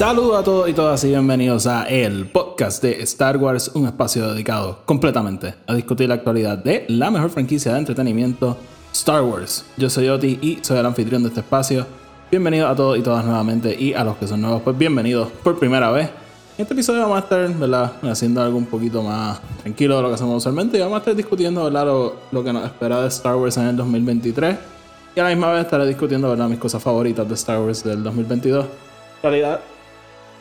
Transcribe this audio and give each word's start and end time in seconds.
Saludos 0.00 0.40
a 0.40 0.42
todos 0.42 0.66
y 0.66 0.72
todas 0.72 1.04
y 1.04 1.08
bienvenidos 1.08 1.66
a 1.66 1.82
el 1.82 2.24
podcast 2.24 2.82
de 2.82 3.02
Star 3.02 3.36
Wars, 3.36 3.70
un 3.74 3.84
espacio 3.84 4.32
dedicado 4.32 4.78
completamente 4.86 5.56
a 5.66 5.74
discutir 5.74 6.08
la 6.08 6.14
actualidad 6.14 6.56
de 6.56 6.86
la 6.88 7.10
mejor 7.10 7.28
franquicia 7.28 7.74
de 7.74 7.80
entretenimiento, 7.80 8.56
Star 8.94 9.22
Wars. 9.22 9.66
Yo 9.76 9.90
soy 9.90 10.08
Oti 10.08 10.38
y 10.40 10.58
soy 10.62 10.78
el 10.78 10.86
anfitrión 10.86 11.22
de 11.22 11.28
este 11.28 11.40
espacio. 11.40 11.86
Bienvenidos 12.30 12.70
a 12.70 12.74
todos 12.74 12.98
y 12.98 13.02
todas 13.02 13.26
nuevamente 13.26 13.76
y 13.78 13.92
a 13.92 14.02
los 14.02 14.16
que 14.16 14.26
son 14.26 14.40
nuevos, 14.40 14.62
pues 14.62 14.78
bienvenidos 14.78 15.28
por 15.44 15.58
primera 15.58 15.90
vez. 15.90 16.06
En 16.56 16.62
este 16.62 16.72
episodio 16.72 17.02
vamos 17.02 17.18
a 17.18 17.20
estar, 17.20 17.54
¿verdad? 17.58 17.92
Haciendo 18.04 18.40
algo 18.40 18.56
un 18.56 18.64
poquito 18.64 19.02
más 19.02 19.38
tranquilo 19.60 19.96
de 19.98 20.02
lo 20.02 20.08
que 20.08 20.14
hacemos 20.14 20.38
usualmente 20.38 20.78
y 20.78 20.80
vamos 20.80 20.94
a 20.94 20.98
estar 21.00 21.14
discutiendo, 21.14 21.62
¿verdad? 21.64 21.84
Lo, 21.84 22.14
lo 22.32 22.42
que 22.42 22.54
nos 22.54 22.64
espera 22.64 23.02
de 23.02 23.08
Star 23.08 23.36
Wars 23.36 23.58
en 23.58 23.66
el 23.66 23.76
2023. 23.76 24.56
Y 25.14 25.20
a 25.20 25.24
la 25.24 25.28
misma 25.28 25.52
vez 25.52 25.66
estaré 25.66 25.86
discutiendo, 25.86 26.30
¿verdad? 26.30 26.48
Mis 26.48 26.58
cosas 26.58 26.82
favoritas 26.82 27.28
de 27.28 27.34
Star 27.34 27.60
Wars 27.60 27.84
del 27.84 28.02
2022. 28.02 28.64
En 28.64 28.70
realidad, 29.22 29.60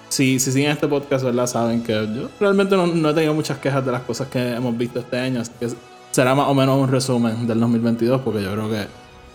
si, 0.10 0.40
si 0.40 0.52
siguen 0.52 0.72
este 0.72 0.88
podcast, 0.88 1.24
¿verdad? 1.24 1.48
Saben 1.48 1.82
que 1.84 1.94
yo 1.94 2.30
realmente 2.40 2.76
no, 2.76 2.88
no 2.88 3.10
he 3.10 3.14
tenido 3.14 3.34
muchas 3.34 3.58
quejas 3.60 3.86
de 3.86 3.92
las 3.92 4.02
cosas 4.02 4.28
que 4.28 4.54
hemos 4.54 4.78
visto 4.78 5.00
este 5.00 5.18
año. 5.18 5.42
Así 5.42 5.52
que 5.60 5.70
será 6.12 6.36
más 6.36 6.48
o 6.48 6.54
menos 6.54 6.78
un 6.78 6.90
resumen 6.90 7.48
del 7.48 7.60
2022, 7.60 8.22
porque 8.22 8.44
yo 8.44 8.52
creo 8.52 8.70
que 8.70 8.88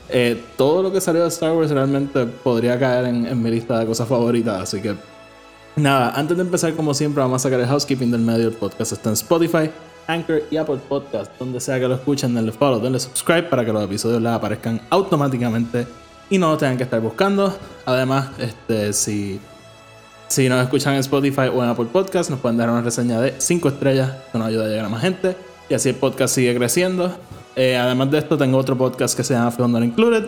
eh, 0.08 0.42
todo 0.56 0.82
lo 0.82 0.92
que 0.92 1.00
salió 1.00 1.22
de 1.22 1.28
Star 1.28 1.52
Wars 1.52 1.70
realmente 1.70 2.26
podría 2.26 2.78
caer 2.78 3.06
en, 3.06 3.42
mi 3.42 3.50
lista 3.50 3.78
de 3.78 3.86
cosas 3.86 4.08
favoritas. 4.08 4.62
Así 4.62 4.80
que, 4.80 4.94
nada, 5.76 6.10
antes 6.10 6.36
de 6.36 6.42
empezar, 6.42 6.74
como 6.74 6.92
siempre, 6.94 7.22
vamos 7.22 7.42
a 7.42 7.48
sacar 7.48 7.60
el 7.60 7.66
housekeeping 7.66 8.10
del 8.10 8.20
medio. 8.20 8.48
El 8.48 8.54
podcast 8.54 8.92
está 8.92 9.08
en 9.10 9.14
Spotify, 9.14 9.70
Anchor 10.06 10.42
y 10.50 10.56
Apple 10.56 10.78
Podcast. 10.88 11.32
Donde 11.38 11.60
sea 11.60 11.80
que 11.80 11.88
lo 11.88 11.94
escuchen, 11.94 12.34
denle 12.34 12.52
follow, 12.52 12.80
denle 12.80 13.00
subscribe 13.00 13.44
para 13.44 13.64
que 13.64 13.72
los 13.72 13.82
episodios 13.84 14.20
les 14.20 14.32
aparezcan 14.32 14.80
automáticamente 14.90 15.86
y 16.30 16.38
no 16.38 16.50
lo 16.50 16.58
tengan 16.58 16.76
que 16.76 16.84
estar 16.84 17.00
buscando. 17.00 17.56
Además, 17.86 18.28
este, 18.38 18.92
si. 18.92 19.40
Si 20.28 20.48
nos 20.48 20.62
escuchan 20.62 20.94
en 20.94 21.00
Spotify 21.00 21.48
o 21.54 21.62
en 21.62 21.70
Apple 21.70 21.86
Podcast, 21.92 22.30
nos 22.30 22.40
pueden 22.40 22.56
dar 22.56 22.70
una 22.70 22.80
reseña 22.80 23.20
de 23.20 23.34
5 23.38 23.68
estrellas, 23.68 24.10
que 24.32 24.38
nos 24.38 24.48
ayuda 24.48 24.64
a 24.64 24.68
llegar 24.68 24.86
a 24.86 24.88
más 24.88 25.02
gente. 25.02 25.36
Y 25.68 25.74
así 25.74 25.90
el 25.90 25.94
podcast 25.96 26.34
sigue 26.34 26.54
creciendo. 26.56 27.12
Eh, 27.56 27.76
además 27.76 28.10
de 28.10 28.18
esto, 28.18 28.36
tengo 28.36 28.58
otro 28.58 28.76
podcast 28.76 29.16
que 29.16 29.22
se 29.22 29.34
llama 29.34 29.50
Film 29.50 29.72
Not 29.72 29.84
Included. 29.84 30.26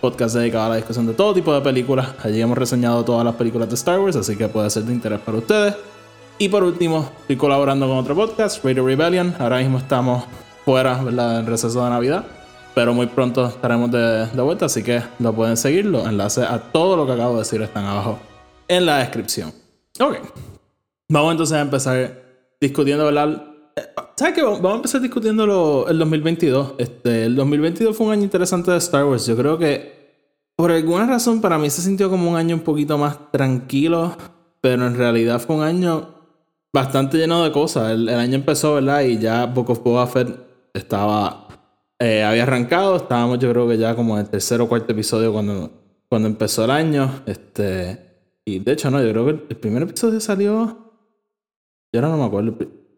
Podcast 0.00 0.36
dedicado 0.36 0.66
a 0.66 0.68
la 0.70 0.76
discusión 0.76 1.06
de 1.06 1.14
todo 1.14 1.34
tipo 1.34 1.52
de 1.52 1.60
películas. 1.60 2.08
Allí 2.22 2.40
hemos 2.40 2.56
reseñado 2.56 3.04
todas 3.04 3.24
las 3.24 3.34
películas 3.34 3.68
de 3.68 3.74
Star 3.74 3.98
Wars, 3.98 4.16
así 4.16 4.36
que 4.36 4.48
puede 4.48 4.70
ser 4.70 4.84
de 4.84 4.92
interés 4.92 5.18
para 5.20 5.38
ustedes. 5.38 5.74
Y 6.38 6.48
por 6.48 6.62
último, 6.62 7.10
estoy 7.22 7.36
colaborando 7.36 7.88
con 7.88 7.96
otro 7.96 8.14
podcast, 8.14 8.64
Radio 8.64 8.86
Rebellion. 8.86 9.34
Ahora 9.40 9.58
mismo 9.58 9.78
estamos 9.78 10.24
fuera, 10.64 11.02
¿verdad? 11.02 11.40
En 11.40 11.46
receso 11.46 11.82
de 11.82 11.90
Navidad. 11.90 12.24
Pero 12.74 12.94
muy 12.94 13.06
pronto 13.06 13.46
estaremos 13.46 13.90
de, 13.90 14.26
de 14.26 14.42
vuelta, 14.42 14.66
así 14.66 14.84
que 14.84 15.02
lo 15.18 15.32
pueden 15.32 15.56
seguir. 15.56 15.86
Los 15.86 16.06
enlaces 16.06 16.44
a 16.48 16.60
todo 16.60 16.96
lo 16.96 17.06
que 17.06 17.12
acabo 17.12 17.32
de 17.32 17.38
decir 17.40 17.60
están 17.60 17.86
abajo 17.86 18.20
en 18.68 18.86
la 18.86 18.98
descripción. 18.98 19.52
Ok. 19.98 20.18
Vamos 21.08 21.32
entonces 21.32 21.56
a 21.56 21.60
empezar 21.62 22.22
discutiendo, 22.60 23.06
¿verdad? 23.06 23.44
Eh, 23.74 23.82
¿Sabes 24.16 24.34
qué? 24.34 24.42
Vamos 24.42 24.72
a 24.72 24.76
empezar 24.76 25.00
discutiendo 25.00 25.86
el 25.88 25.98
2022. 25.98 26.74
Este, 26.78 27.24
el 27.24 27.34
2022 27.34 27.96
fue 27.96 28.06
un 28.06 28.12
año 28.12 28.24
interesante 28.24 28.70
de 28.70 28.78
Star 28.78 29.04
Wars. 29.04 29.26
Yo 29.26 29.36
creo 29.36 29.58
que 29.58 29.96
por 30.54 30.70
alguna 30.70 31.06
razón 31.06 31.40
para 31.40 31.56
mí 31.56 31.70
se 31.70 31.82
sintió 31.82 32.10
como 32.10 32.30
un 32.30 32.36
año 32.36 32.56
un 32.56 32.62
poquito 32.62 32.98
más 32.98 33.30
tranquilo, 33.30 34.16
pero 34.60 34.86
en 34.86 34.96
realidad 34.96 35.40
fue 35.40 35.56
un 35.56 35.62
año 35.62 36.14
bastante 36.72 37.16
lleno 37.16 37.42
de 37.42 37.52
cosas. 37.52 37.92
El, 37.92 38.08
el 38.08 38.18
año 38.18 38.34
empezó, 38.34 38.74
¿verdad? 38.74 39.02
Y 39.02 39.18
ya 39.18 39.46
Book 39.46 39.70
of 39.70 39.82
Boba 39.82 40.06
Fett 40.06 40.28
estaba, 40.74 41.48
eh, 41.98 42.22
había 42.22 42.42
arrancado. 42.42 42.96
Estábamos 42.96 43.38
yo 43.38 43.50
creo 43.50 43.68
que 43.68 43.78
ya 43.78 43.94
como 43.94 44.14
en 44.14 44.24
el 44.24 44.30
tercer 44.30 44.60
o 44.60 44.68
cuarto 44.68 44.92
episodio 44.92 45.32
cuando, 45.32 45.70
cuando 46.08 46.28
empezó 46.28 46.64
el 46.64 46.70
año. 46.70 47.22
Este, 47.24 48.07
y 48.48 48.58
de 48.58 48.72
hecho 48.72 48.90
no, 48.90 49.02
yo 49.02 49.10
creo 49.10 49.24
que 49.26 49.30
el, 49.30 49.56
primer 49.56 49.82
episodio 49.82 50.20
salió... 50.20 50.92
Yo 51.92 52.00
ahora 52.00 52.08
no 52.08 52.18
me 52.18 52.24
acuerdo. 52.24 52.56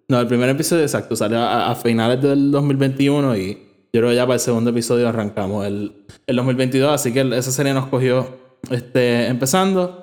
No, 0.09 0.21
el 0.21 0.27
primer 0.27 0.49
episodio 0.49 0.83
exacto 0.83 1.15
salió 1.15 1.38
a, 1.41 1.75
finales 1.75 2.21
del 2.21 2.50
2021 2.50 3.37
y 3.37 3.55
yo 3.93 4.00
creo 4.00 4.09
que 4.09 4.16
ya 4.16 4.25
para 4.25 4.34
el 4.34 4.41
segundo 4.41 4.71
episodio 4.71 5.09
arrancamos 5.09 5.66
el, 5.66 6.05
el 6.27 6.37
2022, 6.37 6.91
así 6.93 7.12
que 7.12 7.21
esa 7.21 7.53
serie 7.53 7.72
nos 7.72 7.87
cogió 7.87 8.27
este, 8.71 9.27
empezando. 9.27 10.00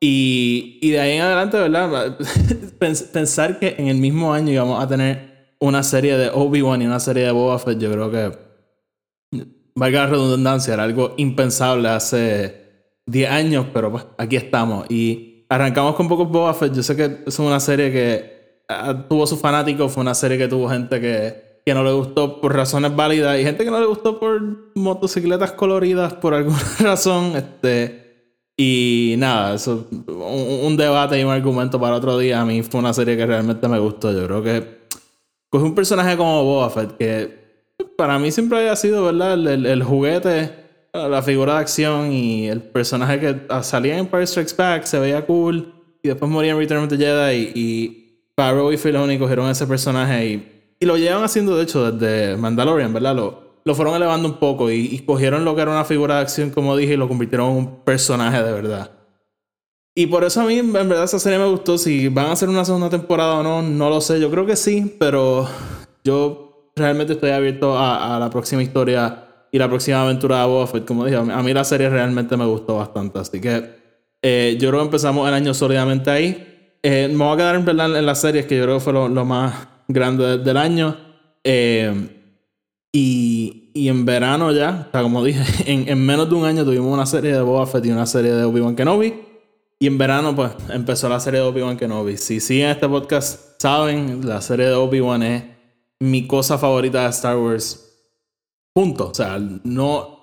Y, 0.00 0.78
y 0.80 0.90
de 0.90 1.00
ahí 1.00 1.16
en 1.16 1.22
adelante, 1.22 1.58
¿verdad? 1.58 2.18
Pens- 2.78 3.10
Pensar 3.10 3.58
que 3.58 3.74
en 3.76 3.88
el 3.88 3.98
mismo 3.98 4.32
año 4.32 4.52
íbamos 4.52 4.82
a 4.82 4.88
tener 4.88 5.54
una 5.58 5.82
serie 5.82 6.16
de 6.16 6.30
Obi-Wan 6.30 6.80
y 6.80 6.86
una 6.86 7.00
serie 7.00 7.24
de 7.24 7.30
Boba 7.32 7.58
Fett, 7.58 7.78
yo 7.78 7.92
creo 7.92 8.10
que, 8.10 8.38
valga 9.74 10.04
la 10.04 10.10
redundancia, 10.10 10.74
era 10.74 10.84
algo 10.84 11.14
impensable 11.18 11.88
hace 11.88 12.69
10 13.10 13.30
años, 13.30 13.66
pero 13.72 13.90
pues 13.90 14.06
aquí 14.18 14.36
estamos. 14.36 14.86
Y 14.90 15.44
arrancamos 15.48 15.94
con 15.94 16.08
pocos 16.08 16.28
Boba 16.30 16.54
Fett. 16.54 16.74
Yo 16.74 16.82
sé 16.82 16.96
que 16.96 17.18
es 17.26 17.38
una 17.38 17.60
serie 17.60 17.90
que 17.90 18.62
ah, 18.68 19.06
tuvo 19.08 19.26
sus 19.26 19.40
fanáticos, 19.40 19.92
fue 19.92 20.02
una 20.02 20.14
serie 20.14 20.38
que 20.38 20.48
tuvo 20.48 20.68
gente 20.68 21.00
que, 21.00 21.60
que 21.66 21.74
no 21.74 21.82
le 21.84 21.92
gustó 21.92 22.40
por 22.40 22.54
razones 22.54 22.94
válidas 22.94 23.38
y 23.38 23.44
gente 23.44 23.64
que 23.64 23.70
no 23.70 23.80
le 23.80 23.86
gustó 23.86 24.18
por 24.20 24.40
motocicletas 24.74 25.52
coloridas 25.52 26.14
por 26.14 26.34
alguna 26.34 26.58
razón. 26.80 27.32
Este, 27.36 27.98
y 28.56 29.14
nada, 29.18 29.54
eso, 29.54 29.86
un, 29.90 30.60
un 30.66 30.76
debate 30.76 31.18
y 31.18 31.24
un 31.24 31.30
argumento 31.30 31.80
para 31.80 31.96
otro 31.96 32.18
día. 32.18 32.40
A 32.40 32.44
mí 32.44 32.62
fue 32.62 32.80
una 32.80 32.92
serie 32.92 33.16
que 33.16 33.26
realmente 33.26 33.66
me 33.68 33.78
gustó. 33.78 34.12
Yo 34.12 34.26
creo 34.26 34.42
que 34.42 34.80
coge 35.48 35.64
un 35.64 35.74
personaje 35.74 36.16
como 36.16 36.44
Boba 36.44 36.70
Fett 36.70 36.96
que 36.96 37.40
para 37.96 38.18
mí 38.18 38.30
siempre 38.30 38.58
había 38.58 38.76
sido, 38.76 39.04
¿verdad? 39.06 39.32
El, 39.34 39.46
el- 39.48 39.66
el 39.66 39.82
juguete, 39.82 40.50
la 40.92 41.22
figura 41.22 41.54
de 41.54 41.60
acción 41.60 42.12
y 42.12 42.48
el 42.48 42.62
personaje 42.62 43.20
que 43.20 43.62
salía 43.62 43.94
en 43.94 44.00
Empire 44.00 44.26
Strikes 44.26 44.54
Back 44.56 44.84
se 44.84 44.98
veía 44.98 45.24
cool 45.24 45.72
y 46.02 46.08
después 46.08 46.30
moría 46.30 46.52
en 46.52 46.58
Return 46.58 46.84
of 46.84 46.88
the 46.88 46.96
Jedi 46.96 47.36
y, 47.36 47.60
y 47.60 48.24
Favreau 48.36 48.72
y 48.72 48.76
Filoni 48.76 49.18
cogieron 49.18 49.48
ese 49.48 49.66
personaje 49.66 50.26
y, 50.26 50.74
y 50.80 50.86
lo 50.86 50.96
llevan 50.96 51.22
haciendo, 51.22 51.56
de 51.56 51.62
hecho, 51.62 51.92
desde 51.92 52.36
Mandalorian, 52.36 52.92
¿verdad? 52.92 53.14
Lo, 53.14 53.60
lo 53.64 53.74
fueron 53.74 53.94
elevando 53.94 54.28
un 54.28 54.38
poco 54.38 54.70
y, 54.70 54.86
y 54.86 54.98
cogieron 55.00 55.44
lo 55.44 55.54
que 55.54 55.62
era 55.62 55.70
una 55.70 55.84
figura 55.84 56.16
de 56.16 56.22
acción, 56.22 56.50
como 56.50 56.76
dije, 56.76 56.94
y 56.94 56.96
lo 56.96 57.08
convirtieron 57.08 57.50
en 57.50 57.56
un 57.56 57.84
personaje 57.84 58.42
de 58.42 58.52
verdad. 58.52 58.90
Y 59.94 60.06
por 60.06 60.24
eso 60.24 60.40
a 60.40 60.44
mí, 60.44 60.58
en 60.58 60.72
verdad, 60.72 61.04
esa 61.04 61.18
serie 61.18 61.38
me 61.38 61.46
gustó. 61.46 61.76
Si 61.76 62.08
van 62.08 62.26
a 62.26 62.32
hacer 62.32 62.48
una 62.48 62.64
segunda 62.64 62.88
temporada 62.88 63.40
o 63.40 63.42
no, 63.42 63.60
no 63.60 63.90
lo 63.90 64.00
sé. 64.00 64.18
Yo 64.20 64.30
creo 64.30 64.46
que 64.46 64.56
sí, 64.56 64.96
pero 64.98 65.46
yo 66.04 66.70
realmente 66.76 67.14
estoy 67.14 67.30
abierto 67.30 67.76
a 67.78 68.18
la 68.18 68.30
próxima 68.30 68.62
historia 68.62 69.29
y 69.52 69.58
la 69.58 69.68
próxima 69.68 70.02
aventura 70.02 70.40
de 70.40 70.46
Boba 70.46 70.66
Fett. 70.66 70.84
Como 70.84 71.04
dije, 71.04 71.16
a 71.16 71.22
mí, 71.42 71.52
la 71.52 71.64
serie 71.64 71.88
realmente 71.88 72.36
me 72.36 72.44
gustó 72.46 72.76
bastante. 72.76 73.18
Así 73.18 73.40
que 73.40 73.78
eh, 74.22 74.56
yo 74.60 74.68
creo 74.68 74.80
que 74.80 74.86
empezamos 74.86 75.26
el 75.28 75.34
año 75.34 75.54
sólidamente 75.54 76.10
ahí. 76.10 76.46
Eh, 76.82 77.08
me 77.10 77.24
voy 77.24 77.34
a 77.34 77.36
quedar 77.36 77.56
en, 77.56 77.64
verdad 77.64 77.96
en 77.96 78.06
las 78.06 78.20
series, 78.20 78.46
que 78.46 78.56
yo 78.56 78.64
creo 78.64 78.76
que 78.76 78.80
fue 78.84 78.92
lo, 78.92 79.08
lo 79.08 79.24
más 79.24 79.54
grande 79.88 80.24
de- 80.26 80.38
del 80.38 80.56
año. 80.56 80.96
Eh, 81.44 82.08
y, 82.92 83.70
y 83.74 83.88
en 83.88 84.04
verano 84.04 84.52
ya, 84.52 84.86
o 84.88 84.92
sea, 84.92 85.02
como 85.02 85.24
dije, 85.24 85.42
en, 85.72 85.88
en 85.88 86.04
menos 86.04 86.28
de 86.28 86.34
un 86.34 86.44
año 86.44 86.64
tuvimos 86.64 86.92
una 86.92 87.06
serie 87.06 87.32
de 87.32 87.40
Boba 87.40 87.66
Fett 87.66 87.86
y 87.86 87.90
una 87.90 88.06
serie 88.06 88.32
de 88.32 88.44
Obi-Wan 88.44 88.74
Kenobi. 88.76 89.14
Y 89.78 89.86
en 89.86 89.96
verano, 89.96 90.36
pues, 90.36 90.52
empezó 90.68 91.08
la 91.08 91.20
serie 91.20 91.40
de 91.40 91.46
Obi-Wan 91.46 91.76
Kenobi. 91.76 92.16
Si 92.18 92.38
siguen 92.40 92.68
este 92.70 92.86
podcast, 92.88 93.60
saben, 93.60 94.20
la 94.28 94.40
serie 94.42 94.66
de 94.66 94.74
Obi-Wan 94.74 95.22
es 95.22 95.44
mi 96.00 96.26
cosa 96.26 96.58
favorita 96.58 97.04
de 97.04 97.10
Star 97.10 97.36
Wars. 97.38 97.89
Punto. 98.80 99.10
O 99.10 99.14
sea, 99.14 99.38
no. 99.64 100.18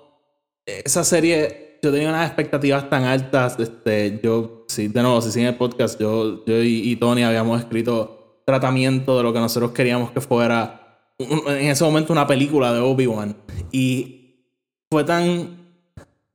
Esa 0.66 1.04
serie, 1.04 1.78
yo 1.80 1.92
tenía 1.92 2.08
unas 2.08 2.26
expectativas 2.26 2.90
tan 2.90 3.04
altas. 3.04 3.56
Este, 3.60 4.20
yo, 4.20 4.64
sí, 4.66 4.88
de 4.88 5.00
nuevo, 5.00 5.22
si 5.22 5.30
siguen 5.30 5.50
el 5.50 5.54
podcast, 5.54 6.00
yo, 6.00 6.44
yo 6.44 6.60
y, 6.60 6.90
y 6.90 6.96
Tony 6.96 7.22
habíamos 7.22 7.60
escrito 7.60 8.42
tratamiento 8.44 9.16
de 9.16 9.22
lo 9.22 9.32
que 9.32 9.38
nosotros 9.38 9.70
queríamos 9.70 10.10
que 10.10 10.20
fuera 10.20 10.88
en 11.18 11.68
ese 11.68 11.84
momento 11.84 12.12
una 12.12 12.26
película 12.26 12.72
de 12.72 12.80
Obi-Wan. 12.80 13.36
Y 13.70 14.44
fue 14.90 15.04
tan 15.04 15.58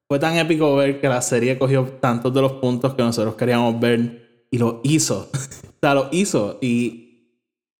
fue 0.07 0.19
tan 0.19 0.37
épico 0.37 0.77
ver 0.77 1.01
que 1.01 1.09
la 1.09 1.21
serie 1.21 1.59
cogió 1.59 1.83
tantos 1.99 2.33
de 2.33 2.41
los 2.41 2.53
puntos 2.53 2.93
que 2.93 3.01
nosotros 3.01 3.35
queríamos 3.35 3.77
ver 3.81 4.45
y 4.49 4.57
lo 4.57 4.79
hizo. 4.83 5.29
o 5.33 5.79
sea, 5.81 5.93
lo 5.93 6.07
hizo. 6.13 6.59
Y, 6.61 7.02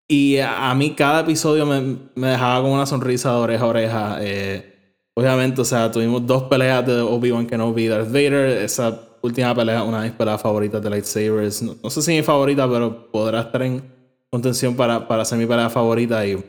y 0.08 0.38
a, 0.38 0.70
a 0.70 0.76
mí 0.76 0.92
cada 0.96 1.22
episodio 1.22 1.66
me, 1.66 1.98
me 2.16 2.28
dejaba 2.28 2.62
con 2.62 2.72
una 2.72 2.86
sonrisa 2.86 3.32
de 3.32 3.38
oreja 3.38 3.64
a 3.64 3.68
oreja. 3.68 4.18
Eh, 4.22 4.74
obviamente, 5.14 5.62
o 5.62 5.66
sea, 5.66 5.92
tuvimos 5.92 6.26
dos 6.26 6.44
peleas 6.44 6.86
de 6.86 7.02
Obi-Wan 7.02 7.48
Kenobi 7.48 7.86
y 7.86 7.88
Darth 7.88 8.08
Vader. 8.08 8.64
Esa 8.64 9.00
última 9.22 9.56
pelea, 9.56 9.84
una 9.84 10.02
de 10.02 10.10
mis 10.10 10.18
peleas 10.18 10.42
favoritas 10.42 10.82
de 10.82 10.90
lightsabers. 10.90 11.62
No, 11.62 11.76
no 11.82 11.90
sé 11.90 12.02
si 12.02 12.12
mi 12.12 12.22
favorita, 12.22 12.70
pero 12.70 13.12
podrá 13.12 13.42
estar 13.42 13.62
en 13.64 13.84
contención 14.30 14.76
para, 14.76 15.08
para 15.08 15.26
ser 15.26 15.38
mi 15.38 15.46
pelea 15.46 15.70
favorita. 15.70 16.26
Y, 16.26 16.44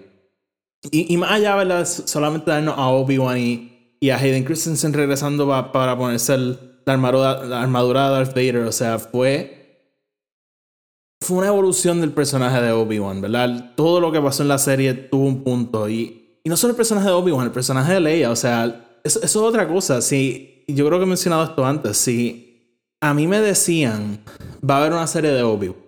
y, 0.90 1.16
más 1.16 1.30
allá, 1.30 1.56
¿verdad? 1.56 1.86
Solamente 1.86 2.50
darnos 2.50 2.76
a 2.76 2.88
Obi-Wan 2.88 3.38
y, 3.38 3.96
y, 4.00 4.10
a 4.10 4.16
Hayden 4.16 4.44
Christensen 4.44 4.92
regresando 4.92 5.46
para 5.72 5.96
ponerse 5.96 6.34
el, 6.34 6.58
la, 6.84 6.92
armadura, 6.92 7.44
la 7.44 7.62
armadura 7.62 8.10
de 8.10 8.16
Darth 8.16 8.34
Vader. 8.34 8.64
O 8.64 8.72
sea, 8.72 8.98
fue 8.98 9.63
fue 11.24 11.38
una 11.38 11.48
evolución 11.48 12.00
del 12.00 12.12
personaje 12.12 12.60
de 12.60 12.70
Obi-Wan, 12.70 13.20
¿verdad? 13.20 13.72
Todo 13.74 13.98
lo 13.98 14.12
que 14.12 14.20
pasó 14.20 14.42
en 14.42 14.48
la 14.48 14.58
serie 14.58 14.94
tuvo 14.94 15.26
un 15.26 15.42
punto. 15.42 15.88
Y, 15.88 16.38
y 16.44 16.48
no 16.48 16.56
solo 16.56 16.72
el 16.72 16.76
personaje 16.76 17.08
de 17.08 17.12
Obi-Wan, 17.12 17.46
el 17.46 17.52
personaje 17.52 17.94
de 17.94 18.00
Leia. 18.00 18.30
O 18.30 18.36
sea, 18.36 18.98
eso, 19.02 19.20
es 19.22 19.34
otra 19.34 19.66
cosa. 19.66 20.00
Si, 20.00 20.64
yo 20.68 20.86
creo 20.86 20.98
que 20.98 21.04
he 21.04 21.08
mencionado 21.08 21.44
esto 21.44 21.64
antes. 21.64 21.96
Si 21.96 22.86
a 23.00 23.14
mí 23.14 23.26
me 23.26 23.40
decían, 23.40 24.20
va 24.68 24.76
a 24.76 24.80
haber 24.80 24.92
una 24.92 25.06
serie 25.06 25.30
de 25.30 25.42
Obi-Wan, 25.42 25.78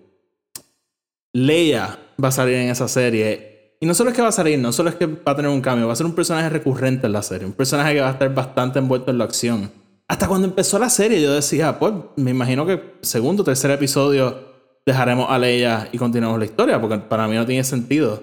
Leia 1.33 1.99
va 2.23 2.29
a 2.29 2.33
salir 2.33 2.55
en 2.55 2.71
esa 2.71 2.89
serie. 2.89 3.77
Y 3.79 3.87
no 3.87 3.93
solo 3.93 4.11
es 4.11 4.17
que 4.17 4.23
va 4.23 4.29
a 4.29 4.33
salir, 4.33 4.59
no 4.59 4.73
solo 4.73 4.89
es 4.89 4.97
que 4.97 5.05
va 5.05 5.33
a 5.33 5.37
tener 5.37 5.51
un 5.51 5.61
cambio, 5.61 5.87
va 5.87 5.93
a 5.93 5.97
ser 5.97 6.07
un 6.07 6.15
personaje 6.15 6.49
recurrente 6.49 7.07
en 7.07 7.13
la 7.13 7.23
serie. 7.23 7.47
Un 7.47 7.53
personaje 7.53 7.93
que 7.93 8.01
va 8.01 8.09
a 8.09 8.13
estar 8.13 8.35
bastante 8.35 8.79
envuelto 8.79 9.11
en 9.11 9.19
la 9.19 9.25
acción. 9.25 9.71
Hasta 10.09 10.29
cuando 10.29 10.47
empezó 10.47 10.79
la 10.79 10.89
serie, 10.89 11.21
yo 11.21 11.35
decía, 11.35 11.79
pues 11.79 11.93
me 12.17 12.31
imagino 12.31 12.65
que 12.65 12.95
segundo 13.03 13.45
tercer 13.45 13.71
episodio 13.71 14.56
dejaremos 14.87 15.27
a 15.29 15.39
Leia 15.39 15.89
y 15.93 15.99
continuamos 15.99 16.39
la 16.39 16.45
historia, 16.45 16.81
porque 16.81 16.99
para 16.99 17.27
mí 17.29 17.35
no 17.35 17.45
tiene 17.45 17.65
sentido. 17.65 18.23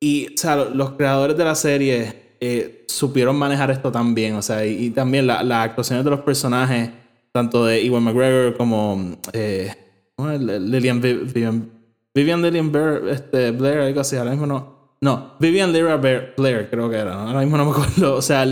Y, 0.00 0.28
o 0.28 0.36
sea, 0.36 0.56
los 0.56 0.92
creadores 0.92 1.36
de 1.36 1.44
la 1.44 1.56
serie 1.56 2.36
eh, 2.40 2.84
supieron 2.86 3.36
manejar 3.36 3.70
esto 3.72 3.90
tan 3.90 4.14
bien, 4.14 4.36
o 4.36 4.42
sea, 4.42 4.64
y, 4.64 4.86
y 4.86 4.90
también 4.90 5.26
las 5.26 5.44
la 5.44 5.62
actuaciones 5.64 6.04
de 6.04 6.10
los 6.10 6.20
personajes, 6.20 6.90
tanto 7.32 7.66
de 7.66 7.84
Ewan 7.84 8.04
McGregor 8.04 8.56
como 8.56 9.18
eh, 9.32 9.74
Lillian 10.16 11.00
Vivian, 11.00 11.70
Vivian 12.14 12.42
Lillian 12.42 12.72
Blair, 12.72 13.08
este, 13.08 13.50
Blair, 13.50 13.80
algo 13.80 14.00
así, 14.00 14.16
ahora 14.16 14.30
mismo 14.30 14.46
no. 14.46 14.78
No, 15.00 15.34
Vivian 15.38 15.72
Lyra 15.72 15.96
Blair, 15.96 16.68
creo 16.70 16.90
que 16.90 16.96
era, 16.96 17.14
¿no? 17.14 17.28
ahora 17.28 17.40
mismo 17.40 17.56
no 17.56 17.66
me 17.66 17.70
acuerdo. 17.70 18.16
O 18.16 18.22
sea, 18.22 18.44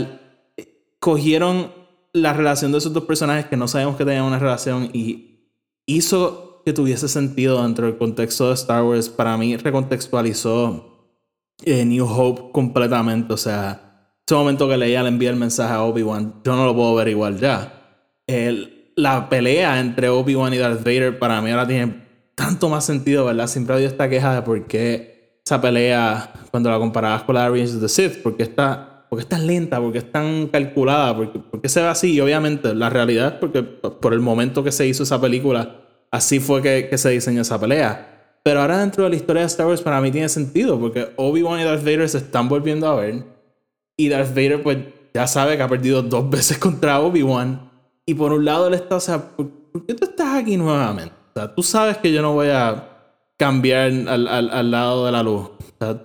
cogieron 0.99 1.71
la 2.13 2.33
relación 2.33 2.71
de 2.71 2.77
esos 2.77 2.93
dos 2.93 3.03
personajes 3.03 3.45
que 3.45 3.57
no 3.57 3.67
sabemos 3.67 3.97
que 3.97 4.05
tenían 4.05 4.23
una 4.23 4.39
relación 4.39 4.89
y 4.93 5.51
hizo 5.85 6.46
que 6.67 6.73
tuviese 6.73 7.07
sentido 7.07 7.63
dentro 7.63 7.85
del 7.85 7.97
contexto 7.97 8.49
de 8.49 8.55
Star 8.55 8.83
Wars, 8.83 9.07
para 9.07 9.37
mí 9.37 9.55
recontextualizó 9.55 11.15
eh, 11.63 11.85
New 11.85 12.05
Hope 12.05 12.51
completamente. 12.51 13.33
O 13.33 13.37
sea, 13.37 14.11
ese 14.27 14.35
momento 14.35 14.67
que 14.67 14.75
leía 14.75 15.01
le 15.01 15.07
envié 15.07 15.29
el 15.29 15.37
mensaje 15.37 15.73
a 15.73 15.83
Obi-Wan, 15.83 16.41
yo 16.43 16.57
no 16.57 16.65
lo 16.65 16.75
puedo 16.75 16.93
ver 16.95 17.07
igual 17.07 17.39
ya. 17.39 18.11
El, 18.27 18.91
la 18.97 19.29
pelea 19.29 19.79
entre 19.79 20.09
Obi-Wan 20.09 20.53
y 20.55 20.57
Darth 20.57 20.83
Vader 20.83 21.17
para 21.17 21.41
mí 21.41 21.51
ahora 21.51 21.65
tiene 21.65 22.05
tanto 22.35 22.67
más 22.67 22.83
sentido, 22.83 23.23
¿verdad? 23.23 23.47
Siempre 23.47 23.73
había 23.73 23.87
esta 23.87 24.09
queja 24.09 24.35
de 24.35 24.41
por 24.41 24.67
qué 24.67 25.39
esa 25.45 25.61
pelea, 25.61 26.33
cuando 26.51 26.69
la 26.69 26.79
comparabas 26.79 27.23
con 27.23 27.35
la 27.35 27.47
Revenge 27.47 27.75
of 27.75 27.81
the 27.81 27.87
Sith, 27.87 28.21
porque 28.21 28.43
está, 28.43 29.05
porque 29.09 29.21
es 29.21 29.29
tan 29.29 29.47
lenta, 29.47 29.79
porque 29.79 29.99
es 29.99 30.11
tan 30.11 30.47
calculada, 30.47 31.15
porque, 31.15 31.39
porque 31.39 31.69
se 31.69 31.81
ve 31.81 31.87
así. 31.87 32.15
Y 32.15 32.19
obviamente 32.19 32.75
la 32.75 32.89
realidad 32.89 33.27
es 33.27 33.33
porque 33.35 33.63
por 33.63 34.11
el 34.11 34.19
momento 34.19 34.65
que 34.65 34.73
se 34.73 34.85
hizo 34.85 35.03
esa 35.03 35.21
película, 35.21 35.86
así 36.17 36.39
fue 36.39 36.61
que, 36.61 36.87
que, 36.89 36.97
se 36.97 37.09
diseñó 37.09 37.41
esa 37.41 37.59
pelea. 37.59 38.39
Pero 38.43 38.61
ahora 38.61 38.79
dentro 38.79 39.03
de 39.03 39.09
la 39.09 39.15
historia 39.15 39.41
de 39.41 39.47
Star 39.47 39.67
Wars 39.67 39.81
para 39.81 40.01
mí 40.01 40.11
tiene 40.11 40.29
sentido 40.29 40.79
porque 40.79 41.09
Obi-Wan 41.15 41.59
y 41.59 41.63
Darth 41.63 41.83
Vader 41.83 42.07
se 42.07 42.19
están 42.19 42.47
volviendo 42.47 42.87
a 42.87 42.95
ver 42.95 43.23
y 43.97 44.09
Darth 44.09 44.29
Vader 44.29 44.63
pues 44.63 44.77
ya 45.13 45.27
sabe 45.27 45.57
que 45.57 45.63
ha 45.63 45.67
perdido 45.67 46.01
dos 46.01 46.29
veces 46.29 46.57
contra 46.57 46.99
Obi-Wan 46.99 47.69
y 48.05 48.13
por 48.13 48.31
un 48.31 48.45
lado 48.45 48.67
él 48.67 48.75
está, 48.75 48.95
o 48.95 48.99
sea, 49.01 49.35
¿por, 49.35 49.49
¿por, 49.49 49.85
qué 49.85 49.93
tú 49.93 50.05
estás 50.05 50.35
aquí 50.35 50.55
nuevamente? 50.55 51.13
O 51.35 51.39
sea, 51.39 51.53
tú 51.53 51.61
sabes 51.61 51.97
que 51.97 52.11
yo 52.11 52.21
no 52.21 52.33
voy 52.33 52.47
a 52.49 52.89
cambiar 53.35 53.89
al, 53.89 54.27
al, 54.27 54.49
al 54.49 54.71
lado 54.71 55.05
de 55.05 55.11
la 55.11 55.23
luz. 55.23 55.49
O 55.49 55.85
sea, 55.85 56.01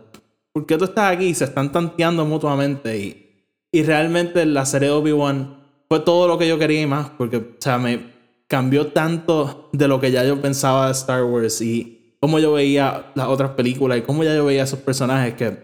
¿por 0.52 0.66
qué 0.66 0.76
tú 0.76 0.84
estás 0.84 1.12
aquí? 1.12 1.32
Se 1.34 1.44
están 1.44 1.70
tanteando 1.70 2.24
mutuamente 2.24 2.98
y, 2.98 3.46
y 3.70 3.82
realmente 3.84 4.44
la 4.46 4.66
serie 4.66 4.88
de 4.88 4.94
Obi-Wan 4.94 5.62
fue 5.88 6.00
todo 6.00 6.26
lo 6.26 6.38
que 6.38 6.48
yo 6.48 6.58
quería 6.58 6.82
y 6.82 6.86
más 6.86 7.10
porque, 7.10 7.36
o 7.36 7.44
sea, 7.60 7.78
me, 7.78 8.11
cambió 8.52 8.88
tanto 8.88 9.70
de 9.72 9.88
lo 9.88 9.98
que 9.98 10.10
ya 10.10 10.26
yo 10.26 10.38
pensaba 10.42 10.84
de 10.84 10.92
Star 10.92 11.24
Wars 11.24 11.62
y 11.62 12.18
cómo 12.20 12.38
yo 12.38 12.52
veía 12.52 13.10
las 13.14 13.28
otras 13.28 13.52
películas 13.52 13.96
y 13.96 14.02
cómo 14.02 14.24
ya 14.24 14.34
yo 14.34 14.44
veía 14.44 14.64
esos 14.64 14.80
personajes 14.80 15.32
que 15.32 15.56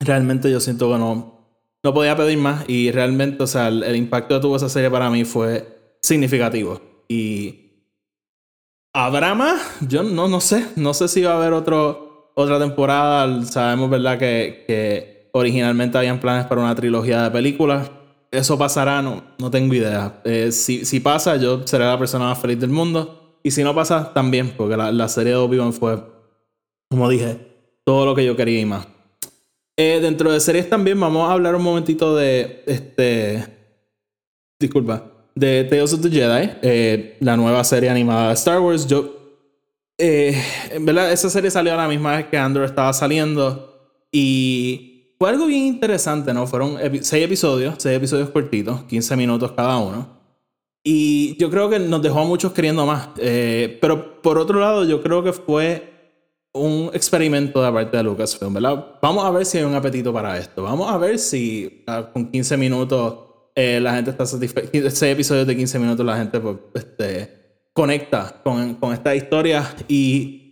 realmente 0.00 0.50
yo 0.50 0.58
siento 0.58 0.90
que 0.90 0.98
no, 0.98 1.46
no 1.80 1.94
podía 1.94 2.16
pedir 2.16 2.38
más 2.38 2.68
y 2.68 2.90
realmente, 2.90 3.40
o 3.44 3.46
sea, 3.46 3.68
el, 3.68 3.94
impacto 3.94 4.34
que 4.34 4.40
tuvo 4.40 4.56
esa 4.56 4.68
serie 4.68 4.90
para 4.90 5.08
mí 5.10 5.24
fue 5.24 5.94
significativo. 6.02 6.80
Y 7.06 7.84
¿habrá 8.92 9.36
más? 9.36 9.62
Yo 9.86 10.02
no, 10.02 10.26
no 10.26 10.40
sé, 10.40 10.66
no 10.74 10.94
sé 10.94 11.06
si 11.06 11.22
va 11.22 11.34
a 11.34 11.36
haber 11.36 11.52
otro, 11.52 12.32
otra 12.34 12.58
temporada. 12.58 13.44
Sabemos, 13.44 13.90
¿verdad? 13.90 14.18
Que, 14.18 14.64
que 14.66 15.30
originalmente 15.34 15.96
habían 15.96 16.18
planes 16.18 16.46
para 16.46 16.62
una 16.62 16.74
trilogía 16.74 17.22
de 17.22 17.30
películas 17.30 17.92
eso 18.30 18.58
pasará, 18.58 19.00
no, 19.02 19.22
no 19.38 19.50
tengo 19.50 19.74
idea. 19.74 20.20
Eh, 20.24 20.52
si, 20.52 20.84
si, 20.84 21.00
pasa, 21.00 21.36
yo 21.36 21.66
seré 21.66 21.84
la 21.84 21.98
persona 21.98 22.26
más 22.26 22.38
feliz 22.38 22.60
del 22.60 22.70
mundo. 22.70 23.38
Y 23.42 23.50
si 23.50 23.62
no 23.62 23.74
pasa, 23.74 24.12
también, 24.12 24.54
porque 24.56 24.76
la, 24.76 24.92
la 24.92 25.08
serie 25.08 25.32
de 25.32 25.38
Obi-Wan 25.38 25.72
fue, 25.72 26.02
como 26.90 27.08
dije, 27.08 27.38
todo 27.84 28.04
lo 28.04 28.14
que 28.14 28.24
yo 28.24 28.36
quería 28.36 28.60
y 28.60 28.66
más. 28.66 28.86
Eh, 29.76 30.00
dentro 30.02 30.32
de 30.32 30.40
series 30.40 30.68
también 30.68 30.98
vamos 30.98 31.28
a 31.28 31.32
hablar 31.32 31.54
un 31.54 31.62
momentito 31.62 32.16
de 32.16 32.64
este. 32.66 33.46
Disculpa. 34.60 35.04
De 35.34 35.62
Tales 35.64 35.92
of 35.92 36.02
the 36.02 36.10
Jedi, 36.10 36.50
eh, 36.62 37.16
la 37.20 37.36
nueva 37.36 37.62
serie 37.62 37.88
animada 37.88 38.28
de 38.28 38.34
Star 38.34 38.60
Wars. 38.60 38.86
Yo. 38.88 39.14
en 39.96 40.84
verdad, 40.84 41.12
esa 41.12 41.30
serie 41.30 41.50
salió 41.50 41.74
a 41.74 41.76
la 41.76 41.88
misma 41.88 42.16
vez 42.16 42.26
que 42.26 42.36
Andor 42.36 42.64
estaba 42.64 42.92
saliendo. 42.92 43.92
Y 44.10 44.87
fue 45.18 45.30
algo 45.30 45.46
bien 45.46 45.64
interesante, 45.64 46.32
¿no? 46.32 46.46
Fueron 46.46 46.78
seis 47.02 47.24
episodios, 47.24 47.74
seis 47.78 47.96
episodios 47.96 48.30
cortitos, 48.30 48.84
15 48.84 49.16
minutos 49.16 49.52
cada 49.52 49.76
uno. 49.78 50.18
Y 50.84 51.36
yo 51.38 51.50
creo 51.50 51.68
que 51.68 51.78
nos 51.78 52.00
dejó 52.00 52.20
a 52.20 52.24
muchos 52.24 52.52
queriendo 52.52 52.86
más. 52.86 53.10
Eh, 53.18 53.78
pero 53.80 54.22
por 54.22 54.38
otro 54.38 54.60
lado, 54.60 54.84
yo 54.84 55.02
creo 55.02 55.22
que 55.22 55.32
fue 55.32 55.98
un 56.54 56.90
experimento 56.94 57.62
de 57.62 57.72
parte 57.72 57.96
de 57.96 58.02
Lucasfilm, 58.02 58.54
¿verdad? 58.54 58.98
Vamos 59.02 59.24
a 59.24 59.30
ver 59.30 59.44
si 59.44 59.58
hay 59.58 59.64
un 59.64 59.74
apetito 59.74 60.12
para 60.12 60.38
esto. 60.38 60.62
Vamos 60.62 60.90
a 60.90 60.96
ver 60.96 61.18
si 61.18 61.84
uh, 61.88 62.12
con 62.12 62.30
15 62.30 62.56
minutos 62.56 63.18
eh, 63.54 63.80
la 63.80 63.96
gente 63.96 64.12
está 64.12 64.24
satisfecha. 64.24 64.90
Seis 64.90 65.12
episodios 65.12 65.46
de 65.46 65.56
15 65.56 65.78
minutos 65.78 66.06
la 66.06 66.16
gente 66.16 66.38
pues, 66.40 66.56
este, 66.74 67.68
conecta 67.72 68.40
con, 68.44 68.76
con 68.76 68.92
esta 68.92 69.14
historia. 69.14 69.74
Y 69.88 70.47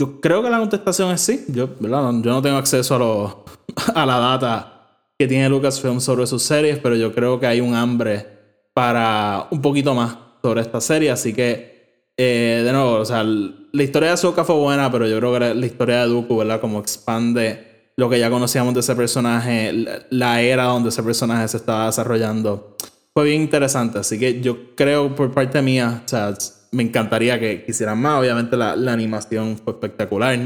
yo 0.00 0.18
creo 0.18 0.42
que 0.42 0.48
la 0.48 0.58
contestación 0.58 1.10
es 1.10 1.20
sí. 1.20 1.44
Yo, 1.48 1.68
¿verdad? 1.78 2.10
yo 2.22 2.32
no 2.32 2.40
tengo 2.40 2.56
acceso 2.56 2.94
a 2.94 2.98
los 2.98 3.36
a 3.94 4.06
la 4.06 4.18
data 4.18 5.04
que 5.18 5.28
tiene 5.28 5.50
Lucasfilm 5.50 6.00
sobre 6.00 6.26
sus 6.26 6.42
series, 6.42 6.78
pero 6.78 6.96
yo 6.96 7.14
creo 7.14 7.38
que 7.38 7.46
hay 7.46 7.60
un 7.60 7.74
hambre 7.74 8.26
para 8.72 9.46
un 9.50 9.60
poquito 9.60 9.94
más 9.94 10.16
sobre 10.40 10.62
esta 10.62 10.80
serie, 10.80 11.10
así 11.10 11.34
que, 11.34 12.12
eh, 12.16 12.62
de 12.64 12.72
nuevo, 12.72 12.92
o 12.92 13.04
sea, 13.04 13.22
la 13.22 13.82
historia 13.82 14.08
de 14.08 14.14
Ahsoka 14.14 14.42
fue 14.42 14.54
buena, 14.54 14.90
pero 14.90 15.06
yo 15.06 15.18
creo 15.18 15.34
que 15.34 15.54
la 15.54 15.66
historia 15.66 16.00
de 16.00 16.06
Dooku, 16.08 16.38
¿verdad? 16.38 16.62
Como 16.62 16.80
expande 16.80 17.92
lo 17.98 18.08
que 18.08 18.18
ya 18.18 18.30
conocíamos 18.30 18.72
de 18.72 18.80
ese 18.80 18.96
personaje, 18.96 20.06
la 20.08 20.40
era 20.40 20.64
donde 20.64 20.88
ese 20.88 21.02
personaje 21.02 21.46
se 21.48 21.58
estaba 21.58 21.84
desarrollando, 21.84 22.78
fue 23.12 23.24
bien 23.24 23.42
interesante, 23.42 23.98
así 23.98 24.18
que 24.18 24.40
yo 24.40 24.74
creo 24.74 25.14
por 25.14 25.30
parte 25.32 25.60
mía, 25.60 26.02
o 26.06 26.08
sea, 26.08 26.32
me 26.72 26.82
encantaría 26.82 27.38
que 27.40 27.64
quisieran 27.64 28.00
más, 28.00 28.20
obviamente 28.20 28.56
la, 28.56 28.76
la 28.76 28.92
animación 28.92 29.58
fue 29.58 29.72
espectacular 29.72 30.38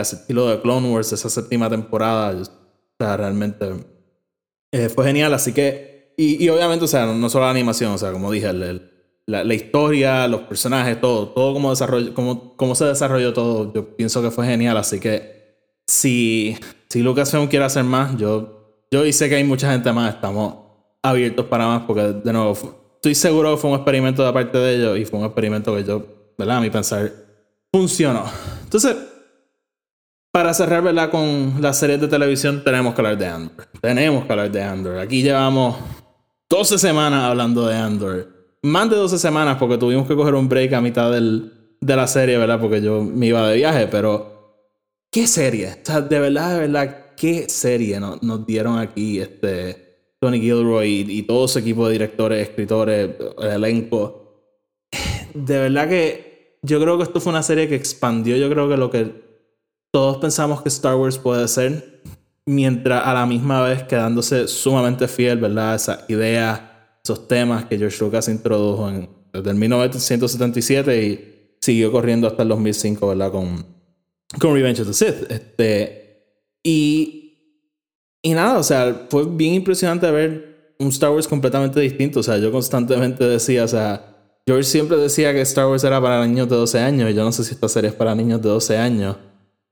ese 0.00 0.16
estilo 0.16 0.48
de 0.48 0.60
Clone 0.60 0.88
Wars, 0.88 1.12
esa 1.12 1.28
séptima 1.28 1.68
temporada, 1.68 2.36
o 2.40 2.44
sea, 2.98 3.16
realmente 3.16 3.66
eh, 4.72 4.88
fue 4.88 5.04
genial. 5.06 5.34
Así 5.34 5.52
que, 5.52 6.14
y, 6.16 6.44
y, 6.44 6.48
obviamente, 6.48 6.84
o 6.84 6.88
sea, 6.88 7.06
no 7.06 7.28
solo 7.28 7.44
la 7.44 7.50
animación, 7.50 7.92
o 7.92 7.98
sea, 7.98 8.12
como 8.12 8.30
dije, 8.30 8.48
el, 8.48 8.62
el, 8.62 8.90
la, 9.26 9.44
la, 9.44 9.54
historia, 9.54 10.28
los 10.28 10.42
personajes, 10.42 11.00
todo, 11.00 11.28
todo 11.28 11.52
como, 11.52 11.70
desarrollo, 11.70 12.14
como, 12.14 12.56
como 12.56 12.74
se 12.74 12.84
desarrolló 12.84 13.32
todo, 13.32 13.72
yo 13.72 13.96
pienso 13.96 14.22
que 14.22 14.30
fue 14.30 14.46
genial. 14.46 14.76
Así 14.76 15.00
que, 15.00 15.56
si, 15.86 16.56
si 16.88 17.02
Lucasfilm 17.02 17.48
quiere 17.48 17.64
hacer 17.64 17.84
más, 17.84 18.16
yo, 18.16 18.84
yo 18.90 19.04
y 19.04 19.12
sé 19.12 19.28
que 19.28 19.36
hay 19.36 19.44
mucha 19.44 19.70
gente 19.70 19.92
más, 19.92 20.14
estamos 20.14 20.54
abiertos 21.02 21.46
para 21.46 21.66
más, 21.66 21.82
porque 21.82 22.02
de 22.02 22.32
nuevo, 22.32 22.54
estoy 23.06 23.14
seguro 23.14 23.54
que 23.54 23.60
fue 23.60 23.70
un 23.70 23.76
experimento 23.76 24.26
de 24.26 24.32
parte 24.32 24.58
de 24.58 24.74
ellos 24.74 24.98
y 24.98 25.04
fue 25.04 25.20
un 25.20 25.26
experimento 25.26 25.76
que 25.76 25.84
yo, 25.84 26.04
¿verdad? 26.36 26.56
A 26.56 26.60
mi 26.60 26.70
pensar, 26.70 27.12
funcionó. 27.72 28.24
Entonces, 28.64 28.96
para 30.32 30.52
cerrar, 30.52 30.82
¿verdad? 30.82 31.08
Con 31.10 31.54
las 31.60 31.78
series 31.78 32.00
de 32.00 32.08
televisión, 32.08 32.64
tenemos 32.64 32.94
que 32.94 33.00
hablar 33.02 33.16
de 33.16 33.26
Andor. 33.28 33.68
Tenemos 33.80 34.24
que 34.24 34.32
hablar 34.32 34.50
de 34.50 34.60
Andor. 34.60 34.98
Aquí 34.98 35.22
llevamos 35.22 35.76
12 36.48 36.78
semanas 36.78 37.22
hablando 37.22 37.68
de 37.68 37.76
Andor. 37.76 38.28
Más 38.62 38.90
de 38.90 38.96
12 38.96 39.18
semanas 39.18 39.56
porque 39.58 39.78
tuvimos 39.78 40.08
que 40.08 40.16
coger 40.16 40.34
un 40.34 40.48
break 40.48 40.72
a 40.72 40.80
mitad 40.80 41.12
del, 41.12 41.76
de 41.80 41.96
la 41.96 42.08
serie, 42.08 42.36
¿verdad? 42.38 42.60
Porque 42.60 42.82
yo 42.82 43.02
me 43.02 43.26
iba 43.26 43.48
de 43.48 43.56
viaje, 43.56 43.86
pero... 43.86 44.34
¿Qué 45.12 45.28
serie? 45.28 45.78
O 45.80 45.86
sea, 45.86 46.00
de 46.00 46.18
verdad, 46.18 46.54
de 46.54 46.60
verdad, 46.66 47.14
¿qué 47.16 47.48
serie 47.48 48.00
nos, 48.00 48.20
nos 48.24 48.44
dieron 48.44 48.78
aquí 48.80 49.20
este 49.20 49.85
Tony 50.20 50.40
Gilroy 50.40 50.88
y, 50.88 51.18
y 51.18 51.22
todo 51.22 51.46
su 51.48 51.58
equipo 51.58 51.86
de 51.86 51.92
directores, 51.92 52.48
escritores, 52.48 53.10
el 53.38 53.52
elenco? 53.52 54.22
de 55.36 55.58
verdad 55.58 55.88
que 55.88 56.58
yo 56.62 56.80
creo 56.80 56.96
que 56.96 57.04
esto 57.04 57.20
fue 57.20 57.30
una 57.30 57.42
serie 57.42 57.68
que 57.68 57.74
expandió, 57.74 58.36
yo 58.36 58.48
creo 58.48 58.68
que 58.68 58.76
lo 58.76 58.90
que 58.90 59.26
todos 59.92 60.16
pensamos 60.18 60.62
que 60.62 60.68
Star 60.68 60.96
Wars 60.96 61.18
puede 61.18 61.46
ser, 61.48 62.02
mientras 62.46 63.06
a 63.06 63.14
la 63.14 63.26
misma 63.26 63.62
vez 63.62 63.82
quedándose 63.84 64.48
sumamente 64.48 65.08
fiel, 65.08 65.38
¿verdad? 65.38 65.74
Esa 65.74 66.04
idea, 66.08 66.98
esos 67.04 67.28
temas 67.28 67.66
que 67.66 67.78
George 67.78 68.02
Lucas 68.02 68.28
introdujo 68.28 68.88
en, 68.88 69.08
desde 69.32 69.50
el 69.50 69.56
1977 69.56 71.02
y 71.02 71.56
siguió 71.60 71.92
corriendo 71.92 72.26
hasta 72.26 72.42
el 72.42 72.48
2005, 72.48 73.08
¿verdad? 73.08 73.32
Con, 73.32 73.66
con 74.40 74.54
Revenge 74.54 74.80
of 74.80 74.88
the 74.88 74.94
Sith. 74.94 75.30
Este, 75.30 76.24
y, 76.62 77.25
y 78.26 78.34
nada, 78.34 78.58
o 78.58 78.62
sea, 78.64 79.06
fue 79.08 79.24
bien 79.24 79.54
impresionante 79.54 80.10
ver 80.10 80.74
un 80.80 80.88
Star 80.88 81.10
Wars 81.10 81.28
completamente 81.28 81.78
distinto. 81.78 82.18
O 82.18 82.22
sea, 82.24 82.38
yo 82.38 82.50
constantemente 82.50 83.22
decía, 83.22 83.62
o 83.62 83.68
sea, 83.68 84.16
George 84.44 84.64
siempre 84.64 84.96
decía 84.96 85.32
que 85.32 85.42
Star 85.42 85.68
Wars 85.68 85.84
era 85.84 86.00
para 86.00 86.26
niños 86.26 86.48
de 86.48 86.56
12 86.56 86.80
años. 86.80 87.08
Y 87.08 87.14
yo 87.14 87.22
no 87.22 87.30
sé 87.30 87.44
si 87.44 87.54
esta 87.54 87.68
serie 87.68 87.90
es 87.90 87.94
para 87.94 88.16
niños 88.16 88.42
de 88.42 88.48
12 88.48 88.78
años. 88.78 89.16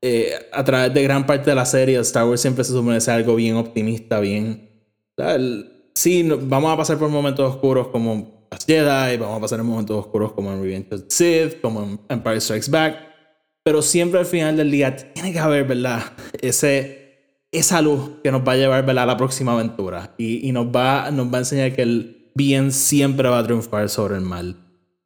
Eh, 0.01 0.31
a 0.53 0.63
través 0.63 0.95
de 0.95 1.03
gran 1.03 1.27
parte 1.27 1.51
de 1.51 1.57
la 1.57 1.67
serie, 1.67 1.99
Star 1.99 2.29
Wars 2.29 2.43
siempre 2.43 2.63
se 2.63 2.71
supone 2.71 3.01
ser 3.01 3.15
algo 3.15 3.35
bien 3.35 3.57
optimista, 3.57 4.21
bien. 4.21 4.71
sí, 5.93 6.23
vamos 6.23 6.73
a 6.73 6.77
pasar 6.77 6.97
por 6.97 7.09
momentos 7.09 7.57
oscuros 7.57 7.89
como 7.89 8.47
las 8.53 8.65
Jedi, 8.65 9.17
vamos 9.17 9.39
a 9.39 9.41
pasar 9.41 9.59
en 9.59 9.67
momentos 9.67 9.97
oscuros 9.97 10.33
como 10.33 10.53
en 10.53 10.63
Revenge 10.63 10.95
of 10.95 11.03
the 11.09 11.11
Sith, 11.11 11.61
como 11.61 11.83
en 11.83 12.01
Empire 12.09 12.41
Strikes 12.41 12.71
Back, 12.71 12.99
pero 13.65 13.83
siempre 13.83 14.21
al 14.21 14.27
final 14.27 14.57
del 14.57 14.71
día 14.71 14.95
tiene 14.95 15.33
que 15.33 15.41
haber, 15.41 15.65
¿verdad? 15.65 16.05
Ese, 16.41 17.04
esa 17.55 17.81
luz 17.81 18.11
que 18.23 18.31
nos 18.31 18.47
va 18.47 18.53
a 18.53 18.57
llevar, 18.57 18.85
¿verdad? 18.85 19.05
A 19.05 19.07
la 19.07 19.17
próxima 19.17 19.53
aventura 19.53 20.15
y, 20.19 20.47
y 20.47 20.53
nos, 20.53 20.67
va, 20.67 21.11
nos 21.11 21.33
va 21.33 21.37
a 21.37 21.39
enseñar 21.39 21.75
que 21.75 21.83
el 21.83 22.31
bien 22.35 22.73
siempre 22.73 23.29
va 23.29 23.39
a 23.39 23.45
triunfar 23.45 23.89
sobre 23.89 24.17
el 24.17 24.23
mal. 24.23 24.57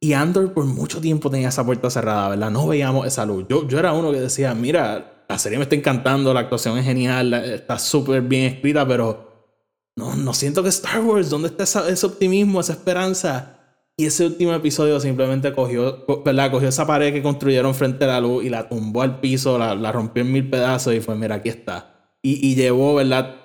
Y 0.01 0.13
Andor 0.13 0.53
por 0.53 0.65
mucho 0.65 0.99
tiempo 1.01 1.29
tenía 1.29 1.49
esa 1.49 1.65
puerta 1.65 1.89
cerrada, 1.89 2.29
¿verdad? 2.29 2.49
No 2.49 2.67
veíamos 2.67 3.05
esa 3.05 3.25
luz. 3.25 3.45
Yo, 3.49 3.67
yo 3.67 3.79
era 3.79 3.93
uno 3.93 4.11
que 4.11 4.19
decía, 4.19 4.53
mira, 4.55 5.25
la 5.27 5.37
serie 5.37 5.57
me 5.57 5.63
está 5.63 5.75
encantando, 5.75 6.33
la 6.33 6.41
actuación 6.41 6.77
es 6.77 6.85
genial, 6.85 7.33
está 7.33 7.77
súper 7.77 8.21
bien 8.21 8.45
escrita, 8.45 8.87
pero 8.87 9.53
no, 9.95 10.15
no 10.15 10.33
siento 10.33 10.63
que 10.63 10.69
Star 10.69 11.01
Wars, 11.01 11.29
¿dónde 11.29 11.49
está 11.49 11.63
ese 11.87 12.05
optimismo, 12.05 12.61
esa 12.61 12.73
esperanza? 12.73 13.57
Y 13.97 14.05
ese 14.05 14.25
último 14.25 14.53
episodio 14.53 14.99
simplemente 15.01 15.53
cogió, 15.53 16.05
¿verdad? 16.23 16.49
Cogió 16.49 16.69
esa 16.69 16.87
pared 16.87 17.13
que 17.13 17.21
construyeron 17.21 17.75
frente 17.75 18.05
a 18.05 18.07
la 18.07 18.21
luz 18.21 18.45
y 18.45 18.49
la 18.49 18.69
tumbó 18.69 19.01
al 19.01 19.19
piso, 19.19 19.57
la, 19.57 19.75
la 19.75 19.91
rompió 19.91 20.23
en 20.23 20.31
mil 20.31 20.49
pedazos 20.49 20.93
y 20.95 21.01
fue, 21.01 21.15
mira, 21.15 21.35
aquí 21.35 21.49
está. 21.49 21.98
Y, 22.21 22.55
llevó, 22.55 22.95
¿verdad? 22.95 23.35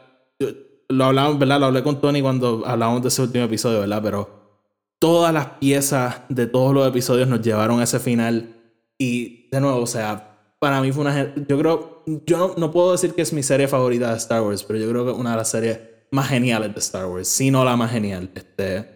Lo 0.89 1.05
hablamos, 1.05 1.39
¿verdad? 1.39 1.61
Lo 1.61 1.67
hablé 1.67 1.83
con 1.83 2.01
Tony 2.01 2.21
cuando 2.23 2.63
hablamos 2.67 3.03
de 3.03 3.09
ese 3.09 3.23
último 3.23 3.45
episodio, 3.45 3.81
¿verdad? 3.81 4.01
Pero 4.03 4.45
todas 4.99 5.33
las 5.33 5.47
piezas 5.59 6.23
de 6.29 6.47
todos 6.47 6.75
los 6.75 6.89
episodios 6.89 7.29
nos 7.29 7.41
llevaron 7.41 7.81
a 7.81 7.85
ese 7.85 8.01
final. 8.01 8.57
Y 8.99 9.49
de 9.51 9.61
nuevo, 9.61 9.81
o 9.81 9.87
sea, 9.87 10.35
para 10.59 10.81
mí 10.81 10.93
fue 10.93 11.03
una. 11.03 11.35
Yo 11.47 11.59
creo. 11.59 12.03
Yo 12.27 12.55
no, 12.57 12.71
puedo 12.71 12.93
decir 12.93 13.15
que 13.15 13.23
es 13.23 13.33
mi 13.33 13.43
serie 13.43 13.69
favorita 13.69 14.11
de 14.11 14.17
Star 14.17 14.43
Wars, 14.43 14.63
pero 14.65 14.79
yo 14.79 14.89
creo 14.91 15.05
que 15.05 15.13
es 15.13 15.17
una 15.17 15.33
de 15.33 15.37
las 15.37 15.51
series 15.51 15.79
más 16.11 16.29
geniales 16.29 16.73
de 16.73 16.81
Star 16.81 17.07
Wars, 17.07 17.29
si 17.29 17.51
no 17.51 17.65
la 17.65 17.77
más 17.77 17.91
genial. 17.91 18.31
Este. 18.35 18.95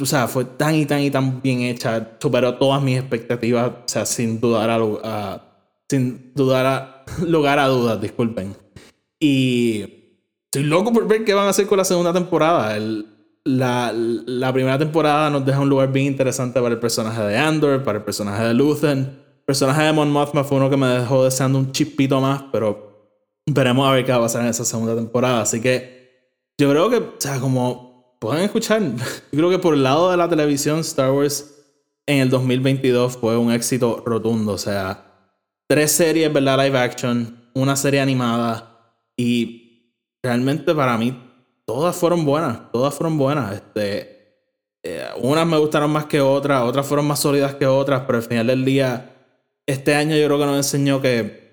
O 0.00 0.06
sea, 0.06 0.26
fue 0.26 0.44
tan 0.44 0.74
y 0.74 0.86
tan 0.86 1.00
y 1.00 1.10
tan 1.10 1.40
bien 1.40 1.60
hecha, 1.62 2.16
superó 2.20 2.56
todas 2.56 2.82
mis 2.82 2.98
expectativas, 2.98 3.68
o 3.68 3.82
sea, 3.86 4.04
sin 4.04 4.40
dudar 4.40 4.68
a, 4.70 5.40
sin 5.88 6.32
dudar 6.34 6.66
a, 6.66 7.04
lugar 7.26 7.58
a 7.58 7.68
dudas, 7.68 8.00
disculpen. 8.00 8.56
Y 9.26 9.80
estoy 10.44 10.64
loco 10.64 10.92
por 10.92 11.08
ver 11.08 11.24
qué 11.24 11.32
van 11.32 11.46
a 11.46 11.50
hacer 11.50 11.66
con 11.66 11.78
la 11.78 11.84
segunda 11.86 12.12
temporada. 12.12 12.76
El, 12.76 13.06
la, 13.42 13.90
la, 13.94 14.52
primera 14.52 14.78
temporada 14.78 15.30
nos 15.30 15.46
deja 15.46 15.60
un 15.60 15.70
lugar 15.70 15.90
bien 15.90 16.08
interesante 16.08 16.60
para 16.60 16.74
el 16.74 16.78
personaje 16.78 17.22
de 17.22 17.38
Andor, 17.38 17.82
para 17.84 18.00
el 18.00 18.04
personaje 18.04 18.42
de 18.44 18.52
Luthen. 18.52 18.98
El 18.98 19.44
personaje 19.46 19.82
de 19.82 19.92
Mon 19.94 20.10
Mothma 20.10 20.44
fue 20.44 20.58
uno 20.58 20.68
que 20.68 20.76
me 20.76 20.88
dejó 20.88 21.24
deseando 21.24 21.58
un 21.58 21.72
chispito 21.72 22.20
más, 22.20 22.44
pero 22.52 23.16
veremos 23.46 23.88
a 23.88 23.92
ver 23.92 24.04
qué 24.04 24.12
va 24.12 24.18
a 24.18 24.20
pasar 24.20 24.42
en 24.42 24.48
esa 24.48 24.66
segunda 24.66 24.94
temporada. 24.94 25.40
Así 25.40 25.58
que 25.58 26.34
yo 26.58 26.68
creo 26.68 26.90
que, 26.90 26.96
o 26.96 27.14
sea, 27.16 27.40
como 27.40 28.18
pueden 28.20 28.44
escuchar, 28.44 28.82
yo 29.32 29.38
creo 29.38 29.48
que 29.48 29.58
por 29.58 29.72
el 29.72 29.84
lado 29.84 30.10
de 30.10 30.18
la 30.18 30.28
televisión, 30.28 30.80
Star 30.80 31.12
Wars 31.12 31.64
en 32.04 32.18
el 32.18 32.28
2022 32.28 33.16
fue 33.16 33.38
un 33.38 33.52
éxito 33.52 34.02
rotundo. 34.04 34.52
O 34.52 34.58
sea, 34.58 35.30
tres 35.66 35.92
series, 35.92 36.30
¿verdad? 36.30 36.62
Live 36.62 36.78
action, 36.78 37.48
una 37.54 37.74
serie 37.74 38.00
animada 38.00 38.73
y 39.16 39.92
realmente 40.22 40.74
para 40.74 40.96
mí 40.98 41.16
todas 41.64 41.96
fueron 41.96 42.24
buenas, 42.24 42.72
todas 42.72 42.94
fueron 42.94 43.18
buenas. 43.18 43.54
Este, 43.54 44.38
eh, 44.82 45.08
unas 45.16 45.46
me 45.46 45.58
gustaron 45.58 45.90
más 45.90 46.06
que 46.06 46.20
otras, 46.20 46.62
otras 46.62 46.86
fueron 46.86 47.06
más 47.06 47.20
sólidas 47.20 47.54
que 47.54 47.66
otras, 47.66 48.02
pero 48.06 48.18
al 48.18 48.24
final 48.24 48.46
del 48.46 48.64
día, 48.64 49.16
este 49.66 49.94
año 49.94 50.16
yo 50.16 50.26
creo 50.26 50.38
que 50.38 50.46
nos 50.46 50.56
enseñó 50.56 51.00
que 51.00 51.44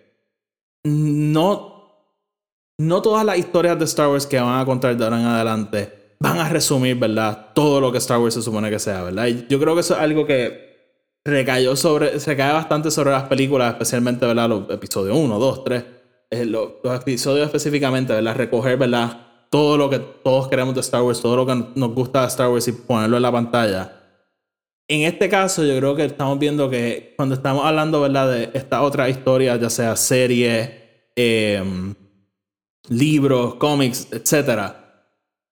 no, 0.84 2.16
no 2.78 3.02
todas 3.02 3.26
las 3.26 3.38
historias 3.38 3.78
de 3.80 3.86
Star 3.86 4.10
Wars 4.10 4.28
que 4.28 4.40
van 4.40 4.60
a 4.60 4.66
contar 4.66 4.96
de 4.98 5.04
ahora 5.04 5.20
en 5.20 5.26
adelante 5.26 6.02
van 6.22 6.38
a 6.38 6.48
resumir, 6.48 6.98
¿verdad? 6.98 7.48
Todo 7.56 7.82
lo 7.82 7.92
que 7.92 7.98
Star 7.98 8.20
Wars 8.20 8.36
se 8.36 8.44
supone 8.44 8.70
que 8.70 8.78
sea, 8.78 9.02
¿verdad? 9.02 9.26
Yo 9.50 9.60
creo 9.60 9.74
que 9.74 9.82
eso 9.82 9.96
es 9.96 10.00
algo 10.00 10.26
que 10.28 10.70
recayó 11.26 11.76
sobre, 11.76 12.20
se 12.20 12.38
cae 12.38 12.54
bastante 12.54 12.92
sobre 12.92 13.10
las 13.10 13.24
películas, 13.24 13.74
especialmente, 13.74 14.26
¿verdad? 14.28 14.48
Los 14.48 14.70
episodios 14.70 15.18
1, 15.18 15.40
2, 15.40 15.64
3, 15.64 15.84
los, 16.32 16.72
los 16.84 17.02
episodios 17.02 17.46
específicamente, 17.46 18.14
¿verdad? 18.14 18.36
Recoger, 18.36 18.78
¿verdad? 18.78 19.32
todo 19.52 19.78
lo 19.78 19.90
que 19.90 20.00
todos 20.00 20.48
queremos 20.48 20.74
de 20.74 20.80
Star 20.80 21.04
Wars, 21.04 21.22
todo 21.22 21.36
lo 21.36 21.46
que 21.46 21.54
nos 21.76 21.94
gusta 21.94 22.22
de 22.22 22.28
Star 22.28 22.50
Wars 22.50 22.68
y 22.70 22.72
ponerlo 22.72 23.18
en 23.18 23.24
la 23.24 23.32
pantalla. 23.32 23.98
En 24.88 25.02
este 25.02 25.30
caso, 25.30 25.64
yo 25.64 25.78
creo 25.78 25.96
que 25.96 26.06
estamos 26.06 26.40
viendo 26.40 26.70
que 26.70 27.14
cuando 27.18 27.36
estamos 27.36 27.66
hablando, 27.66 28.02
¿verdad?, 28.02 28.32
de 28.32 28.50
esta 28.54 28.82
otra 28.82 29.10
historia, 29.10 29.58
ya 29.58 29.70
sea 29.70 29.96
serie, 29.98 31.10
em, 31.16 31.94
libros, 32.88 33.56
cómics, 33.56 34.08
etc., 34.12 34.74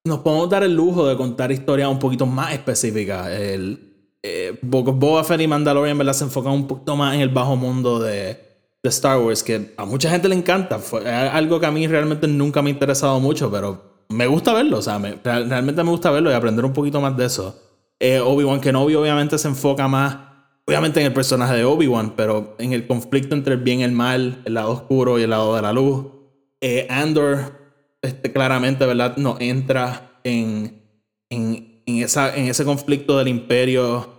nos 0.06 0.20
podemos 0.20 0.50
dar 0.50 0.64
el 0.64 0.74
lujo 0.74 1.06
de 1.06 1.18
contar 1.18 1.52
historias 1.52 1.90
un 1.90 2.00
poquito 2.00 2.26
más 2.26 2.54
específicas. 2.54 3.30
El, 3.30 4.18
eh, 4.24 4.58
Boba 4.62 5.26
Fett 5.26 5.42
y 5.42 5.48
Mandalorian, 5.48 5.98
¿verdad?, 5.98 6.14
se 6.14 6.24
enfocan 6.24 6.54
un 6.54 6.68
poquito 6.68 6.96
más 6.96 7.16
en 7.16 7.22
el 7.22 7.30
bajo 7.30 7.58
mundo 7.58 8.00
de, 8.00 8.49
de 8.82 8.90
Star 8.90 9.20
Wars, 9.20 9.44
que 9.44 9.74
a 9.78 9.86
mucha 9.86 10.10
gente 10.10 10.30
le 10.30 10.36
encanta. 10.36 10.80
Fue 10.80 11.08
algo 11.10 11.60
que 11.60 11.66
a 11.66 11.72
mí 11.72 11.88
realmente 11.88 12.28
nunca 12.28 12.62
me 12.62 12.70
ha 12.70 12.74
interesado 12.74 13.20
mucho, 13.20 13.52
pero 13.52 13.90
me 14.10 14.26
gusta 14.28 14.54
verlo, 14.54 14.80
o 14.80 14.82
sea, 14.82 14.98
realmente 14.98 15.84
me 15.84 15.92
gusta 15.92 16.10
verlo 16.10 16.32
y 16.32 16.34
aprender 16.34 16.66
un 16.66 16.74
poquito 16.74 17.00
más 17.00 17.16
de 17.16 17.26
eso. 17.26 17.62
Eh, 18.00 18.20
Obi-Wan 18.20 18.62
Kenobi 18.62 18.96
obviamente 18.96 19.38
se 19.38 19.48
enfoca 19.48 19.88
más, 19.88 20.18
obviamente 20.66 21.00
en 21.00 21.08
el 21.08 21.14
personaje 21.14 21.56
de 21.56 21.66
Obi-Wan, 21.66 22.16
pero 22.16 22.56
en 22.58 22.74
el 22.74 22.88
conflicto 22.88 23.36
entre 23.36 23.54
el 23.56 23.60
bien 23.60 23.82
y 23.82 23.84
el 23.84 23.92
mal, 23.92 24.42
el 24.46 24.54
lado 24.56 24.72
oscuro 24.72 25.20
y 25.20 25.24
el 25.24 25.30
lado 25.30 25.56
de 25.56 25.62
la 25.62 25.74
luz. 25.74 26.08
Eh, 26.62 26.88
Andor, 26.90 27.60
este, 28.02 28.32
claramente, 28.32 28.86
¿verdad? 28.86 29.18
No 29.18 29.38
entra 29.40 30.20
en, 30.24 30.82
en, 31.30 31.84
en, 31.86 31.98
esa, 32.04 32.36
en 32.36 32.48
ese 32.48 32.66
conflicto 32.66 33.18
del 33.18 33.28
imperio 33.28 34.10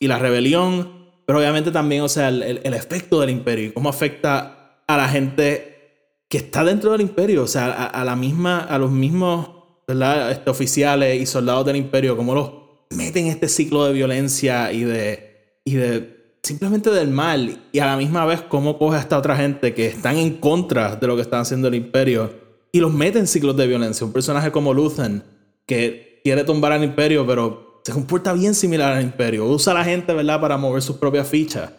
y 0.00 0.08
la 0.08 0.18
rebelión, 0.18 0.97
pero 1.28 1.40
obviamente 1.40 1.70
también, 1.70 2.00
o 2.00 2.08
sea, 2.08 2.28
el, 2.28 2.62
el 2.64 2.72
efecto 2.72 3.20
del 3.20 3.28
imperio 3.28 3.66
y 3.66 3.72
cómo 3.72 3.90
afecta 3.90 4.80
a 4.86 4.96
la 4.96 5.06
gente 5.08 6.24
que 6.26 6.38
está 6.38 6.64
dentro 6.64 6.92
del 6.92 7.02
imperio, 7.02 7.42
o 7.42 7.46
sea, 7.46 7.70
a, 7.70 8.04
la 8.04 8.16
misma, 8.16 8.60
a 8.60 8.78
los 8.78 8.90
mismos. 8.90 9.50
Este, 9.88 10.50
oficiales 10.50 11.18
y 11.18 11.24
soldados 11.24 11.64
del 11.64 11.76
imperio, 11.76 12.14
como 12.14 12.34
los 12.34 12.50
meten 12.90 13.24
en 13.24 13.32
este 13.32 13.48
ciclo 13.48 13.86
de 13.86 13.94
violencia 13.94 14.70
y 14.70 14.84
de, 14.84 15.60
y 15.64 15.76
de 15.76 16.36
simplemente 16.42 16.90
del 16.90 17.08
mal, 17.08 17.58
y 17.72 17.78
a 17.78 17.86
la 17.86 17.96
misma 17.96 18.26
vez 18.26 18.42
cómo 18.42 18.78
coge 18.78 18.98
a 18.98 19.00
esta 19.00 19.16
otra 19.16 19.34
gente 19.36 19.72
que 19.72 19.86
están 19.86 20.18
en 20.18 20.34
contra 20.34 20.96
de 20.96 21.06
lo 21.06 21.16
que 21.16 21.22
están 21.22 21.40
haciendo 21.40 21.68
el 21.68 21.74
imperio 21.74 22.30
y 22.70 22.80
los 22.80 22.92
mete 22.92 23.18
en 23.18 23.26
ciclos 23.26 23.56
de 23.56 23.66
violencia. 23.66 24.06
Un 24.06 24.12
personaje 24.12 24.52
como 24.52 24.74
Luthen, 24.74 25.22
que 25.64 26.20
quiere 26.22 26.44
tumbar 26.44 26.72
al 26.72 26.84
imperio, 26.84 27.26
pero 27.26 27.67
se 27.88 27.94
comporta 27.94 28.34
bien 28.34 28.54
similar 28.54 28.92
al 28.92 29.02
imperio, 29.02 29.46
usa 29.46 29.72
a 29.72 29.76
la 29.76 29.82
gente, 29.82 30.12
¿verdad?, 30.12 30.38
para 30.42 30.58
mover 30.58 30.82
sus 30.82 30.96
propias 30.96 31.26
fichas. 31.26 31.70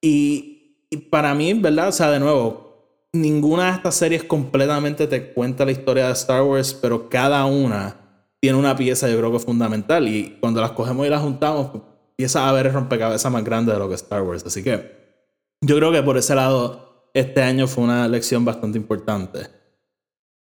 Y, 0.00 0.88
y 0.90 0.96
para 0.96 1.32
mí, 1.32 1.54
¿verdad? 1.54 1.90
O 1.90 1.92
sea, 1.92 2.10
de 2.10 2.18
nuevo, 2.18 3.08
ninguna 3.12 3.66
de 3.66 3.76
estas 3.76 3.94
series 3.94 4.24
completamente 4.24 5.06
te 5.06 5.32
cuenta 5.32 5.64
la 5.64 5.70
historia 5.70 6.08
de 6.08 6.12
Star 6.14 6.42
Wars, 6.42 6.74
pero 6.74 7.08
cada 7.08 7.44
una 7.44 7.94
tiene 8.40 8.58
una 8.58 8.74
pieza, 8.74 9.08
yo 9.08 9.16
creo 9.16 9.30
que 9.30 9.38
fundamental. 9.38 10.08
Y 10.08 10.38
cuando 10.40 10.60
las 10.60 10.72
cogemos 10.72 11.06
y 11.06 11.10
las 11.10 11.22
juntamos, 11.22 11.70
empieza 12.10 12.50
a 12.50 12.60
el 12.60 12.72
rompecabezas 12.72 13.30
más 13.30 13.44
grande 13.44 13.72
de 13.72 13.78
lo 13.78 13.88
que 13.88 13.94
Star 13.94 14.22
Wars. 14.22 14.44
Así 14.44 14.64
que 14.64 15.22
yo 15.60 15.76
creo 15.76 15.92
que 15.92 16.02
por 16.02 16.18
ese 16.18 16.34
lado, 16.34 17.10
este 17.14 17.42
año 17.42 17.68
fue 17.68 17.84
una 17.84 18.08
lección 18.08 18.44
bastante 18.44 18.76
importante. 18.76 19.46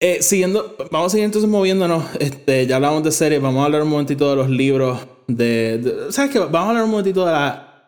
Eh, 0.06 0.20
siguiendo, 0.20 0.76
vamos 0.90 1.06
a 1.06 1.10
seguir 1.12 1.24
entonces 1.24 1.48
moviéndonos. 1.48 2.04
Este, 2.20 2.66
ya 2.66 2.76
hablamos 2.76 3.02
de 3.04 3.10
series, 3.10 3.40
vamos 3.40 3.62
a 3.62 3.64
hablar 3.64 3.84
un 3.84 3.88
momentito 3.88 4.28
de 4.28 4.36
los 4.36 4.50
libros. 4.50 4.98
De, 5.28 6.10
¿Sabes 6.10 6.30
qué? 6.30 6.40
Vamos 6.40 6.56
a 6.58 6.68
hablar 6.68 6.84
un 6.84 6.90
momentito 6.90 7.24
de 7.24 7.32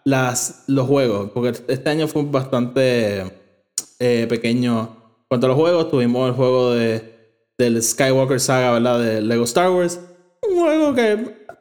las, 0.04 0.64
los 0.66 0.86
juegos, 0.86 1.30
porque 1.34 1.50
este 1.68 1.90
año 1.90 2.08
fue 2.08 2.22
bastante 2.24 3.22
eh, 3.98 4.26
pequeño. 4.30 4.96
Cuanto 5.28 5.46
a 5.46 5.48
los 5.48 5.58
juegos, 5.58 5.90
tuvimos 5.90 6.30
el 6.30 6.34
juego 6.34 6.72
de, 6.72 7.02
del 7.58 7.82
Skywalker 7.82 8.40
Saga, 8.40 8.70
¿verdad? 8.70 8.98
De 8.98 9.20
Lego 9.20 9.44
Star 9.44 9.68
Wars. 9.68 10.00
Un 10.48 10.58
juego 10.58 10.94
que 10.94 11.18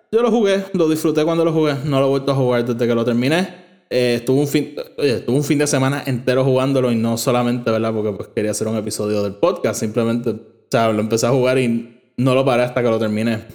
yo 0.09 0.21
lo 0.21 0.31
jugué, 0.31 0.63
lo 0.71 0.87
disfruté 0.87 1.25
cuando 1.25 1.43
lo 1.43 1.51
jugué, 1.51 1.75
no 1.83 1.99
lo 1.99 2.05
he 2.05 2.09
vuelto 2.11 2.31
a 2.31 2.35
jugar 2.35 2.63
desde 2.63 2.87
que 2.87 2.95
lo 2.95 3.03
terminé. 3.03 3.64
Eh, 3.97 4.15
estuve, 4.15 4.41
un 4.41 4.47
fin, 4.49 4.75
oye, 4.97 5.23
un 5.27 5.41
fin 5.41 5.57
de 5.57 5.67
semana 5.67 6.03
entero 6.05 6.43
jugándolo 6.43 6.91
y 6.91 6.97
no 6.97 7.17
solamente, 7.17 7.71
¿verdad? 7.71 7.93
Porque 7.93 8.11
pues, 8.11 8.27
quería 8.35 8.51
hacer 8.51 8.67
un 8.67 8.75
episodio 8.75 9.23
del 9.23 9.35
podcast, 9.35 9.79
simplemente, 9.79 10.31
o 10.31 10.39
sea, 10.69 10.91
lo 10.91 10.99
empecé 10.99 11.27
a 11.27 11.29
jugar 11.29 11.57
y 11.59 12.11
no 12.17 12.35
lo 12.35 12.43
paré 12.43 12.63
hasta 12.63 12.83
que 12.83 12.89
lo 12.89 12.99
terminé. 12.99 13.45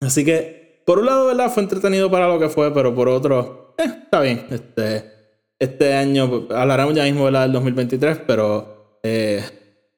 Así 0.00 0.24
que, 0.24 0.84
por 0.86 1.00
un 1.00 1.06
lado, 1.06 1.26
¿verdad? 1.26 1.50
Fue 1.50 1.64
entretenido 1.64 2.08
para 2.08 2.28
lo 2.28 2.38
que 2.38 2.48
fue, 2.48 2.72
pero 2.72 2.94
por 2.94 3.08
otro, 3.08 3.74
eh, 3.78 3.90
está 4.04 4.20
bien. 4.20 4.46
Este, 4.48 5.10
este 5.58 5.92
año, 5.92 6.46
hablaremos 6.50 6.94
ya 6.94 7.02
mismo, 7.02 7.24
¿verdad? 7.24 7.42
Del 7.42 7.52
2023, 7.54 8.20
pero 8.28 9.00
eh, 9.02 9.42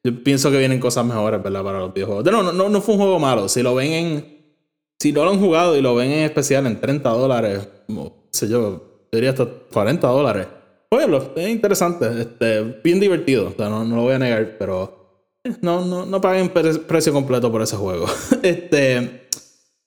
yo 0.03 0.23
pienso 0.23 0.49
que 0.49 0.57
vienen 0.57 0.79
cosas 0.79 1.05
mejores, 1.05 1.43
¿verdad? 1.43 1.63
Para 1.63 1.77
los 1.77 1.93
videojuegos. 1.93 2.25
No, 2.25 2.41
no, 2.41 2.51
no, 2.51 2.67
no 2.67 2.81
fue 2.81 2.95
un 2.95 3.01
juego 3.01 3.19
malo. 3.19 3.47
Si 3.47 3.61
lo 3.61 3.75
ven 3.75 3.91
en. 3.91 4.41
Si 4.99 5.11
no 5.13 5.23
lo 5.23 5.29
han 5.29 5.39
jugado 5.39 5.77
y 5.77 5.81
lo 5.83 5.93
ven 5.93 6.09
en 6.09 6.23
especial 6.23 6.65
en 6.65 6.81
30 6.81 7.07
dólares, 7.11 7.67
como, 7.85 8.27
sé 8.31 8.49
yo, 8.49 8.90
diría 9.11 9.31
hasta 9.31 9.45
40 9.45 10.07
dólares. 10.07 10.47
Oye, 10.89 11.05
es 11.35 11.49
interesante, 11.49 12.07
este, 12.19 12.81
bien 12.83 12.99
divertido, 12.99 13.47
o 13.47 13.51
sea, 13.51 13.69
no, 13.69 13.85
no 13.85 13.95
lo 13.95 14.01
voy 14.03 14.13
a 14.13 14.19
negar, 14.19 14.57
pero 14.57 15.29
eh, 15.43 15.55
no, 15.61 15.85
no, 15.85 16.05
no 16.05 16.19
paguen 16.19 16.49
precio 16.49 17.13
completo 17.13 17.51
por 17.51 17.61
ese 17.61 17.77
juego. 17.77 18.07
este, 18.43 19.29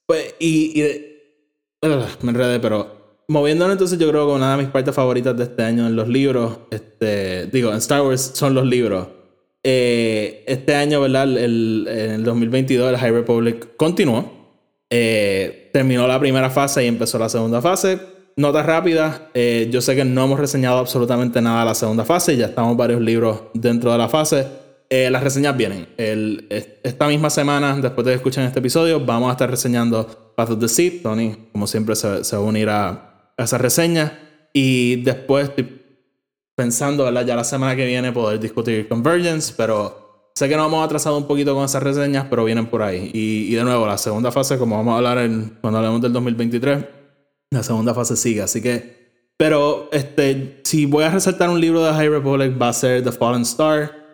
pues, 0.07 0.35
y, 0.39 0.81
y 0.81 1.87
uh, 1.87 2.05
me 2.23 2.31
enredé, 2.31 2.59
pero 2.59 3.21
moviéndonos 3.29 3.75
entonces 3.75 3.99
yo 3.99 4.09
creo 4.09 4.27
que 4.27 4.33
una 4.33 4.57
de 4.57 4.63
mis 4.63 4.73
partes 4.73 4.95
favoritas 4.95 5.37
de 5.37 5.45
este 5.45 5.63
año 5.63 5.87
en 5.87 5.95
los 5.95 6.09
libros, 6.09 6.61
este, 6.71 7.47
digo, 7.47 7.71
en 7.71 7.77
Star 7.77 8.03
Wars 8.03 8.33
son 8.35 8.55
los 8.55 8.65
libros. 8.67 9.09
Eh, 9.63 10.45
este 10.47 10.75
año, 10.75 11.01
¿verdad? 11.01 11.25
El, 11.25 11.87
el 11.89 12.23
2022 12.23 12.91
el 12.91 12.99
High 12.99 13.13
Republic 13.13 13.77
continuó. 13.77 14.45
Eh, 14.91 15.71
terminó 15.73 16.07
la 16.07 16.21
primera 16.21 16.51
fase 16.51 16.85
y 16.85 16.87
empezó 16.87 17.19
la 17.19 17.29
segunda 17.29 17.63
fase. 17.63 17.99
Nota 18.37 18.63
rápida, 18.63 19.31
eh, 19.33 19.69
yo 19.71 19.81
sé 19.81 19.95
que 19.95 20.05
no 20.05 20.25
hemos 20.25 20.41
reseñado 20.41 20.79
absolutamente 20.79 21.41
nada 21.41 21.61
de 21.61 21.67
la 21.67 21.75
segunda 21.75 22.05
fase, 22.05 22.37
ya 22.37 22.47
estamos 22.47 22.77
varios 22.77 23.01
libros 23.01 23.43
dentro 23.55 23.93
de 23.93 23.99
la 23.99 24.09
fase. 24.09 24.47
las 24.91 25.23
reseñas 25.23 25.57
vienen. 25.57 25.89
El, 25.97 26.47
esta 26.83 27.09
misma 27.09 27.31
semana, 27.31 27.77
después 27.81 28.05
de 28.05 28.13
que 28.13 28.17
escuchen 28.17 28.45
este 28.45 28.59
episodio, 28.59 29.01
vamos 29.01 29.29
a 29.29 29.33
estar 29.33 29.51
reseñando 29.51 30.33
Path 30.37 30.51
of 30.51 30.61
the 30.61 30.69
Seed. 30.69 31.03
Tony, 31.03 31.49
como 31.53 31.67
siempre, 31.67 31.97
se, 31.97 32.25
se 32.25 32.37
va 32.37 32.43
a 32.43 32.47
unir 32.47 32.69
a, 32.69 32.89
a 33.37 33.45
esa 33.45 33.59
reseña. 33.59 34.19
Y 34.53 35.03
después 35.03 35.51
pensando, 36.55 37.05
¿verdad? 37.05 37.27
Ya 37.27 37.37
la 37.37 37.45
semana 37.45 37.75
que 37.75 37.87
viene 37.87 38.13
poder 38.13 38.39
discutir 38.39 38.89
Convergence, 38.89 39.55
pero 39.57 40.31
sé 40.35 40.49
que 40.49 40.57
nos 40.57 40.69
hemos 40.69 40.85
atrasado 40.85 41.17
un 41.19 41.27
poquito 41.27 41.55
con 41.55 41.65
esas 41.65 41.83
reseñas, 41.83 42.27
pero 42.31 42.45
vienen 42.45 42.67
por 42.67 42.83
ahí. 42.83 43.11
Y, 43.13 43.53
y 43.53 43.55
de 43.55 43.65
nuevo, 43.65 43.87
la 43.87 43.99
segunda 43.99 44.31
fase, 44.31 44.59
como 44.59 44.77
vamos 44.77 44.95
a 44.95 44.97
hablar 44.99 45.19
en, 45.19 45.59
cuando 45.61 45.79
hablemos 45.79 46.01
del 46.01 46.13
2023, 46.13 46.85
la 47.55 47.63
segunda 47.63 47.95
fase 47.95 48.17
sigue, 48.17 48.43
así 48.43 48.61
que... 48.61 49.05
Pero 49.37 49.89
este, 49.91 50.61
si 50.63 50.87
voy 50.87 51.03
a 51.03 51.11
resaltar 51.11 51.51
un 51.51 51.61
libro 51.61 51.83
de 51.83 51.93
High 51.93 52.09
Republic 52.09 52.61
va 52.61 52.69
a 52.69 52.73
ser 52.73 53.03
The 53.03 53.11
Fallen 53.11 53.43
Star. 53.43 54.05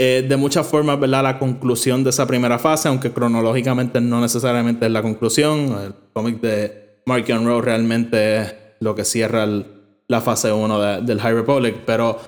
Eh, 0.00 0.24
de 0.28 0.36
muchas 0.36 0.64
formas, 0.64 1.00
¿verdad? 1.00 1.24
La 1.24 1.38
conclusión 1.40 2.04
de 2.04 2.10
esa 2.10 2.24
primera 2.28 2.60
fase, 2.60 2.86
aunque 2.86 3.10
cronológicamente 3.10 4.00
no 4.00 4.20
necesariamente 4.20 4.86
es 4.86 4.92
la 4.92 5.02
conclusión. 5.02 5.76
El 5.84 5.94
cómic 6.12 6.40
de 6.40 7.02
Mark 7.06 7.26
Rowe 7.26 7.60
realmente 7.60 8.40
es 8.40 8.54
lo 8.78 8.94
que 8.94 9.04
cierra 9.04 9.42
el, 9.42 9.66
la 10.06 10.20
fase 10.20 10.52
1 10.52 11.02
del 11.02 11.20
High 11.20 11.34
Republic, 11.34 11.82
pero 11.84 12.18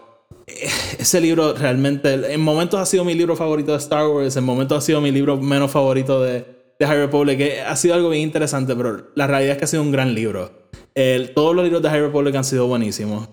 eh, 0.48 0.68
ese 0.98 1.20
libro 1.20 1.54
realmente, 1.54 2.34
en 2.34 2.40
momentos 2.40 2.80
ha 2.80 2.86
sido 2.86 3.04
mi 3.04 3.14
libro 3.14 3.36
favorito 3.36 3.70
de 3.70 3.78
Star 3.78 4.08
Wars, 4.08 4.36
en 4.36 4.42
momentos 4.42 4.78
ha 4.78 4.80
sido 4.80 5.00
mi 5.00 5.12
libro 5.12 5.36
menos 5.36 5.70
favorito 5.70 6.20
de, 6.20 6.44
de 6.78 6.86
High 6.86 6.98
Republic, 6.98 7.40
ha 7.64 7.76
sido 7.76 7.94
algo 7.94 8.10
bien 8.10 8.24
interesante, 8.24 8.74
pero 8.74 9.12
la 9.14 9.28
realidad 9.28 9.52
es 9.52 9.58
que 9.58 9.64
ha 9.66 9.68
sido 9.68 9.82
un 9.82 9.92
gran 9.92 10.12
libro. 10.14 10.59
El, 10.94 11.34
todos 11.34 11.54
los 11.54 11.64
libros 11.64 11.82
de 11.82 11.90
High 11.90 12.02
Republic 12.02 12.34
han 12.34 12.44
sido 12.44 12.66
buenísimos, 12.66 13.28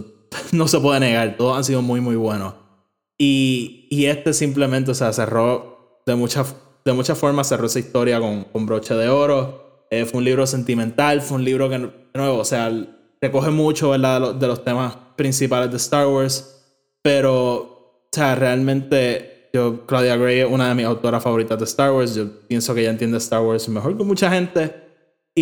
no 0.52 0.68
se 0.68 0.80
puede 0.80 1.00
negar, 1.00 1.36
todos 1.36 1.56
han 1.56 1.64
sido 1.64 1.82
muy, 1.82 2.00
muy 2.00 2.16
buenos. 2.16 2.54
Y, 3.18 3.88
y 3.90 4.06
este 4.06 4.32
simplemente, 4.32 4.92
o 4.92 4.94
sea, 4.94 5.12
cerró 5.12 6.02
de 6.06 6.14
muchas 6.14 6.54
de 6.84 6.92
muchas 6.92 7.18
formas, 7.18 7.48
cerró 7.48 7.66
esa 7.66 7.78
historia 7.78 8.20
con, 8.20 8.44
con 8.44 8.66
broche 8.66 8.94
de 8.94 9.08
oro. 9.08 9.86
Eh, 9.90 10.04
fue 10.06 10.18
un 10.18 10.24
libro 10.24 10.46
sentimental, 10.46 11.20
fue 11.20 11.38
un 11.38 11.44
libro 11.44 11.68
que, 11.68 11.78
de 11.78 11.90
nuevo, 12.14 12.38
o 12.38 12.44
sea, 12.44 12.70
recoge 13.20 13.50
mucho, 13.50 13.90
¿verdad? 13.90 14.34
De 14.34 14.46
los, 14.46 14.64
temas 14.64 14.96
principales 15.16 15.70
de 15.70 15.76
Star 15.76 16.06
Wars. 16.06 16.64
Pero, 17.02 17.56
o 17.56 18.08
sea, 18.12 18.34
realmente, 18.34 19.50
yo, 19.52 19.86
Claudia 19.86 20.16
Gray 20.16 20.40
es 20.40 20.50
una 20.50 20.68
de 20.68 20.74
mis 20.74 20.86
autoras 20.86 21.22
favoritas 21.22 21.58
de 21.58 21.64
Star 21.64 21.92
Wars. 21.92 22.14
Yo 22.14 22.46
pienso 22.46 22.74
que 22.74 22.82
ella 22.82 22.90
entiende 22.90 23.18
Star 23.18 23.42
Wars 23.42 23.68
mejor 23.68 23.96
que 23.96 24.04
mucha 24.04 24.30
gente. 24.30 24.89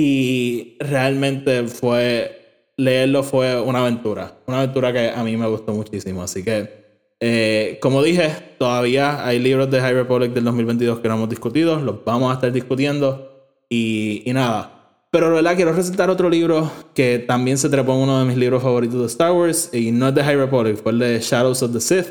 Y 0.01 0.77
realmente 0.79 1.65
fue, 1.65 2.71
leerlo 2.77 3.25
fue 3.25 3.61
una 3.61 3.81
aventura. 3.81 4.39
Una 4.47 4.59
aventura 4.59 4.93
que 4.93 5.11
a 5.11 5.25
mí 5.25 5.37
me 5.37 5.49
gustó 5.49 5.75
muchísimo. 5.75 6.23
Así 6.23 6.45
que, 6.45 6.71
eh, 7.19 7.81
como 7.83 8.01
dije, 8.05 8.31
todavía 8.61 9.27
hay 9.27 9.41
libros 9.41 9.69
de 9.73 9.81
High 9.81 9.95
Republic 9.95 10.33
del 10.33 10.45
2022 10.45 11.01
que 11.01 11.09
no 11.09 11.15
hemos 11.15 11.29
discutido. 11.29 11.81
Los 11.81 12.05
vamos 12.05 12.31
a 12.31 12.35
estar 12.35 12.53
discutiendo. 12.53 13.59
Y, 13.69 14.23
nada, 14.29 15.01
pero, 15.11 15.35
¿verdad? 15.35 15.57
Quiero 15.57 15.73
resaltar 15.73 16.11
otro 16.11 16.31
libro 16.31 16.71
que 16.95 17.19
también 17.19 17.59
se 17.59 17.69
trepó 17.69 17.95
en 17.95 18.03
uno 18.03 18.21
de 18.21 18.25
mis 18.25 18.37
libros 18.37 18.63
favoritos 18.63 19.01
de 19.01 19.07
Star 19.07 19.33
Wars. 19.33 19.71
Y 19.73 19.91
no 19.91 20.11
es 20.11 20.15
de 20.15 20.23
High 20.23 20.37
Republic, 20.37 20.77
fue 20.81 20.93
el 20.93 21.01
de 21.01 21.19
Shadows 21.19 21.61
of 21.65 21.73
the 21.73 21.81
Sith. 21.81 22.07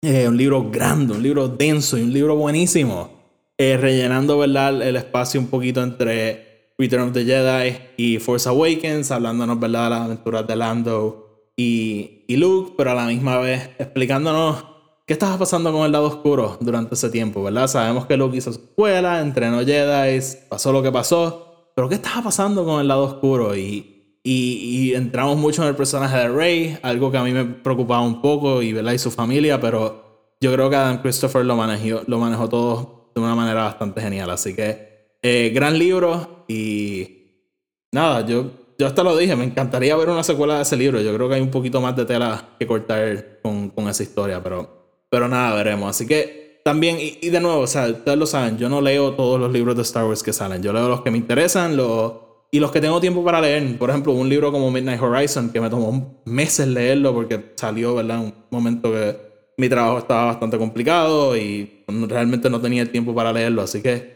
Eh, 0.00 0.26
un 0.26 0.38
libro 0.38 0.70
grande, 0.70 1.12
un 1.12 1.22
libro 1.22 1.46
denso 1.46 1.98
y 1.98 2.02
un 2.04 2.12
libro 2.14 2.36
buenísimo. 2.36 3.10
Eh, 3.58 3.76
rellenando, 3.76 4.38
¿verdad? 4.38 4.80
El 4.80 4.96
espacio 4.96 5.38
un 5.38 5.48
poquito 5.48 5.82
entre 5.82 6.55
Return 6.78 7.08
of 7.08 7.12
the 7.12 7.24
Jedi 7.24 7.78
y 7.96 8.18
Force 8.18 8.48
Awakens. 8.48 9.10
Hablándonos, 9.10 9.58
¿verdad? 9.58 9.84
De 9.84 9.90
las 9.90 10.00
aventuras 10.02 10.46
de 10.46 10.56
Lando 10.56 11.50
y, 11.56 12.24
y 12.26 12.36
Luke. 12.36 12.74
Pero 12.76 12.90
a 12.90 12.94
la 12.94 13.06
misma 13.06 13.38
vez 13.38 13.70
explicándonos 13.78 14.64
qué 15.06 15.12
estaba 15.12 15.38
pasando 15.38 15.72
con 15.72 15.86
el 15.86 15.92
lado 15.92 16.06
oscuro 16.06 16.58
durante 16.60 16.94
ese 16.94 17.10
tiempo, 17.10 17.42
¿verdad? 17.42 17.68
Sabemos 17.68 18.06
que 18.06 18.16
Luke 18.16 18.36
hizo 18.36 18.52
su 18.52 18.60
escuela, 18.60 19.20
entrenó 19.20 19.64
Jedi, 19.64 20.20
pasó 20.48 20.72
lo 20.72 20.82
que 20.82 20.90
pasó 20.90 21.46
pero 21.76 21.90
¿qué 21.90 21.96
estaba 21.96 22.22
pasando 22.22 22.64
con 22.64 22.80
el 22.80 22.88
lado 22.88 23.04
oscuro? 23.04 23.54
Y, 23.54 24.18
y, 24.24 24.94
entramos 24.94 25.36
mucho 25.36 25.62
en 25.62 25.68
el 25.68 25.76
personaje 25.76 26.16
de 26.16 26.28
Rey, 26.28 26.78
algo 26.80 27.12
que 27.12 27.18
a 27.18 27.22
mí 27.22 27.32
me 27.32 27.44
preocupaba 27.44 28.00
un 28.00 28.22
poco, 28.22 28.62
y, 28.62 28.72
¿verdad? 28.72 28.92
y 28.92 28.98
su 28.98 29.10
familia, 29.10 29.60
pero 29.60 30.32
yo 30.40 30.50
creo 30.54 30.70
que 30.70 30.76
Adam 30.76 31.02
Christopher 31.02 31.44
lo 31.44 31.54
manejó, 31.54 32.00
lo 32.06 32.18
manejó 32.18 32.48
todo 32.48 33.10
de 33.14 33.20
una 33.20 33.34
manera 33.34 33.64
bastante 33.64 34.00
genial. 34.00 34.30
Así 34.30 34.56
que, 34.56 34.95
eh, 35.28 35.50
gran 35.50 35.76
libro 35.76 36.44
y 36.46 37.48
nada, 37.90 38.24
yo, 38.24 38.50
yo 38.78 38.86
hasta 38.86 39.02
lo 39.02 39.16
dije, 39.16 39.34
me 39.34 39.42
encantaría 39.42 39.96
ver 39.96 40.08
una 40.08 40.22
secuela 40.22 40.56
de 40.56 40.62
ese 40.62 40.76
libro. 40.76 41.00
Yo 41.00 41.12
creo 41.14 41.28
que 41.28 41.34
hay 41.34 41.40
un 41.40 41.50
poquito 41.50 41.80
más 41.80 41.96
de 41.96 42.04
tela 42.04 42.50
que 42.58 42.64
cortar 42.64 43.40
con, 43.42 43.70
con 43.70 43.88
esa 43.88 44.04
historia, 44.04 44.40
pero, 44.40 45.00
pero 45.10 45.26
nada, 45.26 45.56
veremos. 45.56 45.90
Así 45.90 46.06
que 46.06 46.60
también, 46.64 46.98
y, 47.00 47.28
de 47.28 47.40
nuevo, 47.40 47.62
o 47.62 47.66
sea, 47.66 47.88
ustedes 47.88 48.16
lo 48.16 48.26
saben, 48.26 48.56
yo 48.56 48.68
no 48.68 48.80
leo 48.80 49.14
todos 49.14 49.40
los 49.40 49.52
libros 49.52 49.74
de 49.74 49.82
Star 49.82 50.04
Wars 50.04 50.22
que 50.22 50.32
salen. 50.32 50.62
Yo 50.62 50.72
leo 50.72 50.88
los 50.88 51.00
que 51.00 51.10
me 51.10 51.18
interesan 51.18 51.76
los, 51.76 52.12
y 52.52 52.60
los 52.60 52.70
que 52.70 52.80
tengo 52.80 53.00
tiempo 53.00 53.24
para 53.24 53.40
leer. 53.40 53.78
Por 53.78 53.90
ejemplo, 53.90 54.12
un 54.12 54.28
libro 54.28 54.52
como 54.52 54.70
Midnight 54.70 55.02
Horizon, 55.02 55.50
que 55.50 55.60
me 55.60 55.70
tomó 55.70 56.22
meses 56.24 56.68
leerlo 56.68 57.12
porque 57.12 57.52
salió, 57.56 57.96
¿verdad? 57.96 58.20
Un 58.20 58.34
momento 58.50 58.92
que 58.92 59.16
mi 59.58 59.68
trabajo 59.68 59.98
estaba 59.98 60.26
bastante 60.26 60.56
complicado 60.56 61.36
y 61.36 61.84
realmente 61.88 62.48
no 62.48 62.60
tenía 62.60 62.82
el 62.82 62.90
tiempo 62.90 63.12
para 63.12 63.32
leerlo. 63.32 63.62
Así 63.62 63.82
que 63.82 64.15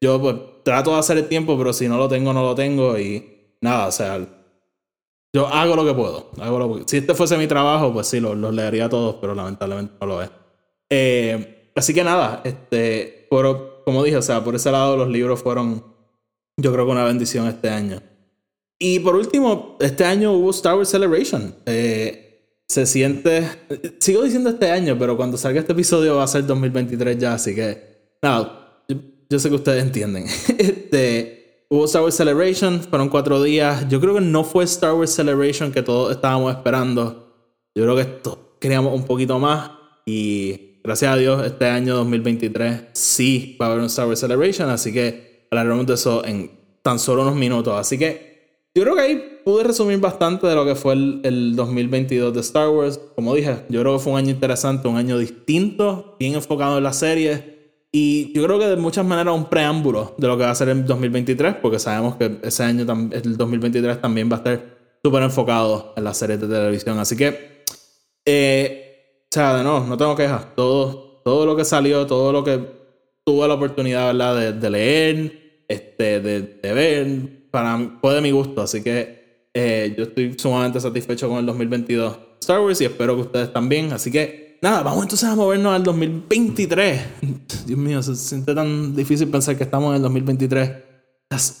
yo 0.00 0.20
pues, 0.20 0.36
trato 0.64 0.92
de 0.92 0.98
hacer 0.98 1.18
el 1.18 1.28
tiempo, 1.28 1.56
pero 1.58 1.72
si 1.72 1.88
no 1.88 1.96
lo 1.96 2.08
tengo, 2.08 2.32
no 2.32 2.42
lo 2.42 2.54
tengo. 2.54 2.98
Y 2.98 3.56
nada, 3.60 3.88
o 3.88 3.92
sea, 3.92 4.26
yo 5.32 5.46
hago 5.46 5.76
lo 5.76 5.84
que 5.84 5.94
puedo. 5.94 6.30
Hago 6.40 6.58
lo 6.58 6.88
Si 6.88 6.98
este 6.98 7.14
fuese 7.14 7.36
mi 7.36 7.46
trabajo, 7.46 7.92
pues 7.92 8.06
sí, 8.06 8.20
los, 8.20 8.36
los 8.36 8.54
leería 8.54 8.88
todos, 8.88 9.16
pero 9.20 9.34
lamentablemente 9.34 9.94
no 10.00 10.06
lo 10.06 10.22
es. 10.22 10.30
Eh, 10.90 11.58
Así 11.78 11.94
que 11.94 12.02
nada, 12.02 12.40
este, 12.42 13.28
por, 13.30 13.84
como 13.84 14.02
dije, 14.02 14.16
o 14.16 14.22
sea, 14.22 14.42
por 14.42 14.56
ese 14.56 14.72
lado 14.72 14.96
los 14.96 15.08
libros 15.08 15.40
fueron, 15.40 15.84
yo 16.56 16.72
creo 16.72 16.84
que 16.84 16.90
una 16.90 17.04
bendición 17.04 17.46
este 17.46 17.70
año. 17.70 18.02
Y 18.80 18.98
por 18.98 19.14
último, 19.14 19.76
este 19.78 20.04
año 20.04 20.32
hubo 20.32 20.50
Star 20.50 20.74
Wars 20.74 20.88
Celebration. 20.88 21.54
Eh, 21.66 22.62
se 22.66 22.84
siente, 22.84 23.48
sigo 24.00 24.24
diciendo 24.24 24.50
este 24.50 24.72
año, 24.72 24.96
pero 24.98 25.16
cuando 25.16 25.38
salga 25.38 25.60
este 25.60 25.72
episodio 25.72 26.16
va 26.16 26.24
a 26.24 26.26
ser 26.26 26.46
2023 26.46 27.16
ya, 27.16 27.34
así 27.34 27.54
que 27.54 28.16
nada, 28.20 28.57
yo, 29.28 29.38
sé 29.38 29.48
que 29.48 29.54
ustedes 29.54 29.82
entienden. 29.82 30.26
este, 30.58 31.64
hubo 31.68 31.84
Star 31.84 32.02
Wars 32.02 32.14
Celebration, 32.14 32.80
fueron 32.80 33.08
cuatro 33.08 33.42
días. 33.42 33.88
Yo 33.88 34.00
creo 34.00 34.14
que 34.14 34.20
no 34.20 34.44
fue 34.44 34.64
Star 34.64 34.94
Wars 34.94 35.14
Celebration 35.14 35.72
que 35.72 35.82
todos 35.82 36.12
estábamos 36.12 36.54
esperando. 36.54 37.34
Yo 37.74 37.84
creo 37.84 37.96
que 37.96 38.02
esto 38.02 38.56
queríamos 38.60 38.94
un 38.94 39.04
poquito 39.04 39.38
más 39.38 39.70
y 40.04 40.80
gracias 40.82 41.12
a 41.12 41.16
Dios, 41.16 41.46
este 41.46 41.66
año 41.66 41.94
2023 41.96 42.86
sí 42.92 43.56
va 43.60 43.66
a 43.66 43.68
haber 43.70 43.80
un 43.80 43.86
Star 43.86 44.08
Wars 44.08 44.20
Celebration, 44.20 44.70
así 44.70 44.92
que 44.92 45.46
hablaremos 45.50 45.86
de 45.86 45.94
eso 45.94 46.24
en 46.24 46.50
tan 46.82 46.98
solo 46.98 47.22
unos 47.22 47.36
minutos. 47.36 47.74
Así 47.78 47.98
que 47.98 48.28
yo 48.74 48.82
creo 48.82 48.94
que 48.94 49.00
ahí 49.00 49.40
pude 49.44 49.64
resumir 49.64 49.98
bastante 49.98 50.46
de 50.46 50.54
lo 50.54 50.64
que 50.64 50.74
fue 50.74 50.94
el, 50.94 51.56
2022 51.56 52.32
de 52.32 52.40
Star 52.40 52.68
Wars. 52.68 53.00
Como 53.14 53.34
dije, 53.34 53.64
yo 53.68 53.80
creo 53.80 53.96
que 53.96 54.04
fue 54.04 54.12
un 54.12 54.18
año 54.18 54.30
interesante, 54.30 54.88
un 54.88 54.96
año 54.96 55.18
distinto, 55.18 56.16
bien 56.18 56.34
enfocado 56.34 56.78
en 56.78 56.84
la 56.84 56.92
serie. 56.92 57.57
Y 57.90 58.32
yo 58.34 58.44
creo 58.44 58.58
que 58.58 58.66
de 58.66 58.76
muchas 58.76 59.04
maneras 59.04 59.34
un 59.34 59.46
preámbulo 59.46 60.14
de 60.18 60.26
lo 60.26 60.36
que 60.36 60.44
va 60.44 60.50
a 60.50 60.54
ser 60.54 60.68
en 60.68 60.84
2023, 60.84 61.56
porque 61.56 61.78
sabemos 61.78 62.16
que 62.16 62.38
ese 62.42 62.62
año, 62.62 62.82
el 63.12 63.36
2023, 63.36 64.00
también 64.00 64.28
va 64.30 64.36
a 64.36 64.38
estar 64.38 64.78
súper 65.02 65.22
enfocado 65.22 65.94
en 65.96 66.04
las 66.04 66.18
series 66.18 66.40
de 66.40 66.48
televisión. 66.48 66.98
Así 66.98 67.16
que, 67.16 67.64
eh, 68.24 69.24
o 69.24 69.34
sea, 69.34 69.56
de 69.56 69.62
nuevo, 69.62 69.80
no 69.80 69.96
tengo 69.96 70.14
quejas. 70.14 70.54
Todo, 70.54 71.22
todo 71.24 71.46
lo 71.46 71.56
que 71.56 71.64
salió, 71.64 72.06
todo 72.06 72.32
lo 72.32 72.44
que 72.44 72.60
tuve 73.24 73.46
la 73.46 73.54
oportunidad 73.54 74.06
¿verdad? 74.06 74.52
De, 74.54 74.70
leer, 74.70 75.64
este, 75.68 76.20
de, 76.20 76.42
de, 76.62 76.72
ver, 76.72 77.48
para 77.50 77.98
fue 78.00 78.14
de 78.14 78.20
mi 78.20 78.30
gusto. 78.30 78.62
Así 78.62 78.82
que 78.82 79.48
eh, 79.54 79.94
yo 79.96 80.04
estoy 80.04 80.38
sumamente 80.38 80.80
satisfecho 80.80 81.28
con 81.28 81.38
el 81.38 81.46
2022 81.46 82.18
Star 82.40 82.60
Wars 82.60 82.80
y 82.80 82.84
espero 82.86 83.14
que 83.16 83.22
ustedes 83.22 83.52
también. 83.52 83.92
Así 83.92 84.10
que, 84.10 84.47
nada, 84.60 84.82
vamos 84.82 85.02
entonces 85.02 85.28
a 85.28 85.34
movernos 85.34 85.74
al 85.74 85.82
2023. 85.82 87.02
Dios 87.66 87.78
mío, 87.78 88.02
se 88.02 88.16
siente 88.16 88.54
tan 88.54 88.94
difícil 88.94 89.28
pensar 89.28 89.56
que 89.56 89.64
estamos 89.64 89.90
en 89.90 89.96
el 89.96 90.02
2023. 90.02 90.70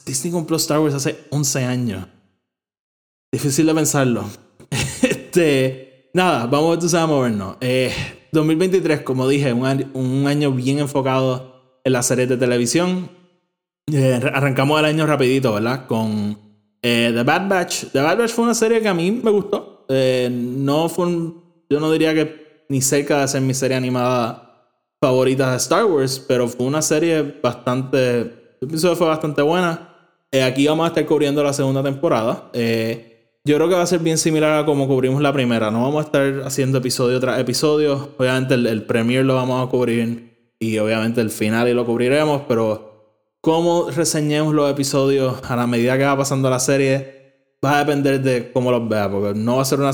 Disney 0.06 0.32
compró 0.32 0.56
Star 0.56 0.80
Wars 0.80 0.94
hace 0.94 1.26
11 1.30 1.64
años. 1.64 2.06
Difícil 3.30 3.66
de 3.66 3.74
pensarlo. 3.74 4.24
este, 5.02 6.10
nada, 6.14 6.46
vamos 6.46 6.74
entonces 6.74 6.98
a 6.98 7.06
movernos. 7.06 7.56
2023, 8.32 9.00
eh, 9.00 9.04
como 9.04 9.28
dije, 9.28 9.52
un, 9.52 9.90
un 9.94 10.26
año 10.26 10.52
bien 10.52 10.78
enfocado 10.78 11.80
en 11.84 11.92
las 11.92 12.06
series 12.06 12.28
de 12.28 12.36
televisión. 12.36 13.10
Eh, 13.92 14.20
arrancamos 14.32 14.78
el 14.80 14.86
año 14.86 15.06
rapidito, 15.06 15.54
¿verdad? 15.54 15.86
Con 15.86 16.38
eh, 16.82 17.12
The 17.14 17.22
Bad 17.22 17.48
Batch. 17.48 17.84
The 17.92 18.00
Bad 18.00 18.18
Batch 18.18 18.30
fue 18.30 18.44
una 18.44 18.54
serie 18.54 18.80
que 18.80 18.88
a 18.88 18.94
mí 18.94 19.10
me 19.10 19.30
gustó. 19.30 19.86
no 19.88 20.88
fue 20.88 21.06
yo 21.70 21.80
no 21.80 21.92
diría 21.92 22.14
que 22.14 22.47
ni 22.68 22.82
cerca 22.82 23.20
de 23.20 23.28
ser 23.28 23.40
mi 23.42 23.54
serie 23.54 23.76
animada 23.76 24.66
favorita 25.00 25.50
de 25.50 25.56
Star 25.56 25.84
Wars, 25.84 26.18
pero 26.26 26.48
fue 26.48 26.66
una 26.66 26.82
serie 26.82 27.22
bastante, 27.42 28.56
yo 28.60 28.68
pienso 28.68 28.90
que 28.90 28.96
fue 28.96 29.06
bastante 29.06 29.42
buena. 29.42 29.94
aquí 30.44 30.66
vamos 30.66 30.84
a 30.84 30.88
estar 30.88 31.06
cubriendo 31.06 31.42
la 31.42 31.52
segunda 31.52 31.82
temporada. 31.82 32.50
Eh, 32.52 33.38
yo 33.44 33.56
creo 33.56 33.68
que 33.68 33.74
va 33.74 33.82
a 33.82 33.86
ser 33.86 34.00
bien 34.00 34.18
similar 34.18 34.58
a 34.58 34.66
como 34.66 34.86
cubrimos 34.86 35.22
la 35.22 35.32
primera. 35.32 35.70
No 35.70 35.82
vamos 35.82 36.04
a 36.04 36.06
estar 36.06 36.42
haciendo 36.44 36.78
episodio 36.78 37.18
tras 37.20 37.38
episodio. 37.40 38.10
Obviamente 38.18 38.54
el, 38.54 38.66
el 38.66 38.82
premier 38.82 39.24
lo 39.24 39.36
vamos 39.36 39.66
a 39.66 39.70
cubrir 39.70 40.52
y 40.58 40.78
obviamente 40.78 41.20
el 41.20 41.30
final 41.30 41.68
y 41.68 41.72
lo 41.72 41.86
cubriremos, 41.86 42.42
pero 42.48 42.88
cómo 43.40 43.90
reseñemos 43.90 44.52
los 44.52 44.70
episodios 44.70 45.40
a 45.48 45.56
la 45.56 45.66
medida 45.66 45.96
que 45.96 46.04
va 46.04 46.16
pasando 46.16 46.50
la 46.50 46.58
serie 46.58 47.17
va 47.64 47.76
a 47.76 47.78
depender 47.84 48.22
de 48.22 48.52
cómo 48.52 48.70
los 48.70 48.88
vea, 48.88 49.10
porque 49.10 49.38
no 49.38 49.56
va 49.56 49.62
a 49.62 49.64
ser 49.64 49.80
una, 49.80 49.90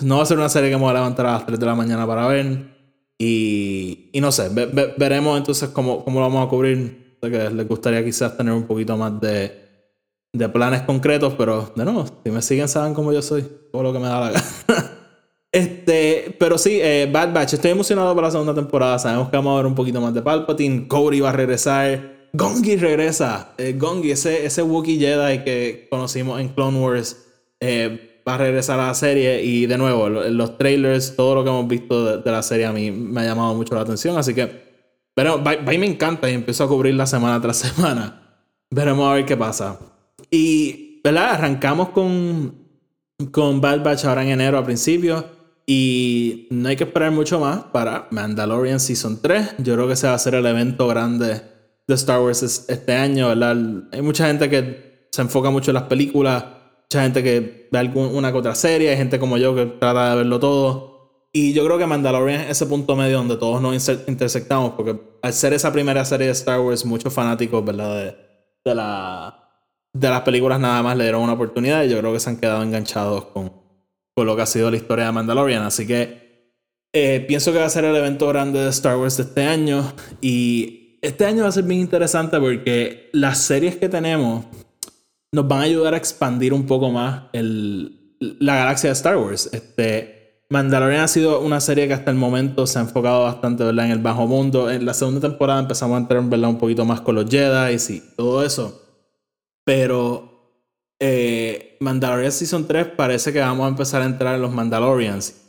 no 0.00 0.16
va 0.16 0.22
a 0.22 0.26
ser 0.26 0.38
una 0.38 0.48
serie 0.48 0.70
que 0.70 0.76
me 0.76 0.82
voy 0.82 0.90
a 0.90 0.94
levantar 0.94 1.26
a 1.26 1.32
las 1.32 1.46
3 1.46 1.58
de 1.58 1.66
la 1.66 1.74
mañana 1.74 2.06
para 2.06 2.26
ver. 2.26 2.74
Y, 3.18 4.10
y 4.12 4.20
no 4.20 4.32
sé, 4.32 4.48
veremos 4.96 5.38
entonces 5.38 5.68
cómo, 5.70 6.04
cómo 6.04 6.20
lo 6.20 6.26
vamos 6.26 6.46
a 6.46 6.50
cubrir. 6.50 7.04
Que 7.20 7.48
les 7.48 7.66
gustaría 7.66 8.04
quizás 8.04 8.36
tener 8.36 8.52
un 8.52 8.64
poquito 8.64 8.98
más 8.98 9.18
de, 9.18 9.64
de 10.34 10.48
planes 10.48 10.82
concretos, 10.82 11.34
pero 11.38 11.72
de 11.74 11.84
nuevo, 11.84 12.04
si 12.22 12.30
me 12.30 12.42
siguen 12.42 12.68
saben 12.68 12.92
cómo 12.92 13.12
yo 13.12 13.22
soy, 13.22 13.46
todo 13.72 13.82
lo 13.82 13.92
que 13.92 13.98
me 13.98 14.08
da 14.08 14.20
la 14.20 14.30
gana. 14.32 14.44
este, 15.50 16.36
pero 16.38 16.58
sí, 16.58 16.80
eh, 16.82 17.08
Bad 17.10 17.32
Batch, 17.32 17.54
estoy 17.54 17.70
emocionado 17.70 18.14
para 18.14 18.26
la 18.26 18.32
segunda 18.32 18.54
temporada, 18.54 18.98
sabemos 18.98 19.30
que 19.30 19.36
vamos 19.36 19.54
a 19.54 19.56
ver 19.56 19.66
un 19.66 19.74
poquito 19.74 20.00
más 20.00 20.12
de 20.12 20.20
Palpatine, 20.20 20.86
Cody 20.88 21.20
va 21.20 21.30
a 21.30 21.32
regresar, 21.32 22.13
Gongi 22.36 22.74
regresa, 22.74 23.54
eh, 23.58 23.74
Gongi, 23.78 24.10
ese, 24.10 24.44
ese 24.44 24.60
Wookiee 24.60 24.98
Jedi 24.98 25.44
que 25.44 25.86
conocimos 25.88 26.40
en 26.40 26.48
Clone 26.48 26.80
Wars, 26.80 27.24
eh, 27.60 28.20
va 28.26 28.34
a 28.34 28.38
regresar 28.38 28.80
a 28.80 28.88
la 28.88 28.94
serie 28.94 29.40
y 29.44 29.66
de 29.66 29.78
nuevo, 29.78 30.08
los 30.08 30.58
trailers, 30.58 31.14
todo 31.14 31.36
lo 31.36 31.44
que 31.44 31.50
hemos 31.50 31.68
visto 31.68 32.18
de, 32.18 32.30
la 32.32 32.42
serie 32.42 32.66
a 32.66 32.72
mí 32.72 32.90
me 32.90 33.20
ha 33.20 33.24
llamado 33.24 33.54
mucho 33.54 33.76
la 33.76 33.82
atención, 33.82 34.18
así 34.18 34.34
que, 34.34 34.64
pero 35.14 35.38
Bye 35.38 35.78
me 35.78 35.86
encanta 35.86 36.28
y 36.28 36.34
empiezo 36.34 36.64
a 36.64 36.68
cubrir 36.68 36.94
la 36.94 37.06
semana 37.06 37.40
tras 37.40 37.56
semana. 37.74 38.20
Veremos 38.68 39.08
a 39.08 39.14
ver 39.14 39.26
qué 39.26 39.36
pasa. 39.36 39.78
Y, 40.28 41.00
¿verdad? 41.04 41.34
Arrancamos 41.34 41.90
con, 41.90 42.52
con 43.30 43.60
Bad 43.60 43.84
Batch 43.84 44.06
ahora 44.06 44.24
en 44.24 44.30
enero 44.30 44.58
a 44.58 44.64
principio. 44.64 45.24
Y 45.66 46.48
no 46.50 46.68
hay 46.68 46.74
que 46.74 46.82
esperar 46.82 47.12
mucho 47.12 47.38
más 47.38 47.62
para 47.72 48.08
Mandalorian 48.10 48.80
Season 48.80 49.22
3. 49.22 49.54
Yo 49.58 49.74
creo 49.74 49.86
que 49.86 49.94
se 49.94 50.08
va 50.08 50.14
a 50.14 50.16
hacer 50.16 50.34
el 50.34 50.44
evento 50.44 50.88
grande 50.88 51.53
de 51.86 51.94
Star 51.94 52.20
Wars 52.20 52.42
este 52.42 52.92
año, 52.94 53.28
¿verdad? 53.28 53.56
Hay 53.92 54.02
mucha 54.02 54.26
gente 54.26 54.48
que 54.48 55.08
se 55.10 55.22
enfoca 55.22 55.50
mucho 55.50 55.70
en 55.70 55.74
las 55.74 55.84
películas, 55.84 56.44
mucha 56.82 57.02
gente 57.02 57.22
que 57.22 57.68
ve 57.70 57.78
alguna 57.78 58.32
que 58.32 58.38
otra 58.38 58.54
serie, 58.54 58.90
hay 58.90 58.96
gente 58.96 59.18
como 59.18 59.36
yo 59.36 59.54
que 59.54 59.66
trata 59.66 60.10
de 60.10 60.16
verlo 60.16 60.40
todo. 60.40 60.94
Y 61.32 61.52
yo 61.52 61.64
creo 61.64 61.78
que 61.78 61.86
Mandalorian 61.86 62.42
es 62.42 62.50
ese 62.50 62.66
punto 62.66 62.94
medio 62.94 63.18
donde 63.18 63.36
todos 63.36 63.60
nos 63.60 63.88
intersectamos, 64.08 64.72
porque 64.72 65.00
al 65.20 65.32
ser 65.32 65.52
esa 65.52 65.72
primera 65.72 66.04
serie 66.04 66.28
de 66.28 66.32
Star 66.32 66.60
Wars, 66.60 66.84
muchos 66.84 67.12
fanáticos, 67.12 67.64
¿verdad? 67.64 68.14
de 68.64 68.74
la 68.74 69.44
de 69.94 70.10
las 70.10 70.22
películas 70.22 70.58
nada 70.58 70.82
más 70.82 70.96
le 70.96 71.04
dieron 71.04 71.22
una 71.22 71.34
oportunidad 71.34 71.84
y 71.84 71.88
yo 71.88 71.98
creo 72.00 72.12
que 72.12 72.20
se 72.20 72.28
han 72.28 72.36
quedado 72.36 72.62
enganchados 72.62 73.26
con, 73.26 73.52
con 74.14 74.26
lo 74.26 74.34
que 74.34 74.42
ha 74.42 74.46
sido 74.46 74.70
la 74.70 74.76
historia 74.76 75.06
de 75.06 75.12
Mandalorian. 75.12 75.62
Así 75.62 75.86
que 75.86 76.52
eh, 76.92 77.24
pienso 77.26 77.52
que 77.52 77.58
va 77.60 77.66
a 77.66 77.70
ser 77.70 77.84
el 77.84 77.94
evento 77.94 78.26
grande 78.28 78.58
de 78.58 78.70
Star 78.70 78.96
Wars 78.96 79.16
de 79.16 79.22
este 79.22 79.44
año 79.44 79.94
y 80.20 80.83
este 81.04 81.26
año 81.26 81.42
va 81.42 81.50
a 81.50 81.52
ser 81.52 81.64
bien 81.64 81.80
interesante 81.80 82.40
porque 82.40 83.10
las 83.12 83.38
series 83.38 83.76
que 83.76 83.88
tenemos 83.88 84.46
nos 85.32 85.46
van 85.46 85.60
a 85.60 85.62
ayudar 85.64 85.94
a 85.94 85.98
expandir 85.98 86.54
un 86.54 86.66
poco 86.66 86.90
más 86.90 87.24
el, 87.32 88.16
la 88.40 88.56
galaxia 88.56 88.88
de 88.88 88.94
Star 88.94 89.18
Wars. 89.18 89.50
Este, 89.52 90.44
Mandalorian 90.48 91.02
ha 91.02 91.08
sido 91.08 91.40
una 91.40 91.60
serie 91.60 91.86
que 91.88 91.94
hasta 91.94 92.10
el 92.10 92.16
momento 92.16 92.66
se 92.66 92.78
ha 92.78 92.82
enfocado 92.82 93.24
bastante 93.24 93.64
¿verdad? 93.64 93.86
en 93.86 93.92
el 93.92 93.98
bajo 93.98 94.26
mundo. 94.26 94.70
En 94.70 94.86
la 94.86 94.94
segunda 94.94 95.20
temporada 95.20 95.60
empezamos 95.60 95.96
a 95.96 96.00
entrar 96.00 96.22
¿verdad? 96.24 96.48
un 96.48 96.58
poquito 96.58 96.86
más 96.86 97.02
con 97.02 97.16
los 97.16 97.28
Jedi 97.28 97.76
y 97.88 98.02
todo 98.16 98.42
eso. 98.42 98.80
Pero 99.62 100.56
eh, 100.98 101.76
Mandalorian 101.80 102.32
Season 102.32 102.66
3 102.66 102.86
parece 102.96 103.30
que 103.30 103.40
vamos 103.40 103.66
a 103.66 103.68
empezar 103.68 104.00
a 104.00 104.06
entrar 104.06 104.36
en 104.36 104.42
los 104.42 104.52
Mandalorians. 104.52 105.43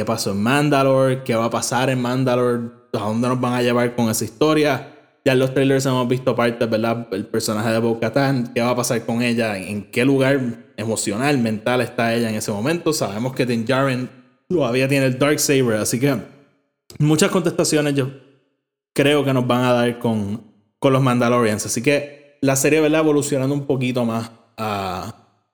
¿Qué 0.00 0.04
pasó 0.06 0.30
en 0.30 0.42
Mandalore? 0.42 1.24
¿Qué 1.24 1.34
va 1.34 1.44
a 1.44 1.50
pasar 1.50 1.90
en 1.90 2.00
Mandalore? 2.00 2.70
¿A 2.94 3.00
dónde 3.00 3.28
nos 3.28 3.38
van 3.38 3.52
a 3.52 3.60
llevar 3.60 3.94
con 3.94 4.08
esa 4.08 4.24
historia? 4.24 4.94
Ya 5.26 5.32
en 5.32 5.38
los 5.38 5.52
trailers 5.52 5.84
hemos 5.84 6.08
visto 6.08 6.34
partes, 6.34 6.70
¿verdad? 6.70 7.06
El 7.12 7.26
personaje 7.26 7.68
de 7.68 7.78
Bo-Katan, 7.80 8.54
¿qué 8.54 8.62
va 8.62 8.70
a 8.70 8.76
pasar 8.76 9.04
con 9.04 9.20
ella? 9.20 9.58
¿En 9.58 9.90
qué 9.90 10.06
lugar 10.06 10.40
emocional, 10.78 11.36
mental 11.36 11.82
está 11.82 12.14
ella 12.14 12.30
en 12.30 12.36
ese 12.36 12.50
momento? 12.50 12.94
Sabemos 12.94 13.34
que 13.34 13.44
Din 13.44 13.66
Djarin 13.66 14.08
todavía 14.48 14.88
tiene 14.88 15.04
el 15.04 15.18
Dark 15.18 15.38
Saber, 15.38 15.76
así 15.76 16.00
que 16.00 16.16
muchas 16.98 17.30
contestaciones 17.30 17.94
yo 17.94 18.08
creo 18.94 19.22
que 19.22 19.34
nos 19.34 19.46
van 19.46 19.64
a 19.64 19.74
dar 19.74 19.98
con, 19.98 20.42
con 20.78 20.94
los 20.94 21.02
Mandalorians. 21.02 21.66
Así 21.66 21.82
que 21.82 22.38
la 22.40 22.56
serie, 22.56 22.80
¿verdad? 22.80 23.00
Evolucionando 23.00 23.54
un 23.54 23.66
poquito 23.66 24.06
más 24.06 24.30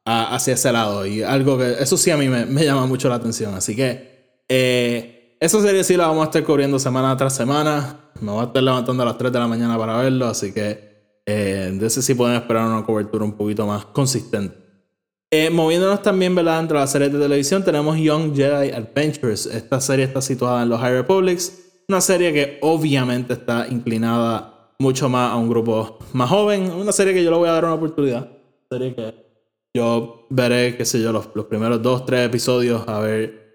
hacia 0.06 0.54
ese 0.54 0.72
lado. 0.72 1.04
Y 1.06 1.22
algo 1.22 1.58
que, 1.58 1.72
eso 1.80 1.96
sí 1.96 2.10
a 2.10 2.16
mí 2.16 2.28
me, 2.28 2.64
llama 2.64 2.86
mucho 2.86 3.08
la 3.08 3.16
atención. 3.16 3.54
Así 3.54 3.74
que, 3.74 4.15
eh, 4.48 5.16
esa 5.38 5.60
serie 5.60 5.84
sí 5.84 5.96
la 5.96 6.06
vamos 6.06 6.22
a 6.22 6.24
estar 6.26 6.44
cubriendo 6.44 6.78
semana 6.78 7.16
tras 7.16 7.34
semana. 7.34 8.10
Me 8.20 8.30
voy 8.30 8.40
a 8.40 8.44
estar 8.44 8.62
levantando 8.62 9.02
a 9.02 9.06
las 9.06 9.18
3 9.18 9.32
de 9.32 9.38
la 9.38 9.46
mañana 9.46 9.76
para 9.76 9.98
verlo. 9.98 10.26
Así 10.26 10.52
que, 10.52 11.20
eh, 11.26 11.70
de 11.78 11.86
ese 11.86 12.00
sí 12.00 12.14
pueden 12.14 12.36
esperar 12.36 12.66
una 12.66 12.84
cobertura 12.84 13.24
un 13.24 13.32
poquito 13.32 13.66
más 13.66 13.84
consistente. 13.86 14.56
Eh, 15.30 15.50
moviéndonos 15.50 16.02
también, 16.02 16.34
¿verdad? 16.34 16.60
Entre 16.60 16.78
las 16.78 16.90
series 16.90 17.12
de 17.12 17.18
televisión, 17.18 17.62
tenemos 17.64 17.98
Young 17.98 18.34
Jedi 18.34 18.70
Adventures. 18.70 19.46
Esta 19.46 19.80
serie 19.80 20.04
está 20.06 20.22
situada 20.22 20.62
en 20.62 20.70
los 20.70 20.80
High 20.80 20.92
Republics. 20.92 21.52
Una 21.88 22.00
serie 22.00 22.32
que 22.32 22.58
obviamente 22.62 23.34
está 23.34 23.66
inclinada 23.68 24.72
mucho 24.78 25.08
más 25.08 25.32
a 25.32 25.36
un 25.36 25.48
grupo 25.48 25.98
más 26.12 26.30
joven. 26.30 26.70
Una 26.70 26.92
serie 26.92 27.12
que 27.12 27.22
yo 27.22 27.30
le 27.30 27.36
voy 27.36 27.48
a 27.48 27.52
dar 27.52 27.64
una 27.64 27.74
oportunidad. 27.74 28.22
Una 28.22 28.78
serie 28.78 28.94
que 28.94 29.14
yo 29.74 30.26
veré, 30.30 30.76
qué 30.76 30.86
sé 30.86 31.02
yo, 31.02 31.12
los, 31.12 31.28
los 31.34 31.44
primeros 31.46 31.82
dos, 31.82 32.06
tres 32.06 32.26
episodios 32.26 32.88
a 32.88 33.00
ver 33.00 33.45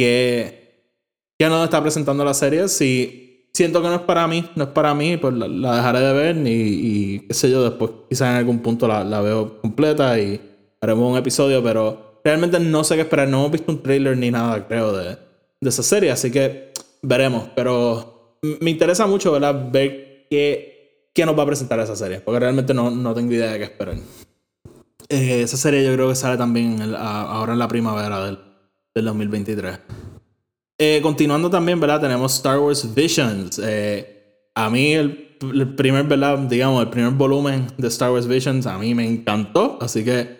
qué, 0.00 0.94
qué 1.38 1.46
nos 1.46 1.62
está 1.62 1.82
presentando 1.82 2.24
la 2.24 2.32
serie. 2.32 2.68
Si 2.68 3.50
siento 3.52 3.82
que 3.82 3.88
no 3.88 3.96
es 3.96 4.00
para 4.00 4.26
mí, 4.26 4.48
no 4.56 4.64
es 4.64 4.70
para 4.70 4.94
mí, 4.94 5.18
pues 5.18 5.34
la, 5.34 5.76
dejaré 5.76 6.00
de 6.00 6.12
ver 6.14 6.36
y, 6.38 6.50
y, 6.50 7.18
qué 7.28 7.34
sé 7.34 7.50
yo, 7.50 7.62
después 7.62 7.90
quizás 8.08 8.30
en 8.30 8.36
algún 8.36 8.60
punto 8.60 8.88
la, 8.88 9.04
la 9.04 9.20
veo 9.20 9.60
completa 9.60 10.18
y 10.18 10.40
haremos 10.80 11.12
un 11.12 11.18
episodio, 11.18 11.62
pero 11.62 12.20
realmente 12.24 12.58
no 12.58 12.82
sé 12.82 12.94
qué 12.94 13.02
esperar. 13.02 13.28
No 13.28 13.40
hemos 13.40 13.52
visto 13.52 13.70
un 13.70 13.82
trailer 13.82 14.16
ni 14.16 14.30
nada, 14.30 14.66
creo, 14.66 14.90
de, 14.96 15.18
de 15.60 15.68
esa 15.68 15.82
serie, 15.82 16.10
así 16.10 16.30
que 16.30 16.72
veremos. 17.02 17.48
Pero 17.54 18.38
me 18.62 18.70
interesa 18.70 19.06
mucho, 19.06 19.32
¿verdad? 19.32 19.70
Ver 19.70 20.28
qué, 20.30 21.10
qué 21.12 21.26
nos 21.26 21.38
va 21.38 21.42
a 21.42 21.46
presentar 21.46 21.78
esa 21.78 21.94
serie, 21.94 22.20
porque 22.20 22.40
realmente 22.40 22.72
no, 22.72 22.90
no 22.90 23.12
tengo 23.12 23.34
idea 23.34 23.52
de 23.52 23.58
qué 23.58 23.64
esperar. 23.64 23.96
Eh, 25.10 25.42
esa 25.42 25.58
serie 25.58 25.84
yo 25.84 25.92
creo 25.92 26.08
que 26.08 26.14
sale 26.14 26.38
también 26.38 26.94
ahora 26.96 27.52
en 27.52 27.58
la 27.58 27.68
primavera 27.68 28.24
del, 28.24 28.38
del 28.94 29.04
2023. 29.06 29.78
Eh, 30.78 31.00
continuando 31.02 31.50
también, 31.50 31.78
¿verdad? 31.78 32.00
Tenemos 32.00 32.34
Star 32.34 32.58
Wars 32.58 32.94
Visions. 32.94 33.60
Eh, 33.62 34.48
a 34.54 34.70
mí 34.70 34.92
el, 34.94 35.36
primer, 35.76 36.04
¿verdad? 36.04 36.38
Digamos, 36.38 36.82
el 36.82 36.88
primer 36.88 37.12
volumen 37.12 37.66
de 37.76 37.88
Star 37.88 38.10
Wars 38.12 38.26
Visions 38.26 38.66
a 38.66 38.78
mí 38.78 38.94
me 38.94 39.06
encantó. 39.06 39.78
Así 39.80 40.04
que 40.04 40.38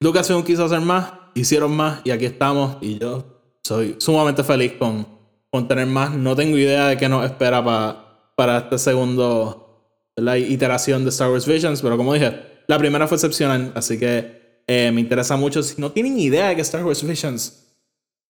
Lucasfilm 0.00 0.42
quiso 0.42 0.64
hacer 0.64 0.80
más, 0.80 1.12
hicieron 1.34 1.76
más 1.76 2.00
y 2.04 2.10
aquí 2.10 2.24
estamos. 2.24 2.78
Y 2.80 2.98
yo 2.98 3.24
soy 3.62 3.96
sumamente 3.98 4.42
feliz 4.42 4.72
con, 4.78 5.06
con 5.50 5.68
tener 5.68 5.86
más. 5.86 6.14
No 6.14 6.34
tengo 6.34 6.56
idea 6.58 6.88
de 6.88 6.96
qué 6.96 7.08
nos 7.08 7.24
espera 7.24 7.64
para 7.64 8.06
para 8.36 8.58
este 8.58 8.78
segundo, 8.78 9.90
la 10.14 10.38
iteración 10.38 11.02
de 11.04 11.10
Star 11.10 11.30
Wars 11.30 11.46
Visions, 11.46 11.80
pero 11.82 11.96
como 11.96 12.14
dije, 12.14 12.38
la 12.68 12.78
primera 12.78 13.08
fue 13.08 13.16
excepcional, 13.16 13.72
así 13.74 13.98
que 13.98 14.62
eh, 14.66 14.90
me 14.92 15.00
interesa 15.00 15.36
mucho. 15.36 15.62
Si 15.62 15.80
no 15.80 15.90
tienen 15.90 16.18
idea 16.18 16.48
de 16.48 16.56
que 16.56 16.60
Star 16.60 16.84
Wars 16.84 17.02
Visions, 17.02 17.65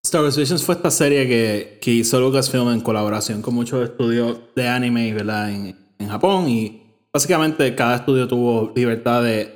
Star 0.06 0.22
Wars 0.22 0.36
Visions 0.36 0.62
fue 0.62 0.76
esta 0.76 0.92
serie 0.92 1.26
que, 1.26 1.78
que 1.82 1.90
hizo 1.90 2.20
Lucasfilm 2.20 2.68
en 2.68 2.80
colaboración 2.80 3.42
con 3.42 3.54
muchos 3.54 3.82
estudios 3.82 4.38
de 4.54 4.68
anime 4.68 5.12
¿verdad? 5.12 5.50
En, 5.50 5.76
en 5.98 6.08
Japón 6.08 6.48
y 6.48 6.80
básicamente 7.12 7.74
cada 7.74 7.96
estudio 7.96 8.28
tuvo 8.28 8.72
libertad 8.76 9.24
de 9.24 9.52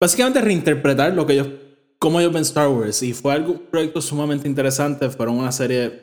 básicamente 0.00 0.40
reinterpretar 0.40 1.12
lo 1.12 1.26
que 1.26 1.34
ellos 1.34 1.48
como 1.98 2.18
ellos 2.18 2.32
ven 2.32 2.44
Star 2.44 2.68
Wars. 2.68 3.02
Y 3.02 3.12
fue 3.12 3.34
algo, 3.34 3.52
un 3.52 3.58
proyecto 3.70 4.00
sumamente 4.00 4.48
interesante. 4.48 5.10
Fueron 5.10 5.36
una 5.36 5.52
serie 5.52 6.00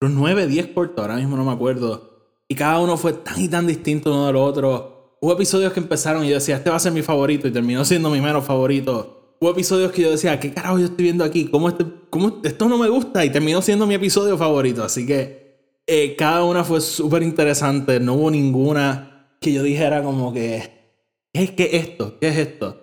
los 0.00 0.10
9, 0.10 0.46
10 0.46 0.68
cortos, 0.68 1.02
ahora 1.02 1.16
mismo 1.16 1.36
no 1.36 1.44
me 1.44 1.52
acuerdo. 1.52 2.40
Y 2.48 2.54
cada 2.54 2.80
uno 2.80 2.96
fue 2.96 3.12
tan 3.12 3.38
y 3.38 3.48
tan 3.48 3.66
distinto 3.66 4.10
uno 4.10 4.28
del 4.28 4.36
otro. 4.36 5.18
Hubo 5.20 5.34
episodios 5.34 5.74
que 5.74 5.80
empezaron 5.80 6.24
y 6.24 6.28
yo 6.28 6.36
decía 6.36 6.56
este 6.56 6.70
va 6.70 6.76
a 6.76 6.80
ser 6.80 6.92
mi 6.92 7.02
favorito 7.02 7.46
y 7.48 7.50
terminó 7.50 7.84
siendo 7.84 8.08
mi 8.08 8.22
menos 8.22 8.46
favorito 8.46 9.17
hubo 9.40 9.50
episodios 9.50 9.92
que 9.92 10.02
yo 10.02 10.10
decía 10.10 10.38
¿qué 10.40 10.52
carajo 10.52 10.78
yo 10.78 10.86
estoy 10.86 11.04
viendo 11.04 11.24
aquí? 11.24 11.46
¿Cómo, 11.46 11.68
este, 11.68 11.84
cómo 12.10 12.40
esto 12.44 12.68
no 12.68 12.78
me 12.78 12.88
gusta? 12.88 13.24
y 13.24 13.30
terminó 13.30 13.62
siendo 13.62 13.86
mi 13.86 13.94
episodio 13.94 14.36
favorito 14.36 14.84
así 14.84 15.06
que 15.06 15.48
eh, 15.86 16.16
cada 16.16 16.44
una 16.44 16.64
fue 16.64 16.80
súper 16.80 17.22
interesante 17.22 18.00
no 18.00 18.14
hubo 18.14 18.30
ninguna 18.30 19.36
que 19.40 19.52
yo 19.52 19.62
dijera 19.62 20.02
como 20.02 20.32
que 20.32 20.98
¿qué, 21.32 21.54
¿qué 21.54 21.64
es 21.64 21.88
esto? 21.88 22.18
¿qué 22.20 22.28
es 22.28 22.36
esto? 22.38 22.80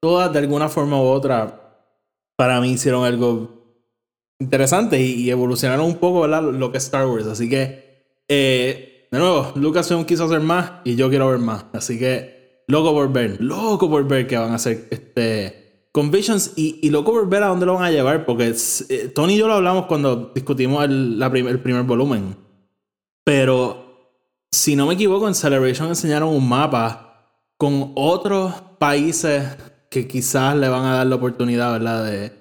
todas 0.00 0.32
de 0.32 0.38
alguna 0.38 0.68
forma 0.68 1.00
u 1.00 1.06
otra 1.06 1.58
para 2.36 2.60
mí 2.60 2.72
hicieron 2.72 3.04
algo 3.04 3.58
interesante 4.38 5.00
y, 5.00 5.28
evolucionaron 5.30 5.84
un 5.84 5.96
poco 5.96 6.26
lo 6.26 6.70
que 6.70 6.78
es 6.78 6.84
Star 6.84 7.06
Wars. 7.06 7.26
Así 7.26 7.48
que, 7.48 8.04
eh, 8.28 9.08
de 9.10 9.18
nuevo, 9.18 9.52
Lucasfilm 9.56 10.04
quiso 10.04 10.24
hacer 10.24 10.40
más 10.40 10.72
y 10.84 10.94
yo 10.94 11.08
quiero 11.08 11.28
ver 11.28 11.38
más. 11.40 11.66
Así 11.72 11.98
que, 11.98 12.62
loco 12.68 12.92
por 12.92 13.12
ver, 13.12 13.38
loco 13.40 13.90
por 13.90 14.06
ver 14.06 14.26
qué 14.26 14.36
van 14.36 14.52
a 14.52 14.56
hacer 14.56 14.86
este, 14.90 15.67
con 15.98 16.12
Visions 16.12 16.52
y, 16.54 16.78
y 16.80 16.90
loco 16.90 17.18
a 17.18 17.46
dónde 17.48 17.66
lo 17.66 17.74
van 17.74 17.82
a 17.82 17.90
llevar. 17.90 18.24
Porque 18.24 18.54
eh, 18.88 19.08
Tony 19.12 19.34
y 19.34 19.38
yo 19.38 19.48
lo 19.48 19.54
hablamos 19.54 19.86
cuando 19.86 20.30
discutimos 20.32 20.84
el, 20.84 21.18
la 21.18 21.26
el 21.26 21.58
primer 21.58 21.82
volumen. 21.82 22.36
Pero, 23.24 24.14
si 24.52 24.76
no 24.76 24.86
me 24.86 24.94
equivoco, 24.94 25.26
en 25.26 25.34
Celebration 25.34 25.88
enseñaron 25.88 26.28
un 26.28 26.48
mapa 26.48 27.42
con 27.56 27.90
otros 27.96 28.54
países 28.78 29.42
que 29.90 30.06
quizás 30.06 30.54
le 30.54 30.68
van 30.68 30.84
a 30.84 30.98
dar 30.98 31.06
la 31.08 31.16
oportunidad, 31.16 31.72
¿verdad? 31.72 32.04
De, 32.04 32.32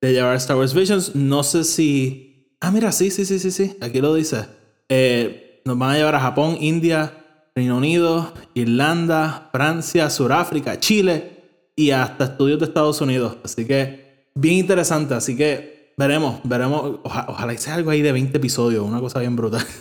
de 0.00 0.12
llevar 0.12 0.36
Star 0.36 0.56
Wars 0.56 0.72
Visions. 0.72 1.16
No 1.16 1.42
sé 1.42 1.64
si... 1.64 2.56
Ah, 2.60 2.70
mira, 2.70 2.92
sí, 2.92 3.10
sí, 3.10 3.24
sí, 3.24 3.40
sí, 3.40 3.50
sí. 3.50 3.76
Aquí 3.80 4.00
lo 4.00 4.14
dice. 4.14 4.46
Eh, 4.88 5.60
nos 5.64 5.76
van 5.76 5.90
a 5.90 5.96
llevar 5.96 6.14
a 6.14 6.20
Japón, 6.20 6.56
India, 6.60 7.48
Reino 7.52 7.78
Unido, 7.78 8.32
Irlanda, 8.54 9.48
Francia, 9.50 10.08
Sudáfrica, 10.08 10.78
Chile 10.78 11.41
y 11.82 11.90
hasta 11.90 12.24
estudios 12.24 12.60
de 12.60 12.66
Estados 12.66 13.00
Unidos. 13.00 13.36
Así 13.42 13.64
que 13.64 14.28
bien 14.34 14.58
interesante. 14.58 15.14
Así 15.14 15.36
que 15.36 15.92
veremos, 15.96 16.40
veremos. 16.44 17.00
ojalá 17.02 17.56
sea 17.58 17.74
algo 17.74 17.90
ahí 17.90 18.02
de 18.02 18.12
20 18.12 18.36
episodios, 18.36 18.84
una 18.84 19.00
cosa 19.00 19.20
bien 19.20 19.36
brutal. 19.36 19.64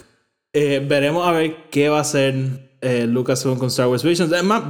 Eh, 0.54 0.86
veremos 0.86 1.26
a 1.26 1.32
ver 1.32 1.70
qué 1.70 1.88
va 1.88 2.00
a 2.00 2.02
hacer 2.02 2.76
eh, 2.82 3.08
Lucasfilm 3.08 3.58
con 3.58 3.70
Star 3.70 3.88
Wars 3.88 4.04
Visions. 4.04 4.34
Es 4.34 4.44
más, 4.44 4.62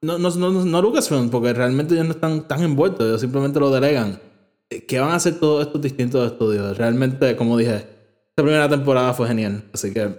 no, 0.00 0.18
no, 0.18 0.30
no, 0.30 0.50
no 0.50 0.82
Lucasfilm, 0.82 1.30
porque 1.30 1.52
realmente 1.52 1.94
ellos 1.94 2.06
no 2.06 2.14
están 2.14 2.48
tan 2.48 2.60
envueltos, 2.64 3.06
ellos 3.06 3.20
simplemente 3.20 3.60
lo 3.60 3.70
delegan. 3.70 4.18
Eh, 4.68 4.84
¿Qué 4.84 4.98
van 4.98 5.10
a 5.10 5.14
hacer 5.14 5.38
todos 5.38 5.64
estos 5.64 5.80
distintos 5.80 6.26
estudios? 6.26 6.76
Realmente, 6.76 7.36
como 7.36 7.56
dije, 7.56 7.76
esta 7.76 8.42
primera 8.42 8.68
temporada 8.68 9.14
fue 9.14 9.28
genial, 9.28 9.62
así 9.72 9.94
que 9.94 10.12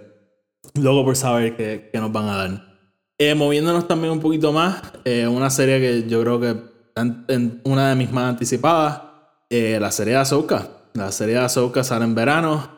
luego 0.72 1.04
por 1.04 1.16
saber 1.16 1.54
qué, 1.54 1.90
qué 1.92 2.00
nos 2.00 2.10
van 2.10 2.28
a 2.30 2.36
dar. 2.38 2.73
Eh, 3.16 3.34
moviéndonos 3.34 3.86
también 3.86 4.12
un 4.12 4.18
poquito 4.18 4.52
más, 4.52 4.82
eh, 5.04 5.28
una 5.28 5.48
serie 5.48 5.78
que 5.78 6.08
yo 6.08 6.20
creo 6.20 6.40
que 6.40 6.56
en, 6.96 7.60
una 7.64 7.90
de 7.90 7.94
mis 7.94 8.10
más 8.10 8.24
anticipadas, 8.24 9.02
eh, 9.48 9.78
la 9.80 9.92
serie 9.92 10.14
de 10.14 10.18
Ahsoka. 10.20 10.68
La 10.94 11.12
serie 11.12 11.34
de 11.34 11.40
Ahsoka 11.40 11.84
sale 11.84 12.04
en 12.04 12.14
verano. 12.14 12.70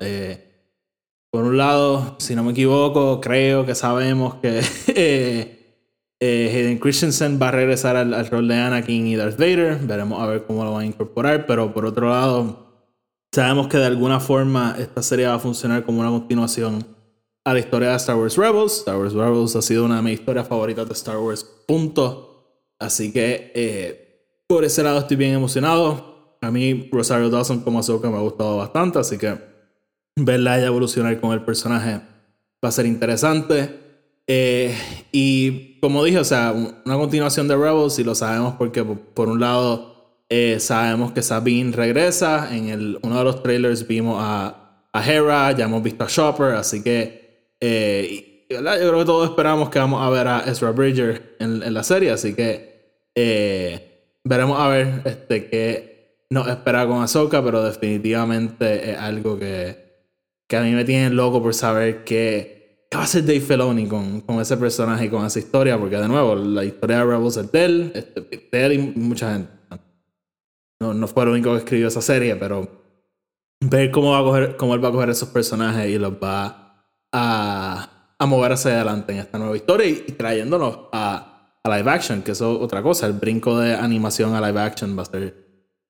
por 1.31 1.45
un 1.45 1.57
lado, 1.57 2.17
si 2.19 2.35
no 2.35 2.45
me 2.45 2.53
equivoco, 2.53 3.21
creo 3.21 3.65
que 3.67 3.75
sabemos 3.75 4.37
que 4.37 4.61
Hayden 6.21 6.79
Christensen 6.79 7.39
va 7.41 7.49
a 7.49 7.51
regresar 7.53 7.97
al, 7.97 8.27
rol 8.29 8.49
de 8.49 8.57
Anakin 8.57 9.07
y 9.07 9.17
Darth 9.17 9.39
Vader. 9.39 9.79
Veremos 9.83 10.23
a 10.23 10.27
ver 10.27 10.45
cómo 10.47 10.65
lo 10.65 10.73
van 10.73 10.83
a 10.83 10.87
incorporar. 10.87 11.47
Pero 11.47 11.73
por 11.75 11.85
otro 11.87 12.09
lado, 12.11 12.87
sabemos 13.33 13.69
que 13.69 13.79
de 13.79 13.87
alguna 13.87 14.21
forma 14.21 14.77
esta 14.79 15.03
serie 15.03 15.27
va 15.27 15.35
a 15.35 15.39
funcionar 15.39 15.85
como 15.85 16.01
una 16.01 16.11
continuación 16.11 16.96
a 17.47 17.53
la 17.53 17.61
historia 17.61 17.91
de 17.91 17.97
Star 17.97 18.17
Wars 18.17 18.37
Rebels. 18.37 18.79
Star 18.79 18.99
Wars 18.99 19.13
Rebels 19.13 19.55
ha 19.55 19.63
sido 19.63 19.85
una 19.85 19.99
de 19.99 20.03
mis 20.03 20.15
historias 20.15 20.49
favoritas 20.49 20.89
de 20.89 20.95
Star 20.95 21.17
Wars. 21.19 21.45
Punto. 21.45 22.73
Así 22.77 23.13
que 23.13 23.53
eh, 23.55 24.43
por 24.49 24.65
ese 24.65 24.83
lado 24.83 24.99
estoy 24.99 25.17
bien 25.17 25.33
emocionado. 25.33 26.37
A 26.41 26.51
mí 26.51 26.89
Rosario 26.91 27.31
Dawson 27.31 27.61
como 27.61 27.79
Ahsoka 27.79 28.11
me 28.11 28.17
ha 28.17 28.21
gustado 28.21 28.57
bastante. 28.57 28.99
Así 28.99 29.17
que 29.17 29.39
verla 30.17 30.61
evolucionar 30.61 31.21
con 31.21 31.33
el 31.33 31.45
personaje 31.45 32.01
va 32.65 32.69
a 32.69 32.73
ser 32.73 32.85
interesante. 32.85 33.79
Eh, 34.27 34.77
y 35.13 35.79
como 35.79 36.03
dije, 36.03 36.19
o 36.19 36.25
sea, 36.25 36.53
una 36.53 36.97
continuación 36.97 37.47
de 37.47 37.55
Rebels 37.55 37.97
y 38.01 38.03
lo 38.03 38.17
sabemos 38.17 38.55
porque 38.59 38.83
por 38.83 39.29
un 39.29 39.39
lado 39.39 40.19
eh, 40.29 40.59
sabemos 40.59 41.13
que 41.13 41.23
Sabine 41.23 41.71
regresa, 41.71 42.53
en 42.53 42.71
el, 42.71 42.99
uno 43.03 43.19
de 43.19 43.23
los 43.25 43.41
trailers 43.45 43.87
vimos 43.87 44.17
a, 44.21 44.83
a 44.93 45.07
Hera, 45.09 45.53
ya 45.53 45.67
hemos 45.67 45.81
visto 45.81 46.03
a 46.03 46.09
Chopper, 46.09 46.55
así 46.55 46.83
que 46.83 47.26
eh, 47.61 48.47
yo 48.49 48.59
creo 48.61 48.99
que 48.99 49.05
todos 49.05 49.29
esperamos 49.31 49.71
que 49.71 49.79
vamos 49.79 50.03
a 50.03 50.11
ver 50.11 50.29
a 50.29 50.41
Ezra 50.41 50.71
Bridger 50.71 51.37
en, 51.41 51.63
en 51.63 51.75
la 51.75 51.83
serie, 51.83 52.11
así 52.11 52.35
que 52.35 52.77
veremos 54.25 54.61
a 54.61 54.69
ver 54.69 55.03
este, 55.05 55.49
qué 55.49 56.27
nos 56.31 56.49
espera 56.49 56.87
con 56.87 57.03
Ahsoka, 57.03 57.43
pero 57.43 57.63
definitivamente 57.63 58.91
es 58.91 58.99
algo 58.99 59.39
que, 59.39 60.05
que 60.49 60.57
a 60.57 60.63
mí 60.63 60.73
me 60.73 60.85
tiene 60.85 61.11
loco 61.11 61.43
por 61.43 61.55
saber 61.55 62.05
que 62.05 62.57
¿Qué 62.91 62.97
va 62.97 63.03
a 63.03 63.05
hacer 63.05 63.27
Dave 63.27 63.41
Filoni 63.41 63.89
con, 63.89 64.21
con 64.21 64.41
ese 64.41 64.57
personaje 64.57 65.07
y 65.07 65.09
con 65.09 65.27
esa 65.27 65.39
historia? 65.39 65.79
Porque 65.79 65.97
de 65.97 66.07
nuevo, 66.07 66.37
la 66.37 66.65
historia 66.65 66.99
de 66.99 67.05
Rebels 67.05 67.37
es 67.37 67.51
de 67.51 67.65
él, 67.65 67.93
este, 67.95 68.49
de 68.53 68.65
él 68.65 68.73
y 68.73 68.79
mucha 68.79 69.33
gente. 69.33 69.51
No, 70.79 70.95
no 70.95 71.09
fue 71.09 71.25
el 71.25 71.31
único 71.31 71.53
que 71.53 71.59
escribió 71.59 71.89
esa 71.89 72.03
serie, 72.03 72.37
pero 72.37 72.69
ver 73.61 73.91
cómo, 73.91 74.13
va 74.13 74.19
a 74.19 74.23
coger, 74.23 74.57
cómo 74.57 74.75
él 74.75 74.85
va 74.85 74.91
a 74.91 74.93
coger 74.93 75.11
esos 75.11 75.31
personajes 75.31 75.91
y 75.91 75.99
los 75.99 76.13
va 76.13 76.66
a, 77.17 78.15
a 78.19 78.27
mover 78.27 78.53
hacia 78.53 78.73
adelante 78.73 79.13
en 79.13 79.19
esta 79.19 79.39
nueva 79.39 79.57
historia 79.57 79.87
y, 79.87 80.13
trayéndonos 80.13 80.79
a, 80.93 81.59
a, 81.65 81.77
live 81.77 81.91
action, 81.91 82.23
que 82.23 82.33
eso 82.33 82.57
es 82.57 82.63
otra 82.63 82.83
cosa. 82.83 83.07
El 83.07 83.15
brinco 83.15 83.59
de 83.59 83.75
animación 83.75 84.35
a 84.35 84.47
live 84.47 84.61
action 84.61 84.97
va 84.99 85.03
a 85.03 85.07
ser 85.07 85.35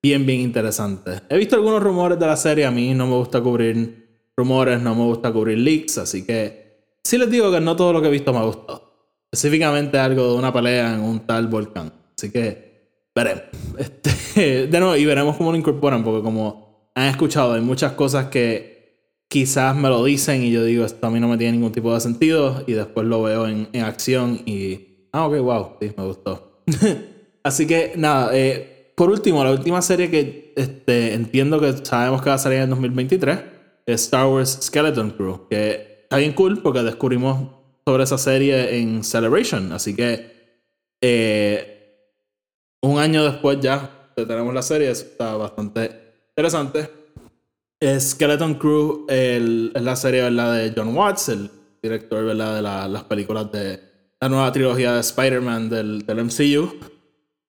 bien, 0.02 0.24
bien 0.24 0.40
interesante. 0.40 1.22
He 1.28 1.36
visto 1.36 1.56
algunos 1.56 1.82
rumores 1.82 2.18
de 2.18 2.26
la 2.26 2.36
serie, 2.36 2.64
a 2.64 2.70
mí 2.70 2.94
no 2.94 3.06
me 3.06 3.14
gusta 3.14 3.40
cubrir 3.40 4.30
rumores, 4.36 4.80
no 4.80 4.94
me 4.94 5.04
gusta 5.04 5.32
cubrir 5.32 5.58
leaks, 5.58 5.98
así 5.98 6.24
que 6.24 6.66
Sí 7.06 7.18
les 7.18 7.30
digo 7.30 7.52
que 7.52 7.60
no 7.60 7.76
todo 7.76 7.92
lo 7.92 8.02
que 8.02 8.08
he 8.08 8.10
visto 8.10 8.32
me 8.32 8.40
ha 8.40 8.42
gustado. 8.42 8.82
Específicamente 9.30 9.96
algo 9.96 10.32
de 10.32 10.38
una 10.38 10.52
pelea 10.52 10.92
en 10.92 11.02
un 11.02 11.20
tal 11.20 11.46
volcán. 11.46 11.92
Así 12.18 12.32
que 12.32 13.06
veremos. 13.14 13.44
Este, 13.78 14.66
de 14.66 14.80
nuevo, 14.80 14.96
y 14.96 15.06
veremos 15.06 15.36
cómo 15.36 15.52
lo 15.52 15.56
incorporan, 15.56 16.02
porque 16.02 16.22
como 16.22 16.90
han 16.96 17.06
escuchado, 17.06 17.52
hay 17.52 17.60
muchas 17.60 17.92
cosas 17.92 18.26
que 18.26 18.75
quizás 19.28 19.76
me 19.76 19.88
lo 19.88 20.04
dicen 20.04 20.42
y 20.42 20.50
yo 20.50 20.64
digo, 20.64 20.84
esto 20.84 21.06
a 21.06 21.10
mí 21.10 21.20
no 21.20 21.28
me 21.28 21.36
tiene 21.36 21.52
ningún 21.52 21.72
tipo 21.72 21.92
de 21.92 22.00
sentido, 22.00 22.64
y 22.66 22.72
después 22.72 23.06
lo 23.06 23.22
veo 23.22 23.46
en, 23.46 23.68
en 23.72 23.84
acción 23.84 24.42
y... 24.46 25.08
Ah, 25.12 25.26
ok, 25.26 25.38
wow, 25.38 25.76
sí, 25.80 25.92
me 25.96 26.04
gustó. 26.04 26.62
Así 27.42 27.66
que 27.66 27.92
nada, 27.96 28.30
eh, 28.32 28.92
por 28.96 29.10
último, 29.10 29.44
la 29.44 29.52
última 29.52 29.82
serie 29.82 30.10
que 30.10 30.52
este, 30.56 31.14
entiendo 31.14 31.60
que 31.60 31.72
sabemos 31.84 32.22
que 32.22 32.30
va 32.30 32.36
a 32.36 32.38
salir 32.38 32.60
en 32.60 32.70
2023 32.70 33.38
es 33.86 34.02
Star 34.02 34.26
Wars 34.26 34.58
Skeleton 34.62 35.10
Crew, 35.10 35.46
que 35.48 36.00
está 36.02 36.16
bien 36.16 36.32
cool 36.32 36.62
porque 36.62 36.82
descubrimos 36.82 37.50
sobre 37.86 38.04
esa 38.04 38.18
serie 38.18 38.78
en 38.78 39.04
Celebration. 39.04 39.72
Así 39.72 39.94
que 39.94 40.60
eh, 41.00 42.10
un 42.82 42.98
año 42.98 43.22
después 43.24 43.60
ya 43.60 44.10
tenemos 44.14 44.54
la 44.54 44.62
serie. 44.62 44.90
está 44.90 45.36
bastante 45.36 45.90
interesante. 46.30 47.05
Skeleton 47.82 48.54
Crew 48.54 49.06
es 49.08 49.42
la 49.74 49.96
serie 49.96 50.22
de 50.22 50.72
John 50.74 50.96
Watts, 50.96 51.28
el 51.28 51.50
director 51.82 52.24
de 52.24 52.34
las 52.34 53.04
películas 53.04 53.52
de 53.52 53.80
la 54.20 54.28
nueva 54.28 54.50
trilogía 54.52 54.94
de 54.94 55.00
Spider-Man 55.00 55.68
del, 55.68 56.04
MCU. 56.08 56.74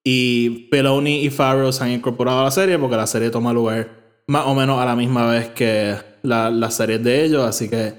Y 0.03 0.69
Peloni 0.69 1.25
y 1.25 1.29
Favreau 1.29 1.71
se 1.71 1.83
han 1.83 1.91
incorporado 1.91 2.39
a 2.39 2.43
la 2.45 2.51
serie 2.51 2.77
porque 2.79 2.95
la 2.95 3.07
serie 3.07 3.29
toma 3.29 3.51
lugar 3.51 4.23
más 4.27 4.45
o 4.45 4.55
menos 4.55 4.79
a 4.79 4.85
la 4.85 4.95
misma 4.95 5.29
vez 5.29 5.49
que 5.49 5.95
la, 6.23 6.49
las 6.49 6.75
series 6.75 7.03
de 7.03 7.25
ellos. 7.25 7.45
Así 7.45 7.69
que 7.69 7.93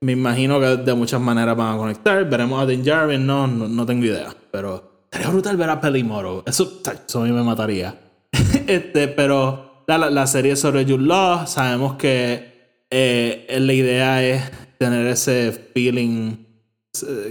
me 0.00 0.12
imagino 0.12 0.58
que 0.58 0.76
de 0.76 0.94
muchas 0.94 1.20
maneras 1.20 1.56
van 1.56 1.74
a 1.74 1.78
conectar. 1.78 2.28
Veremos 2.28 2.62
a 2.62 2.66
Din 2.66 2.82
Djarin, 2.82 3.26
no, 3.26 3.46
no, 3.46 3.86
tengo 3.86 4.04
idea. 4.04 4.34
Pero 4.50 5.06
sería 5.10 5.28
brutal 5.28 5.56
ver 5.56 5.70
a 5.70 5.80
Pelimoro. 5.80 6.42
Eso, 6.46 6.80
eso 7.06 7.22
a 7.22 7.24
mí 7.24 7.32
me 7.32 7.42
mataría. 7.42 7.94
este, 8.66 9.08
pero 9.08 9.69
la, 9.98 10.10
la, 10.10 10.26
serie 10.26 10.56
sobre 10.56 10.84
Jude 10.84 11.46
sabemos 11.46 11.94
que 11.94 12.84
eh, 12.90 13.46
la 13.60 13.72
idea 13.72 14.22
es 14.22 14.42
tener 14.78 15.06
ese 15.06 15.52
feeling 15.72 16.50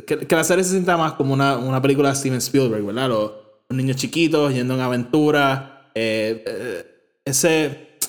que, 0.05 0.27
la 0.29 0.43
serie 0.43 0.63
se 0.63 0.71
sienta 0.71 0.97
más 0.97 1.13
como 1.13 1.33
una, 1.33 1.57
una 1.57 1.81
película 1.81 2.09
de 2.09 2.15
Steven 2.15 2.37
Spielberg, 2.37 2.85
¿verdad? 2.85 3.09
Los, 3.09 3.31
niños 3.71 3.97
chiquitos 3.97 4.51
yendo 4.51 4.73
en 4.73 4.79
aventura. 4.79 5.91
Eh, 5.93 6.43
eh, 6.47 7.19
ese 7.23 7.99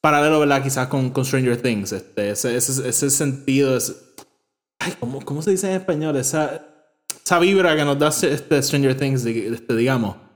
paralelo, 0.00 0.38
¿verdad? 0.38 0.62
Quizás 0.62 0.86
con, 0.86 1.10
con 1.10 1.24
Stranger 1.24 1.60
Things. 1.60 1.90
Este, 1.92 2.30
ese, 2.30 2.56
ese, 2.56 2.88
ese 2.88 3.10
sentido. 3.10 3.76
Ese, 3.76 3.94
ay, 4.78 4.94
¿cómo, 5.00 5.20
¿cómo, 5.24 5.42
se 5.42 5.50
dice 5.50 5.68
en 5.68 5.80
español? 5.80 6.16
Esa, 6.16 6.64
esa 7.24 7.38
vibra 7.40 7.74
que 7.74 7.84
nos 7.84 7.98
da 7.98 8.08
este 8.08 8.62
Stranger 8.62 8.96
Things, 8.96 9.24
este, 9.24 9.74
digamos. 9.74 10.27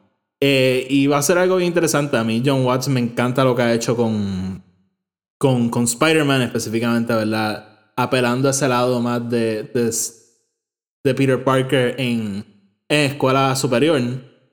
Eh, 0.45 0.89
y 0.91 1.07
va 1.07 1.19
a 1.19 1.23
ser 1.23 1.39
algo 1.39 1.55
bien 1.55 1.69
interesante. 1.69 2.17
A 2.17 2.25
mí, 2.25 2.43
John 2.45 2.65
Watts, 2.65 2.89
me 2.89 2.99
encanta 2.99 3.45
lo 3.45 3.55
que 3.55 3.63
ha 3.63 3.73
hecho 3.73 3.95
con, 3.95 4.61
con, 5.39 5.69
con 5.71 5.85
Spider-Man, 5.85 6.43
específicamente, 6.43 7.15
¿verdad? 7.15 7.93
Apelando 7.95 8.49
a 8.49 8.51
ese 8.51 8.67
lado 8.67 9.01
más 9.01 9.31
de, 9.31 9.71
de, 11.05 11.15
Peter 11.15 11.45
Parker 11.45 11.95
en, 11.97 12.45
en 12.89 13.11
escuela 13.13 13.55
superior. 13.55 14.01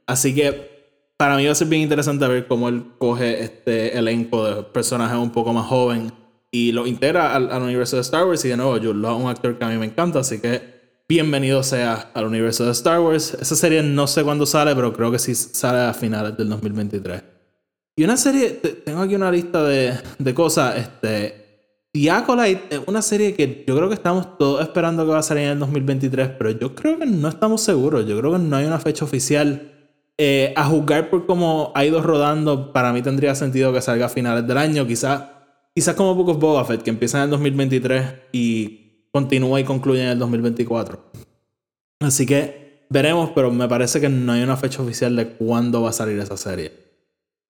Así 0.06 0.36
que 0.36 1.16
para 1.18 1.36
mí 1.38 1.48
va 1.48 1.54
a 1.54 1.56
ser 1.56 1.68
bien 1.68 1.82
interesante 1.82 2.28
ver 2.28 2.48
cómo 2.48 2.70
él 2.70 2.84
coge 3.00 3.44
este 3.44 3.98
elenco 3.98 4.46
de 4.46 4.62
personajes 4.62 5.18
un 5.18 5.32
poco 5.32 5.54
más 5.54 5.66
joven 5.66 6.14
y 6.52 6.72
lo 6.72 6.86
integra 6.86 7.34
al, 7.34 7.64
universo 7.64 7.96
de 7.96 8.04
Star 8.04 8.28
Wars. 8.28 8.46
Y 8.46 8.50
de 8.50 8.58
nuevo, 8.58 8.78
Jude 8.78 8.94
Law 8.94 9.18
un 9.18 9.28
actor 9.28 9.58
que 9.58 9.66
a 9.66 9.70
mí 9.70 9.78
me 9.80 9.88
encanta, 9.88 10.20
así 10.20 10.40
que 10.40 10.79
bienvenido 11.10 11.64
sea 11.64 12.12
al 12.14 12.28
universo 12.28 12.66
de 12.66 12.72
Star 12.72 13.00
Wars. 13.00 13.34
Esa 13.42 13.56
serie 13.56 13.82
no 13.82 14.06
sé 14.06 14.24
cuándo 14.24 14.46
sale, 14.46 14.76
pero 14.76 14.94
creo 14.94 15.12
que 15.12 15.18
sí 15.18 15.34
sale 15.34 15.80
a 15.80 15.94
finales 15.96 16.38
del 16.38 16.50
2023. 16.50 17.24
Y 17.96 18.04
una 18.04 18.16
serie, 18.16 18.52
tengo 18.86 19.02
aquí 19.02 19.16
una 19.16 19.32
lista 19.32 19.64
de, 19.64 19.98
de 20.20 20.34
cosas. 20.36 20.78
Este, 20.78 21.88
The 21.92 22.12
Acolyte 22.12 22.76
es 22.76 22.82
una 22.86 23.02
serie 23.02 23.34
que 23.34 23.66
yo 23.68 23.76
creo 23.76 23.90
que 23.90 23.96
estamos 23.96 24.38
todos 24.38 24.62
esperando 24.62 25.04
que 25.04 25.12
va 25.12 25.18
a 25.18 25.24
salir 25.24 25.46
en 25.46 25.50
el 25.54 25.60
2023, 25.60 26.30
pero 26.38 26.52
yo 26.52 26.76
creo 26.76 27.00
que 27.00 27.08
no 27.08 27.28
estamos 27.28 27.62
seguros. 27.62 28.06
Yo 28.06 28.18
creo 28.20 28.34
que 28.34 28.40
no 28.40 28.56
hay 28.56 28.66
una 28.66 28.80
fecha 28.80 29.04
oficial. 29.04 29.74
Eh, 30.22 30.54
a 30.56 30.66
juzgar 30.66 31.10
por 31.10 31.26
cómo 31.26 31.72
ha 31.76 31.86
ido 31.86 32.04
rodando, 32.04 32.72
para 32.72 32.94
mí 32.94 33.02
tendría 33.02 33.34
sentido 33.36 33.74
que 33.74 33.82
salga 33.82 34.06
a 34.08 34.10
finales 34.10 34.46
del 34.46 34.58
año. 34.58 34.86
Quizás 34.86 35.24
quizás 35.74 35.96
como 35.96 36.14
Book 36.14 36.30
of 36.30 36.40
Boba 36.40 36.66
Fett, 36.66 36.84
que 36.84 36.90
empieza 36.92 37.18
en 37.18 37.24
el 37.24 37.30
2023 37.32 38.04
y 38.32 38.89
continúa 39.12 39.60
y 39.60 39.64
concluye 39.64 40.04
en 40.04 40.10
el 40.10 40.20
2024. 40.20 41.00
Así 42.00 42.26
que 42.26 42.86
veremos, 42.90 43.32
pero 43.36 43.52
me 43.52 43.68
parece 43.68 44.00
que 44.00 44.10
no 44.10 44.32
hay 44.32 44.44
una 44.44 44.58
fecha 44.58 44.82
oficial 44.82 45.16
de 45.16 45.30
cuándo 45.30 45.82
va 45.82 45.90
a 45.90 45.94
salir 45.94 46.20
esa 46.20 46.38
serie. 46.38 46.72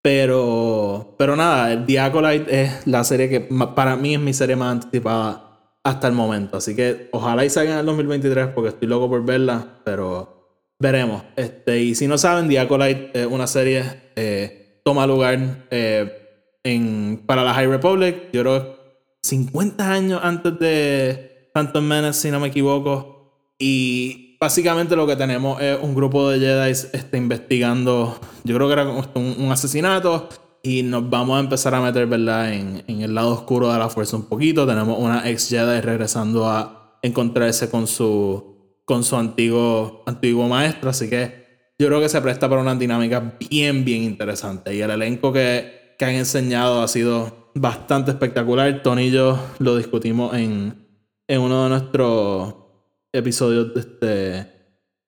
Pero, 0.02 1.16
pero 1.18 1.36
nada, 1.36 1.86
The 1.86 2.00
Acolyte 2.00 2.62
es 2.62 2.88
la 2.88 3.04
serie 3.04 3.30
que 3.30 3.42
para 3.42 3.96
mí 3.96 4.16
es 4.16 4.20
mi 4.20 4.34
serie 4.34 4.56
más 4.56 4.72
anticipada 4.72 5.76
hasta 5.84 6.08
el 6.08 6.14
momento. 6.14 6.58
Así 6.58 6.76
que 6.76 7.10
ojalá 7.12 7.44
y 7.46 7.50
salga 7.50 7.74
en 7.74 7.80
el 7.80 7.86
2023 7.86 8.48
porque 8.56 8.70
estoy 8.70 8.88
loco 8.88 9.10
por 9.10 9.26
verla, 9.26 9.82
pero 9.84 10.40
Veremos. 10.82 11.24
Este, 11.36 11.82
y 11.82 11.96
si 11.96 12.08
no 12.08 12.18
saben, 12.18 12.48
The 12.48 12.60
Acolyte 12.60 13.12
es 13.14 13.28
una 13.28 13.48
serie 13.48 13.84
eh, 14.16 14.82
toma 14.86 15.06
lugar 15.06 15.66
eh, 15.70 16.58
en, 16.64 17.22
para 17.26 17.44
la 17.44 17.54
High 17.54 17.68
Republic. 17.68 18.30
Yo 18.32 18.42
creo 18.42 18.80
50 19.24 19.92
años 19.92 20.22
antes 20.24 20.58
de 20.58 21.29
Phantom 21.60 21.84
Menace, 21.84 22.22
si 22.22 22.32
no 22.32 22.40
me 22.40 22.48
equivoco. 22.48 23.34
Y 23.60 24.38
básicamente 24.40 24.96
lo 24.96 25.06
que 25.06 25.18
tenemos 25.18 25.62
es 25.62 25.78
un 25.82 25.94
grupo 25.94 26.30
de 26.30 26.40
Jedi 26.40 26.72
este, 26.72 27.18
investigando, 27.18 28.18
yo 28.46 28.56
creo 28.56 28.68
que 28.68 28.74
era 28.74 28.88
un, 28.88 29.36
un, 29.38 29.52
asesinato. 29.52 30.30
Y 30.64 30.84
nos 30.84 31.10
vamos 31.10 31.36
a 31.36 31.42
empezar 31.42 31.76
a 31.76 31.82
meter, 31.82 32.08
¿verdad? 32.08 32.54
En, 32.54 32.84
en 32.88 33.02
el 33.02 33.14
lado 33.14 33.32
oscuro 33.34 33.72
de 33.74 33.78
la 33.78 33.90
fuerza 33.90 34.16
un 34.16 34.24
poquito. 34.24 34.66
Tenemos 34.66 34.98
una 34.98 35.30
ex 35.30 35.50
Jedi 35.50 35.82
regresando 35.82 36.48
a 36.48 36.98
encontrarse 37.02 37.70
con 37.70 37.88
su 37.88 38.58
con 38.86 39.04
su 39.04 39.18
antiguo, 39.18 40.04
antiguo 40.06 40.48
maestro. 40.48 40.90
Así 40.90 41.10
que 41.10 41.74
yo 41.78 41.88
creo 41.88 42.00
que 42.00 42.08
se 42.08 42.22
presta 42.22 42.48
para 42.48 42.62
una 42.62 42.76
dinámica 42.76 43.38
bien, 43.50 43.84
bien 43.84 44.04
interesante. 44.04 44.74
Y 44.74 44.82
el 44.82 44.92
elenco 44.92 45.34
que, 45.34 45.96
que 45.98 46.06
han 46.06 46.16
enseñado 46.16 46.82
ha 46.82 46.88
sido 46.88 47.52
bastante 47.54 48.12
espectacular. 48.12 48.82
Tony 48.82 49.04
y 49.04 49.12
yo 49.12 49.38
lo 49.60 49.76
discutimos 49.76 50.34
en, 50.36 50.89
en 51.30 51.42
uno 51.42 51.64
de 51.64 51.70
nuestros 51.70 52.56
episodios 53.14 53.74
de 53.74 53.80
este. 53.80 54.52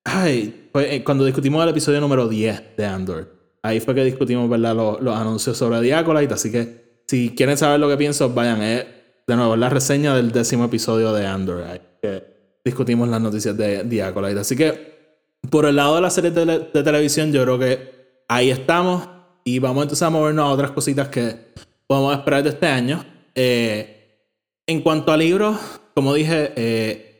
Ay, 0.04 0.70
fue 0.72 1.04
cuando 1.04 1.26
discutimos 1.26 1.64
el 1.64 1.70
episodio 1.70 2.00
número 2.00 2.28
10 2.28 2.78
de 2.78 2.86
Andor. 2.86 3.58
Ahí 3.64 3.80
fue 3.80 3.96
que 3.96 4.04
discutimos, 4.04 4.48
¿verdad? 4.50 4.76
Los, 4.76 5.02
los 5.02 5.16
anuncios 5.16 5.58
sobre 5.58 5.82
Diacolite. 5.82 6.34
Así 6.34 6.52
que 6.52 7.02
si 7.08 7.34
quieren 7.36 7.58
saber 7.58 7.80
lo 7.80 7.90
que 7.90 7.98
pienso, 7.98 8.30
vayan. 8.30 8.60
de 8.60 9.36
nuevo, 9.36 9.56
la 9.56 9.70
reseña 9.70 10.16
del 10.16 10.32
décimo 10.32 10.66
episodio 10.66 11.12
de 11.12 11.26
Andor. 11.26 11.64
Discutimos 12.64 13.10
las 13.10 13.20
noticias 13.20 13.58
de 13.58 13.84
The 13.84 14.04
Así 14.40 14.56
que 14.56 14.92
por 15.50 15.66
el 15.66 15.76
lado 15.76 15.96
de 15.96 16.02
la 16.02 16.12
serie 16.12 16.30
de, 16.30 16.84
televisión, 16.84 17.32
yo 17.32 17.42
creo 17.42 17.58
que 17.58 18.24
ahí 18.28 18.52
estamos. 18.52 19.10
Y 19.44 19.58
vamos 19.58 19.84
entonces 19.84 20.04
a 20.04 20.12
movernos 20.12 20.46
a 20.46 20.50
otras 20.52 20.70
cositas 20.70 21.08
que 21.10 21.36
podemos 21.88 22.16
esperar 22.16 22.44
de 22.44 22.50
este 22.50 22.68
año. 22.68 23.04
Eh, 23.34 24.20
en 24.68 24.82
cuanto 24.82 25.12
a 25.12 25.18
libros, 25.18 25.81
como 25.94 26.14
dije, 26.14 26.54
eh, 26.56 27.12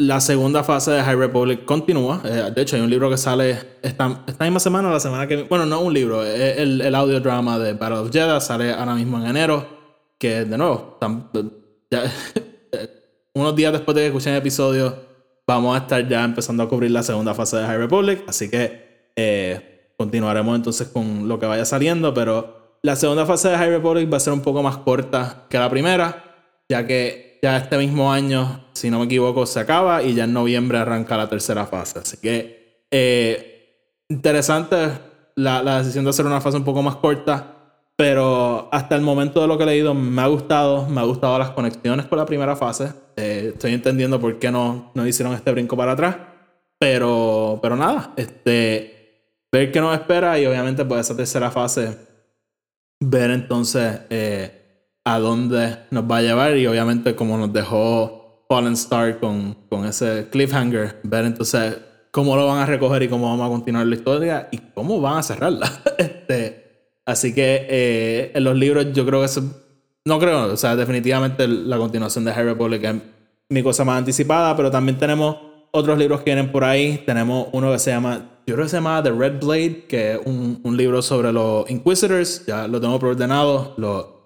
la 0.00 0.18
segunda 0.20 0.64
fase 0.64 0.92
de 0.92 1.02
High 1.02 1.16
Republic 1.16 1.64
continúa. 1.66 2.22
Eh, 2.24 2.50
de 2.54 2.62
hecho, 2.62 2.76
hay 2.76 2.82
un 2.82 2.88
libro 2.88 3.10
que 3.10 3.18
sale 3.18 3.50
esta, 3.82 4.24
esta, 4.26 4.44
misma 4.44 4.58
semana, 4.58 4.90
la 4.90 4.98
semana 4.98 5.26
que 5.26 5.42
Bueno, 5.42 5.66
no 5.66 5.80
un 5.80 5.92
libro, 5.92 6.24
es 6.24 6.56
el, 6.58 6.80
el 6.80 6.94
audio 6.94 7.20
drama 7.20 7.58
de 7.58 7.74
Battle 7.74 7.98
of 7.98 8.10
Jeddah. 8.10 8.40
Sale 8.40 8.72
ahora 8.72 8.94
mismo 8.94 9.18
en 9.18 9.26
enero. 9.26 9.78
Que 10.18 10.44
de 10.46 10.56
nuevo, 10.56 10.98
ya, 11.90 12.04
unos 13.34 13.56
días 13.56 13.72
después 13.72 13.94
de 13.94 14.02
que 14.02 14.06
escuchen 14.08 14.32
el 14.32 14.38
episodio, 14.38 14.94
vamos 15.46 15.74
a 15.74 15.82
estar 15.82 16.06
ya 16.08 16.24
empezando 16.24 16.62
a 16.62 16.68
cubrir 16.68 16.90
la 16.90 17.02
segunda 17.02 17.34
fase 17.34 17.58
de 17.58 17.66
High 17.66 17.78
Republic. 17.78 18.24
Así 18.26 18.48
que 18.48 19.12
eh, 19.16 19.92
continuaremos 19.98 20.56
entonces 20.56 20.88
con 20.88 21.28
lo 21.28 21.38
que 21.38 21.44
vaya 21.44 21.66
saliendo. 21.66 22.14
Pero 22.14 22.78
la 22.82 22.96
segunda 22.96 23.26
fase 23.26 23.50
de 23.50 23.58
High 23.58 23.70
Republic 23.70 24.10
va 24.10 24.16
a 24.16 24.20
ser 24.20 24.32
un 24.32 24.40
poco 24.40 24.62
más 24.62 24.78
corta 24.78 25.46
que 25.50 25.58
la 25.58 25.68
primera, 25.68 26.24
ya 26.70 26.86
que 26.86 27.29
ya 27.42 27.56
este 27.56 27.78
mismo 27.78 28.12
año, 28.12 28.64
si 28.72 28.90
no 28.90 28.98
me 28.98 29.06
equivoco, 29.06 29.46
se 29.46 29.60
acaba 29.60 30.02
y 30.02 30.14
ya 30.14 30.24
en 30.24 30.32
noviembre 30.32 30.78
arranca 30.78 31.16
la 31.16 31.28
tercera 31.28 31.66
fase. 31.66 32.00
Así 32.00 32.16
que 32.18 32.86
eh, 32.90 34.04
interesante 34.08 34.76
la, 35.36 35.62
la 35.62 35.78
decisión 35.78 36.04
de 36.04 36.10
hacer 36.10 36.26
una 36.26 36.40
fase 36.40 36.56
un 36.56 36.64
poco 36.64 36.82
más 36.82 36.96
corta. 36.96 37.56
Pero 37.96 38.70
hasta 38.72 38.96
el 38.96 39.02
momento 39.02 39.42
de 39.42 39.46
lo 39.46 39.58
que 39.58 39.64
he 39.64 39.66
leído 39.66 39.92
me 39.92 40.22
ha 40.22 40.26
gustado, 40.26 40.86
me 40.88 41.02
ha 41.02 41.04
gustado 41.04 41.38
las 41.38 41.50
conexiones 41.50 42.06
con 42.06 42.16
la 42.16 42.24
primera 42.24 42.56
fase. 42.56 42.94
Eh, 43.16 43.50
estoy 43.52 43.74
entendiendo 43.74 44.18
por 44.18 44.38
qué 44.38 44.50
no, 44.50 44.90
no 44.94 45.06
hicieron 45.06 45.34
este 45.34 45.50
brinco 45.52 45.76
para 45.76 45.92
atrás. 45.92 46.16
Pero, 46.78 47.58
pero 47.60 47.76
nada, 47.76 48.14
este, 48.16 49.00
ver 49.52 49.70
qué 49.70 49.80
nos 49.82 49.94
espera 49.94 50.38
y 50.38 50.46
obviamente 50.46 50.82
pues 50.86 51.02
esa 51.02 51.14
tercera 51.14 51.50
fase, 51.50 51.94
ver 53.00 53.30
entonces 53.32 54.00
eh, 54.08 54.59
a 55.04 55.18
dónde 55.18 55.78
nos 55.90 56.04
va 56.04 56.18
a 56.18 56.22
llevar 56.22 56.56
y 56.56 56.66
obviamente 56.66 57.14
como 57.14 57.36
nos 57.38 57.52
dejó 57.52 58.44
Fallen 58.48 58.74
Star 58.74 59.18
con, 59.18 59.54
con 59.68 59.86
ese 59.86 60.28
cliffhanger, 60.30 61.00
ver 61.04 61.24
entonces 61.24 61.78
cómo 62.10 62.36
lo 62.36 62.46
van 62.46 62.58
a 62.58 62.66
recoger 62.66 63.02
y 63.02 63.08
cómo 63.08 63.28
vamos 63.28 63.46
a 63.46 63.50
continuar 63.50 63.86
la 63.86 63.94
historia 63.94 64.48
y 64.50 64.58
cómo 64.74 65.00
van 65.00 65.18
a 65.18 65.22
cerrarla. 65.22 65.70
este, 65.98 66.70
Así 67.10 67.34
que 67.34 67.66
eh, 67.68 68.32
en 68.34 68.44
los 68.44 68.56
libros 68.56 68.92
yo 68.92 69.04
creo 69.04 69.20
que 69.20 69.26
eso... 69.26 69.42
No 70.04 70.18
creo, 70.18 70.52
o 70.52 70.56
sea, 70.56 70.76
definitivamente 70.76 71.46
la 71.46 71.76
continuación 71.76 72.24
de 72.24 72.30
Harry 72.30 72.54
Potter 72.54 72.84
es 72.84 72.94
mi 73.50 73.62
cosa 73.62 73.84
más 73.84 73.98
anticipada, 73.98 74.56
pero 74.56 74.70
también 74.70 74.96
tenemos 74.96 75.36
otros 75.72 75.98
libros 75.98 76.20
que 76.20 76.26
vienen 76.26 76.50
por 76.50 76.64
ahí. 76.64 77.02
Tenemos 77.04 77.48
uno 77.52 77.70
que 77.72 77.78
se 77.78 77.90
llama, 77.90 78.40
yo 78.46 78.54
creo 78.54 78.64
que 78.64 78.70
se 78.70 78.76
llama 78.76 79.02
The 79.02 79.10
Red 79.10 79.40
Blade, 79.40 79.84
que 79.88 80.12
es 80.12 80.20
un, 80.24 80.60
un 80.62 80.76
libro 80.76 81.02
sobre 81.02 81.32
los 81.32 81.68
Inquisitors. 81.68 82.46
Ya 82.46 82.66
lo 82.66 82.80
tengo 82.80 82.98
preordenado. 82.98 83.74
Lo... 83.76 84.19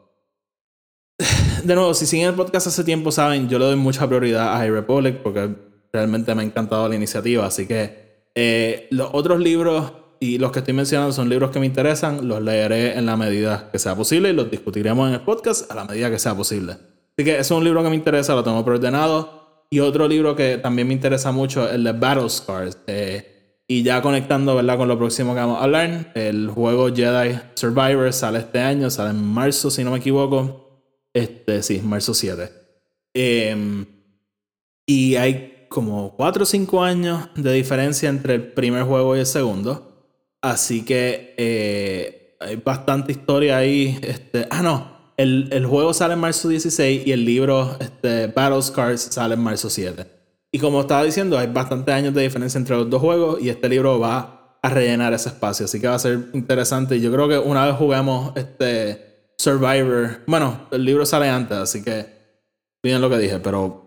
De 1.65 1.75
nuevo, 1.75 1.95
si 1.95 2.05
siguen 2.05 2.29
el 2.29 2.35
podcast 2.35 2.67
hace 2.67 2.85
tiempo, 2.85 3.11
saben, 3.11 3.49
yo 3.49 3.59
le 3.59 3.65
doy 3.65 3.77
mucha 3.77 4.07
prioridad 4.07 4.53
a 4.53 4.59
High 4.59 4.71
Republic 4.71 5.17
porque 5.23 5.49
realmente 5.91 6.35
me 6.35 6.43
ha 6.43 6.45
encantado 6.45 6.87
la 6.91 6.95
iniciativa. 6.95 7.47
Así 7.47 7.67
que 7.67 8.29
eh, 8.35 8.87
los 8.91 9.09
otros 9.13 9.41
libros 9.41 9.93
y 10.21 10.37
los 10.37 10.53
que 10.53 10.59
estoy 10.59 10.75
mencionando 10.75 11.13
son 11.13 11.31
libros 11.31 11.51
que 11.51 11.61
me 11.61 11.65
interesan, 11.65 12.29
los 12.29 12.43
leeré 12.43 12.99
en 12.99 13.07
la 13.07 13.17
medida 13.17 13.71
que 13.73 13.79
sea 13.79 13.97
posible 13.97 14.29
y 14.29 14.33
los 14.35 14.51
discutiremos 14.51 15.09
en 15.09 15.15
el 15.15 15.21
podcast 15.23 15.71
a 15.71 15.75
la 15.75 15.87
medida 15.87 16.11
que 16.11 16.19
sea 16.19 16.35
posible. 16.35 16.73
Así 16.73 17.25
que 17.25 17.39
es 17.39 17.51
un 17.51 17.65
libro 17.65 17.83
que 17.83 17.89
me 17.89 17.97
interesa, 17.97 18.35
lo 18.35 18.45
tengo 18.45 18.63
preordenado. 18.63 19.65
Y 19.71 19.81
otro 19.81 20.07
libro 20.07 20.37
que 20.37 20.59
también 20.59 20.87
me 20.87 20.93
interesa 20.93 21.33
mucho 21.33 21.67
es 21.67 21.77
el 21.77 21.85
de 21.85 21.93
Battle 21.93 22.29
Scars. 22.29 22.77
Eh, 22.87 23.63
y 23.67 23.83
ya 23.83 24.03
conectando 24.03 24.55
¿verdad? 24.55 24.77
con 24.77 24.89
lo 24.89 24.99
próximo 24.99 25.33
que 25.33 25.41
vamos 25.41 25.61
a 25.61 25.65
hablar, 25.65 26.13
el 26.15 26.51
juego 26.51 26.95
Jedi 26.95 27.39
Survivor 27.55 28.13
sale 28.13 28.41
este 28.41 28.61
año, 28.61 28.91
sale 28.91 29.11
en 29.11 29.25
marzo 29.25 29.71
si 29.71 29.83
no 29.83 29.93
me 29.93 29.99
equivoco. 29.99 30.64
Este, 31.15 31.63
sí, 31.63 31.81
marzo 31.81 32.13
7. 32.13 32.51
Em, 33.15 33.87
y 34.85 35.15
hay 35.15 35.67
como 35.69 36.15
4 36.17 36.43
o 36.43 36.47
5 36.47 36.83
años 36.83 37.29
de 37.37 37.53
diferencia 37.53 38.09
entre 38.09 38.35
el 38.35 38.53
primer 38.53 38.83
juego 38.83 39.17
y 39.17 39.21
el 39.21 39.27
segundo. 39.27 40.19
Así 40.43 40.85
que 40.85 41.35
eh, 41.39 42.37
hay 42.41 42.57
bastante 42.57 43.13
historia 43.13 43.57
ahí. 43.57 43.99
Este, 44.03 44.47
ah, 44.51 44.63
no. 44.63 44.95
El, 45.17 45.65
juego 45.67 45.95
sale 45.95 46.15
en 46.15 46.21
marzo 46.21 46.49
16 46.49 47.07
y 47.07 47.13
el 47.13 47.25
libro 47.25 47.77
este, 47.79 48.27
Battle 48.27 48.61
Scars 48.61 49.01
sale 49.01 49.35
en 49.35 49.41
marzo 49.41 49.71
7. 49.71 50.05
Y 50.51 50.59
como 50.59 50.81
estaba 50.81 51.05
diciendo, 51.05 51.39
hay 51.39 51.47
bastantes 51.47 51.95
años 51.95 52.15
de 52.15 52.23
diferencia 52.23 52.59
entre 52.59 52.77
los 52.77 52.91
dos 52.91 53.01
juegos 53.01 53.41
y 53.41 53.49
este 53.49 53.69
libro 53.69 54.01
va 54.01 54.59
a 54.61 54.69
rellenar 54.69 55.13
ese 55.15 55.29
espacio. 55.29 55.67
Así 55.67 55.81
que 55.81 55.87
va 55.87 55.95
a 55.95 55.99
ser 56.01 56.31
interesante. 56.33 57.01
Yo 57.01 57.13
creo 57.13 57.29
que 57.29 57.39
una 57.39 57.67
vez 57.67 57.77
juguemos 57.77 58.33
este 58.37 59.14
Survivor, 59.45 60.23
bueno, 60.27 60.69
el 60.71 60.85
libro 60.85 61.05
sale 61.05 61.29
antes, 61.29 61.57
así 61.57 61.83
que 61.83 62.07
bien 62.83 63.01
lo 63.01 63.11
que 63.11 63.19
dije, 63.19 63.39
pero 63.39 63.85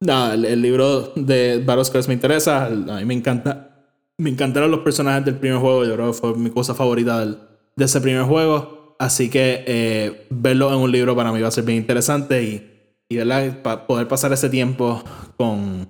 nada, 0.00 0.34
el, 0.34 0.62
libro 0.62 1.12
de 1.16 1.62
Battle 1.64 2.00
me 2.08 2.14
interesa. 2.14 2.66
A 2.66 2.70
mí 2.70 3.04
me 3.04 3.14
encanta. 3.14 3.70
Me 4.18 4.30
encantaron 4.30 4.70
los 4.70 4.80
personajes 4.80 5.24
del 5.24 5.36
primer 5.36 5.58
juego. 5.58 5.84
Yo 5.84 5.94
creo 5.94 6.06
que 6.08 6.18
fue 6.18 6.34
mi 6.36 6.50
cosa 6.50 6.74
favorita 6.74 7.24
de 7.24 7.84
ese 7.84 8.00
primer 8.00 8.22
juego. 8.22 8.96
Así 8.98 9.28
que 9.28 9.64
eh, 9.66 10.26
verlo 10.30 10.72
en 10.72 10.78
un 10.78 10.92
libro 10.92 11.16
para 11.16 11.32
mí 11.32 11.40
va 11.40 11.48
a 11.48 11.50
ser 11.50 11.64
bien 11.64 11.78
interesante 11.78 12.42
y, 12.42 12.94
y 13.08 13.16
¿verdad? 13.16 13.86
poder 13.86 14.06
pasar 14.06 14.32
ese 14.32 14.48
tiempo 14.48 15.02
con, 15.36 15.88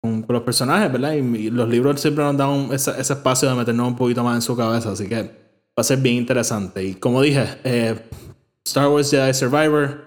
con, 0.00 0.24
los 0.26 0.42
personajes, 0.42 0.90
¿verdad? 0.90 1.12
Y, 1.12 1.50
los 1.50 1.68
libros 1.68 2.00
siempre 2.00 2.24
nos 2.24 2.36
dan 2.36 2.72
ese, 2.72 2.98
espacio 2.98 3.48
de 3.50 3.54
meternos 3.56 3.88
un 3.88 3.96
poquito 3.96 4.24
más 4.24 4.36
en 4.36 4.42
su 4.42 4.56
cabeza, 4.56 4.92
así 4.92 5.06
que 5.06 5.43
va 5.76 5.80
a 5.80 5.84
ser 5.84 5.98
bien 5.98 6.16
interesante. 6.16 6.84
Y 6.84 6.94
como 6.94 7.20
dije, 7.20 7.46
eh, 7.64 7.98
Star 8.64 8.88
Wars 8.88 9.10
Jedi 9.10 9.34
Survivor, 9.34 10.04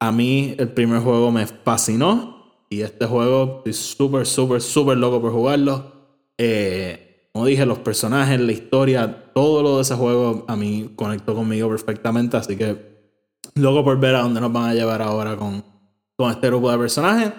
a 0.00 0.12
mí 0.12 0.54
el 0.58 0.68
primer 0.68 1.00
juego 1.00 1.30
me 1.30 1.46
fascinó 1.46 2.66
y 2.68 2.82
este 2.82 3.06
juego 3.06 3.58
estoy 3.58 3.72
súper, 3.72 4.26
súper, 4.26 4.60
súper 4.60 4.98
loco 4.98 5.20
por 5.20 5.32
jugarlo. 5.32 5.92
Eh, 6.36 7.28
como 7.32 7.46
dije, 7.46 7.64
los 7.66 7.78
personajes, 7.78 8.38
la 8.40 8.52
historia, 8.52 9.32
todo 9.32 9.62
lo 9.62 9.76
de 9.76 9.82
ese 9.82 9.94
juego 9.94 10.44
a 10.48 10.56
mí 10.56 10.92
conectó 10.96 11.34
conmigo 11.34 11.68
perfectamente, 11.68 12.36
así 12.36 12.56
que 12.56 12.94
loco 13.54 13.84
por 13.84 13.98
ver 13.98 14.16
a 14.16 14.22
dónde 14.22 14.40
nos 14.40 14.52
van 14.52 14.70
a 14.70 14.74
llevar 14.74 15.02
ahora 15.02 15.36
con, 15.36 15.64
con 16.16 16.30
este 16.30 16.48
grupo 16.48 16.70
de 16.70 16.78
personajes. 16.78 17.32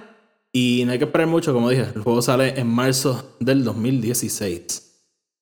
Y 0.52 0.84
no 0.86 0.94
hay 0.94 0.98
que 0.98 1.06
esperar 1.06 1.28
mucho, 1.28 1.54
como 1.54 1.70
dije, 1.70 1.86
el 1.94 2.02
juego 2.02 2.22
sale 2.22 2.58
en 2.58 2.68
marzo 2.68 3.36
del 3.42 3.66
2016. 3.66 4.85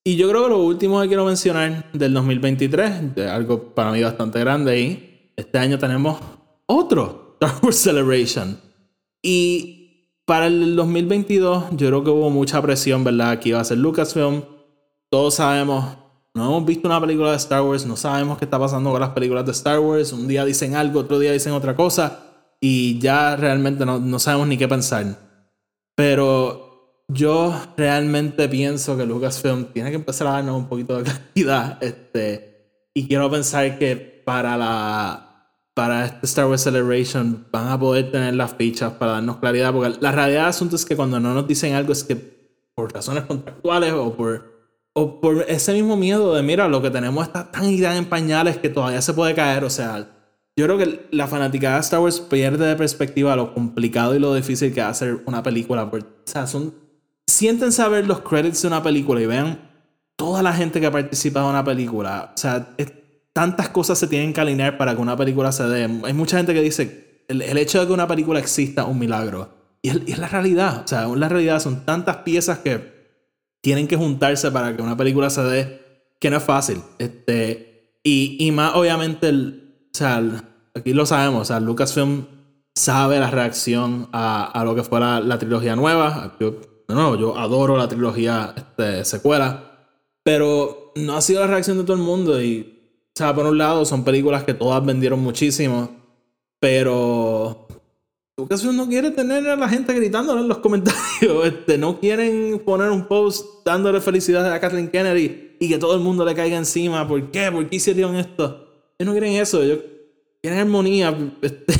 Y 0.03 0.17
yo 0.17 0.29
creo 0.29 0.43
que 0.43 0.49
lo 0.49 0.59
último 0.59 1.01
que 1.01 1.07
quiero 1.07 1.25
mencionar 1.25 1.91
del 1.93 2.13
2023, 2.13 3.15
de 3.15 3.29
algo 3.29 3.73
para 3.73 3.91
mí 3.91 4.03
bastante 4.03 4.39
grande, 4.39 4.79
y 4.79 5.31
este 5.35 5.57
año 5.57 5.79
tenemos 5.79 6.19
otro 6.65 7.37
Star 7.41 7.63
Wars 7.63 7.77
Celebration. 7.77 8.59
Y 9.21 9.83
para 10.25 10.47
el 10.47 10.75
2022 10.75 11.65
yo 11.71 11.87
creo 11.87 12.03
que 12.03 12.09
hubo 12.09 12.29
mucha 12.29 12.61
presión, 12.61 13.03
¿verdad? 13.03 13.31
Aquí 13.31 13.49
iba 13.49 13.59
a 13.59 13.63
ser 13.63 13.77
Lucasfilm. 13.77 14.43
Todos 15.09 15.35
sabemos, 15.35 15.97
no 16.33 16.45
hemos 16.45 16.65
visto 16.65 16.87
una 16.87 16.99
película 16.99 17.31
de 17.31 17.37
Star 17.37 17.61
Wars, 17.61 17.85
no 17.85 17.95
sabemos 17.95 18.37
qué 18.37 18.45
está 18.45 18.59
pasando 18.59 18.91
con 18.91 18.99
las 18.99 19.11
películas 19.11 19.45
de 19.45 19.51
Star 19.51 19.79
Wars. 19.79 20.11
Un 20.11 20.27
día 20.27 20.43
dicen 20.45 20.75
algo, 20.75 21.01
otro 21.01 21.19
día 21.19 21.31
dicen 21.31 21.53
otra 21.53 21.75
cosa 21.75 22.23
y 22.59 22.97
ya 22.99 23.35
realmente 23.35 23.85
no, 23.85 24.19
sabemos 24.19 24.47
ni 24.47 24.57
qué 24.57 24.69
pensar. 24.69 25.17
Pero 25.95 26.62
yo 27.13 27.53
realmente 27.77 28.49
pienso 28.49 28.97
que 28.97 29.05
Lucasfilm 29.05 29.65
tiene 29.73 29.89
que 29.89 29.95
empezar 29.95 30.27
a 30.27 30.31
darnos 30.31 30.57
un 30.57 30.67
poquito 30.67 31.01
de 31.01 31.03
calidad. 31.03 31.81
Este, 31.81 32.89
y 32.93 33.07
quiero 33.07 33.29
pensar 33.29 33.77
que 33.77 33.95
para 34.25 34.57
la 34.57 35.29
para 35.73 36.05
este 36.05 36.25
Star 36.27 36.45
Wars 36.45 36.61
Celebration 36.61 37.47
van 37.51 37.67
a 37.69 37.79
poder 37.79 38.11
tener 38.11 38.35
las 38.35 38.53
fichas 38.53 38.93
para 38.93 39.13
darnos 39.13 39.37
claridad. 39.37 39.73
Porque 39.73 39.97
la 39.99 40.11
realidad 40.11 40.41
del 40.41 40.49
asunto 40.49 40.75
es 40.75 40.85
que 40.85 40.95
cuando 40.95 41.19
no 41.19 41.33
nos 41.33 41.47
dicen 41.47 41.73
algo 41.73 41.93
es 41.93 42.03
que 42.03 42.15
por 42.75 42.93
razones 42.93 43.23
contractuales 43.23 43.93
o 43.93 44.13
por, 44.15 44.51
o 44.93 45.19
por 45.19 45.45
ese 45.47 45.73
mismo 45.73 45.97
miedo 45.97 46.33
de, 46.35 46.43
mira, 46.43 46.67
lo 46.67 46.81
que 46.81 46.91
tenemos 46.91 47.25
está 47.25 47.51
tan 47.51 47.69
y 47.69 47.81
tan 47.81 47.97
en 47.97 48.05
pañales 48.05 48.57
que 48.57 48.69
todavía 48.69 49.01
se 49.01 49.13
puede 49.13 49.33
caer. 49.33 49.63
O 49.63 49.69
sea, 49.69 50.09
yo 50.55 50.65
creo 50.65 50.77
que 50.77 51.07
la 51.11 51.27
fanaticada 51.27 51.75
de 51.75 51.81
Star 51.81 51.99
Wars 51.99 52.19
pierde 52.19 52.67
de 52.67 52.75
perspectiva 52.75 53.35
lo 53.35 53.53
complicado 53.53 54.15
y 54.15 54.19
lo 54.19 54.33
difícil 54.35 54.73
que 54.73 54.79
es 54.79 54.85
hacer 54.85 55.23
una 55.25 55.41
película. 55.41 55.83
o 55.83 55.99
sea, 56.25 56.45
son, 56.45 56.73
siéntense 57.27 57.81
a 57.81 57.87
ver 57.87 58.07
los 58.07 58.21
credits 58.21 58.61
de 58.61 58.67
una 58.67 58.83
película 58.83 59.21
y 59.21 59.25
vean 59.25 59.69
toda 60.15 60.43
la 60.43 60.53
gente 60.53 60.79
que 60.79 60.87
ha 60.87 60.91
participado 60.91 61.47
en 61.47 61.51
una 61.51 61.63
película. 61.63 62.31
O 62.35 62.37
sea, 62.37 62.75
tantas 63.33 63.69
cosas 63.69 63.97
se 63.97 64.07
tienen 64.07 64.33
que 64.33 64.41
alinear 64.41 64.77
para 64.77 64.95
que 64.95 65.01
una 65.01 65.17
película 65.17 65.51
se 65.51 65.63
dé. 65.63 65.83
Hay 66.03 66.13
mucha 66.13 66.37
gente 66.37 66.53
que 66.53 66.61
dice, 66.61 67.23
el, 67.27 67.41
el 67.41 67.57
hecho 67.57 67.79
de 67.79 67.87
que 67.87 67.93
una 67.93 68.07
película 68.07 68.39
exista 68.39 68.83
es 68.83 68.87
un 68.87 68.99
milagro. 68.99 69.49
Y 69.81 69.89
es, 69.89 70.17
la 70.17 70.27
realidad. 70.27 70.83
O 70.85 70.87
sea, 70.87 71.07
la 71.07 71.29
realidad 71.29 71.59
son 71.59 71.85
tantas 71.85 72.17
piezas 72.17 72.59
que 72.59 72.93
tienen 73.61 73.87
que 73.87 73.95
juntarse 73.95 74.51
para 74.51 74.75
que 74.75 74.81
una 74.81 74.95
película 74.95 75.29
se 75.29 75.43
dé, 75.43 75.81
que 76.19 76.29
no 76.29 76.37
es 76.37 76.43
fácil. 76.43 76.81
Este, 76.99 77.99
y, 78.03 78.37
y 78.39 78.51
más 78.51 78.75
obviamente 78.75 79.29
el 79.29 79.63
o 79.93 79.97
sea, 79.97 80.23
aquí 80.73 80.91
lo 80.91 81.05
sabemos, 81.05 81.41
o 81.43 81.45
sea, 81.45 81.59
Lucasfilm 81.59 82.25
sabe 82.73 83.19
la 83.19 83.29
reacción 83.29 84.09
a, 84.11 84.45
a 84.45 84.65
lo 84.65 84.73
que 84.73 84.81
fue 84.81 84.99
la, 84.99 85.37
trilogía 85.37 85.75
nueva. 85.75 86.35
No, 86.87 87.15
yo 87.15 87.37
adoro 87.37 87.77
la 87.77 87.87
trilogía 87.87 88.53
este, 88.55 89.05
secuela, 89.05 89.87
pero 90.23 90.91
no 90.95 91.15
ha 91.15 91.21
sido 91.21 91.41
la 91.41 91.47
reacción 91.47 91.77
de 91.77 91.83
todo 91.83 91.95
el 91.95 92.03
mundo. 92.03 92.41
Y, 92.41 93.01
o 93.07 93.11
sea, 93.15 93.33
por 93.33 93.45
un 93.45 93.57
lado, 93.57 93.85
son 93.85 94.03
películas 94.03 94.43
que 94.43 94.53
todas 94.53 94.85
vendieron 94.85 95.19
muchísimo, 95.19 95.89
pero 96.59 97.67
Lucasfilm 98.37 98.75
no 98.75 98.87
quiere 98.87 99.11
tener 99.11 99.47
a 99.47 99.55
la 99.55 99.69
gente 99.69 99.93
gritándole 99.93 100.41
en 100.41 100.47
los 100.47 100.57
comentarios. 100.57 101.01
Este, 101.45 101.77
no 101.77 101.99
quieren 101.99 102.61
poner 102.65 102.89
un 102.89 103.05
post 103.05 103.65
dándole 103.65 104.01
felicidades 104.01 104.51
a 104.51 104.59
Kathleen 104.59 104.89
Kennedy 104.89 105.55
y 105.59 105.69
que 105.69 105.77
todo 105.77 105.95
el 105.95 106.01
mundo 106.01 106.25
le 106.25 106.35
caiga 106.35 106.57
encima. 106.57 107.07
¿Por 107.07 107.31
qué? 107.31 107.51
¿Por 107.51 107.69
qué 107.69 107.77
hicieron 107.77 108.15
esto? 108.15 108.67
ellos 108.97 109.05
no 109.05 109.11
quieren 109.11 109.33
eso, 109.33 109.61
ellos 109.61 109.79
quieren 110.43 110.59
armonía 110.59 111.17
este, 111.41 111.73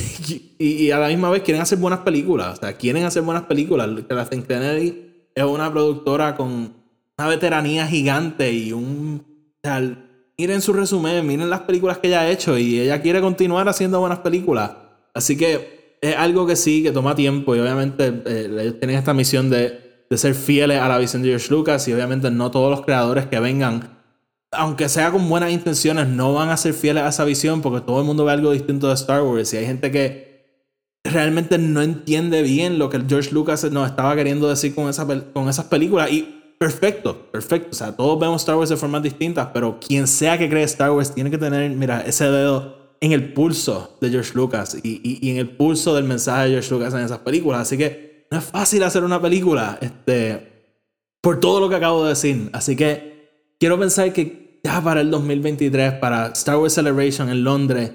y, 0.58 0.90
a 0.92 0.98
la 0.98 1.10
misma 1.10 1.30
vez 1.30 1.44
quieren 1.44 1.62
hacer 1.62 1.78
buenas 1.78 2.00
películas. 2.00 2.58
O 2.58 2.62
sea, 2.62 2.78
quieren 2.78 3.04
hacer 3.04 3.22
buenas 3.22 3.44
películas. 3.44 3.90
La 3.90 4.26
Kennedy 4.30 5.28
es 5.36 5.44
una 5.44 5.72
productora 5.72 6.36
con 6.36 6.74
una 7.18 7.28
veteranía 7.28 7.86
gigante 7.86 8.52
y 8.52 8.72
un. 8.72 9.26
O 9.58 9.68
sea, 9.68 9.82
miren 10.38 10.62
su 10.62 10.72
resumen, 10.72 11.28
miren 11.28 11.50
las 11.50 11.62
películas 11.62 11.98
que 11.98 12.08
ella 12.08 12.22
ha 12.22 12.32
hecho 12.32 12.58
y 12.58 12.80
ella 12.80 13.02
quiere 13.02 13.20
continuar 13.20 13.68
haciendo 13.68 14.00
buenas 14.00 14.20
películas. 14.20 14.72
Así 15.14 15.38
que 15.38 15.98
es 16.02 16.16
algo 16.16 16.48
que 16.48 16.56
sí, 16.56 16.84
que 16.84 16.92
toma 16.92 17.16
tiempo 17.16 17.56
y 17.56 17.60
obviamente 17.60 18.24
eh, 18.26 18.50
ellos 18.62 18.80
tienen 18.80 18.98
esta 18.98 19.14
misión 19.14 19.50
de, 19.50 20.06
de 20.10 20.18
ser 20.18 20.36
fieles 20.36 20.80
a 20.80 20.88
la 20.88 20.98
visión 20.98 21.22
de 21.22 21.30
George 21.30 21.50
Lucas 21.52 21.88
y 21.88 21.94
obviamente 21.94 22.32
no 22.32 22.50
todos 22.50 22.72
los 22.72 22.82
creadores 22.82 23.26
que 23.28 23.40
vengan 23.40 24.03
aunque 24.56 24.90
sea 24.90 25.12
con 25.12 25.28
buenas 25.30 25.52
intenciones, 25.52 26.08
no 26.08 26.34
van 26.34 26.50
a 26.50 26.58
ser 26.58 26.74
fieles 26.74 27.04
a 27.04 27.10
esa 27.10 27.26
visión 27.26 27.62
porque 27.62 27.82
todo 27.86 28.00
el 28.00 28.06
mundo 28.06 28.26
ve 28.26 28.32
algo 28.32 28.52
distinto 28.52 28.88
de 28.88 28.94
Star 28.94 29.22
Wars. 29.22 29.54
Y 29.54 29.58
hay 29.58 29.66
gente 29.66 29.92
que 29.92 30.34
realmente 31.04 31.58
no 31.58 31.82
entiende 31.82 32.42
bien 32.42 32.80
lo 32.80 32.90
que 32.90 33.02
George 33.08 33.32
Lucas 33.32 33.64
nos 33.72 33.90
estaba 33.90 34.16
queriendo 34.16 34.50
decir 34.50 34.74
con, 34.74 34.90
esa, 34.90 35.06
con 35.34 35.50
esas 35.50 35.66
películas. 35.66 36.12
Y 36.12 36.56
perfecto, 36.58 37.30
perfecto, 37.32 37.70
o 37.72 37.76
sea, 37.76 37.92
todos 37.92 38.20
vemos 38.20 38.42
Star 38.42 38.56
Wars 38.56 38.70
de 38.70 38.78
formas 38.78 39.04
distintas, 39.04 39.50
pero 39.54 39.80
quien 39.80 40.08
sea 40.08 40.38
que 40.38 40.50
cree 40.50 40.64
Star 40.64 40.92
Wars 40.92 41.14
tiene 41.14 41.30
que 41.30 41.38
tener, 41.38 41.70
mira, 41.72 42.02
ese 42.02 42.26
dedo 42.26 42.96
en 43.02 43.12
el 43.12 43.34
pulso 43.34 43.98
de 44.00 44.10
George 44.10 44.32
Lucas 44.34 44.78
y, 44.82 45.20
y, 45.22 45.32
en 45.32 45.38
el 45.38 45.50
pulso 45.58 45.94
del 45.94 46.06
mensaje 46.06 46.46
de 46.46 46.50
George 46.52 46.72
Lucas 46.72 46.94
en 46.94 47.02
esas 47.02 47.20
películas, 47.20 47.62
así 47.62 47.78
que 47.78 48.28
no 48.32 48.38
es 48.38 48.46
fácil 48.46 48.82
hacer 48.84 49.04
una 49.04 49.22
película, 49.22 49.78
este, 49.82 50.72
por 51.22 51.42
todo 51.42 51.60
lo 51.60 51.68
que 51.68 51.76
acabo 51.76 52.04
de 52.04 52.10
decir, 52.10 52.50
así 52.54 52.78
que 52.78 53.56
quiero 53.60 53.78
pensar 53.78 54.14
que 54.14 54.43
ya 54.64 54.82
para 54.82 55.02
el 55.02 55.12
2023, 55.12 55.94
para 55.96 56.28
Star 56.28 56.58
Wars 56.58 56.74
Celebration 56.74 57.30
en 57.30 57.44
Londres, 57.44 57.92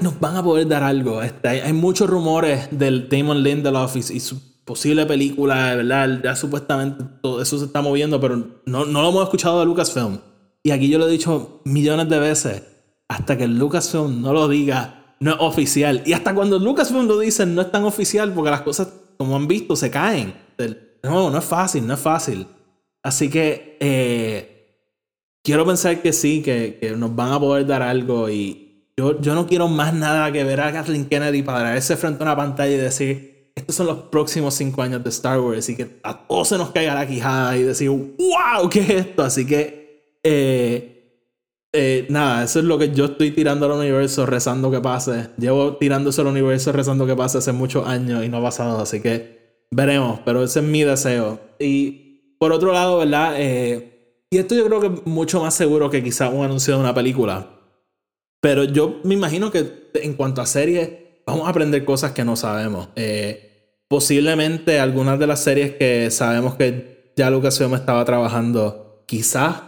nos 0.00 0.18
van 0.20 0.36
a 0.36 0.42
poder 0.42 0.68
dar 0.68 0.82
algo. 0.82 1.22
Este, 1.22 1.48
hay, 1.48 1.72
muchos 1.72 2.08
rumores 2.08 2.68
del 2.70 3.08
Damon 3.08 3.42
Lindelof 3.42 3.96
y, 3.96 3.98
y 3.98 4.20
su 4.20 4.40
posible 4.64 5.06
película, 5.06 5.74
¿verdad? 5.74 6.20
Ya 6.22 6.36
supuestamente 6.36 7.04
todo 7.22 7.42
eso 7.42 7.58
se 7.58 7.66
está 7.66 7.82
moviendo, 7.82 8.20
pero 8.20 8.36
no, 8.64 8.84
no 8.84 9.02
lo 9.02 9.08
hemos 9.10 9.24
escuchado 9.24 9.60
de 9.60 9.66
Lucasfilm. 9.66 10.18
Y 10.62 10.70
aquí 10.70 10.88
yo 10.88 10.98
lo 10.98 11.08
he 11.08 11.10
dicho 11.10 11.60
millones 11.64 12.08
de 12.08 12.18
veces, 12.18 12.62
hasta 13.08 13.36
que 13.36 13.46
Lucasfilm 13.46 14.20
no 14.20 14.32
lo 14.32 14.48
diga, 14.48 15.16
no 15.20 15.32
es 15.32 15.36
oficial. 15.40 16.02
Y 16.06 16.12
hasta 16.12 16.34
cuando 16.34 16.58
Lucasfilm 16.58 17.06
lo 17.06 17.18
dice, 17.18 17.46
no 17.46 17.62
es 17.62 17.70
tan 17.70 17.84
oficial, 17.84 18.32
porque 18.32 18.50
las 18.50 18.62
cosas, 18.62 18.88
como 19.16 19.36
han 19.36 19.46
visto, 19.46 19.76
se 19.76 19.90
caen. 19.90 20.34
No, 21.02 21.30
no 21.30 21.38
es 21.38 21.44
fácil, 21.44 21.86
no 21.86 21.94
es 21.94 22.00
fácil. 22.00 22.46
Así 23.02 23.28
que... 23.28 23.76
Eh, 23.80 24.55
quiero 25.46 25.64
pensar 25.64 26.02
que 26.02 26.12
sí, 26.12 26.42
que, 26.42 26.76
que, 26.80 26.90
nos 26.96 27.14
van 27.14 27.32
a 27.32 27.38
poder 27.38 27.64
dar 27.64 27.80
algo 27.80 28.28
y 28.28 28.90
yo, 28.96 29.20
yo 29.20 29.32
no 29.36 29.46
quiero 29.46 29.68
más 29.68 29.94
nada 29.94 30.32
que 30.32 30.42
ver 30.42 30.60
a 30.60 30.72
Kathleen 30.72 31.06
Kennedy 31.06 31.42
para 31.42 31.70
darse 31.70 31.96
frente 31.96 32.24
a 32.24 32.26
una 32.26 32.34
pantalla 32.34 32.74
y 32.74 32.78
decir, 32.78 33.52
estos 33.54 33.76
son 33.76 33.86
los 33.86 33.98
próximos 33.98 34.54
cinco 34.54 34.82
años 34.82 35.04
de 35.04 35.10
Star 35.10 35.38
Wars 35.38 35.68
y 35.68 35.76
que 35.76 36.00
a 36.02 36.26
todos 36.26 36.48
se 36.48 36.58
nos 36.58 36.70
caiga 36.72 36.94
la 36.94 37.06
quijada 37.06 37.56
y 37.56 37.62
decir, 37.62 37.88
wow, 37.90 38.68
¿qué 38.68 38.80
es 38.80 38.90
esto? 38.90 39.22
Así 39.22 39.46
que, 39.46 40.18
eh, 40.24 41.22
eh, 41.72 42.06
nada, 42.08 42.42
eso 42.42 42.58
es 42.58 42.64
lo 42.64 42.76
que 42.76 42.90
yo 42.90 43.04
estoy 43.04 43.30
tirando 43.30 43.66
al 43.66 43.72
universo 43.78 44.26
rezando 44.26 44.68
que 44.72 44.80
pase. 44.80 45.28
Llevo 45.38 45.76
tirando 45.76 46.10
eso 46.10 46.22
al 46.22 46.28
universo 46.28 46.72
rezando 46.72 47.06
que 47.06 47.14
pase 47.14 47.38
hace 47.38 47.52
muchos 47.52 47.86
años 47.86 48.24
y 48.24 48.28
no 48.28 48.38
ha 48.38 48.42
pasado, 48.42 48.80
así 48.80 49.00
que 49.00 49.62
veremos, 49.70 50.18
pero 50.24 50.42
ese 50.42 50.58
es 50.58 50.64
mi 50.64 50.82
deseo. 50.82 51.38
Y 51.60 52.34
por 52.40 52.50
otro 52.50 52.72
lado, 52.72 52.98
¿verdad? 52.98 53.34
Eh, 53.36 53.95
y 54.30 54.38
esto 54.38 54.54
yo 54.54 54.66
creo 54.66 54.80
que 54.80 54.86
es 54.88 55.06
mucho 55.06 55.40
más 55.40 55.54
seguro 55.54 55.90
que 55.90 56.02
quizá 56.02 56.28
un 56.28 56.44
anuncio 56.44 56.74
de 56.74 56.80
una 56.80 56.94
película. 56.94 57.50
Pero 58.40 58.64
yo 58.64 59.00
me 59.04 59.14
imagino 59.14 59.50
que 59.50 59.90
en 59.94 60.14
cuanto 60.14 60.40
a 60.42 60.46
series, 60.46 60.90
vamos 61.26 61.46
a 61.46 61.50
aprender 61.50 61.84
cosas 61.84 62.12
que 62.12 62.24
no 62.24 62.36
sabemos. 62.36 62.88
Eh, 62.96 63.82
posiblemente 63.88 64.80
algunas 64.80 65.18
de 65.18 65.26
las 65.26 65.40
series 65.40 65.74
que 65.76 66.10
sabemos 66.10 66.54
que 66.56 67.12
ya 67.16 67.30
Lucasfilm 67.30 67.74
estaba 67.74 68.04
trabajando, 68.04 69.04
quizás 69.06 69.62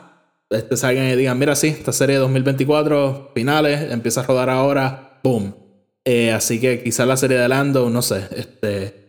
este, 0.51 0.77
salgan 0.77 1.09
y 1.09 1.17
digan, 1.17 1.39
mira, 1.39 1.55
sí, 1.57 1.69
esta 1.69 1.93
serie 1.93 2.17
de 2.17 2.21
2024, 2.21 3.33
finales, 3.35 3.91
empieza 3.91 4.21
a 4.21 4.27
rodar 4.27 4.51
ahora, 4.51 5.21
boom. 5.23 5.55
Eh, 6.05 6.33
así 6.33 6.61
que 6.61 6.83
quizás 6.83 7.07
la 7.07 7.17
serie 7.17 7.39
de 7.39 7.49
Lando, 7.49 7.91
no 7.91 8.03
sé, 8.03 8.29
este... 8.35 9.08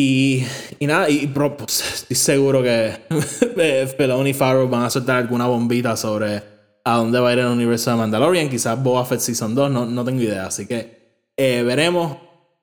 Y, 0.00 0.46
y 0.78 0.86
nada, 0.86 1.10
y 1.10 1.26
pues, 1.26 2.02
estoy 2.02 2.16
seguro 2.16 2.62
que 2.62 2.92
Feloni 3.96 4.30
y 4.30 4.32
Farrow 4.32 4.68
van 4.68 4.84
a 4.84 4.90
soltar 4.90 5.16
alguna 5.16 5.48
bombita 5.48 5.96
sobre 5.96 6.40
a 6.84 6.98
dónde 6.98 7.18
va 7.18 7.30
a 7.30 7.32
ir 7.32 7.40
el 7.40 7.46
universo 7.46 7.90
de 7.90 7.96
Mandalorian. 7.96 8.48
Quizás 8.48 8.80
Boba 8.80 9.04
Fett 9.04 9.18
Season 9.18 9.56
2, 9.56 9.68
no, 9.72 9.86
no 9.86 10.04
tengo 10.04 10.22
idea. 10.22 10.46
Así 10.46 10.66
que 10.66 11.32
eh, 11.36 11.64
veremos. 11.64 12.16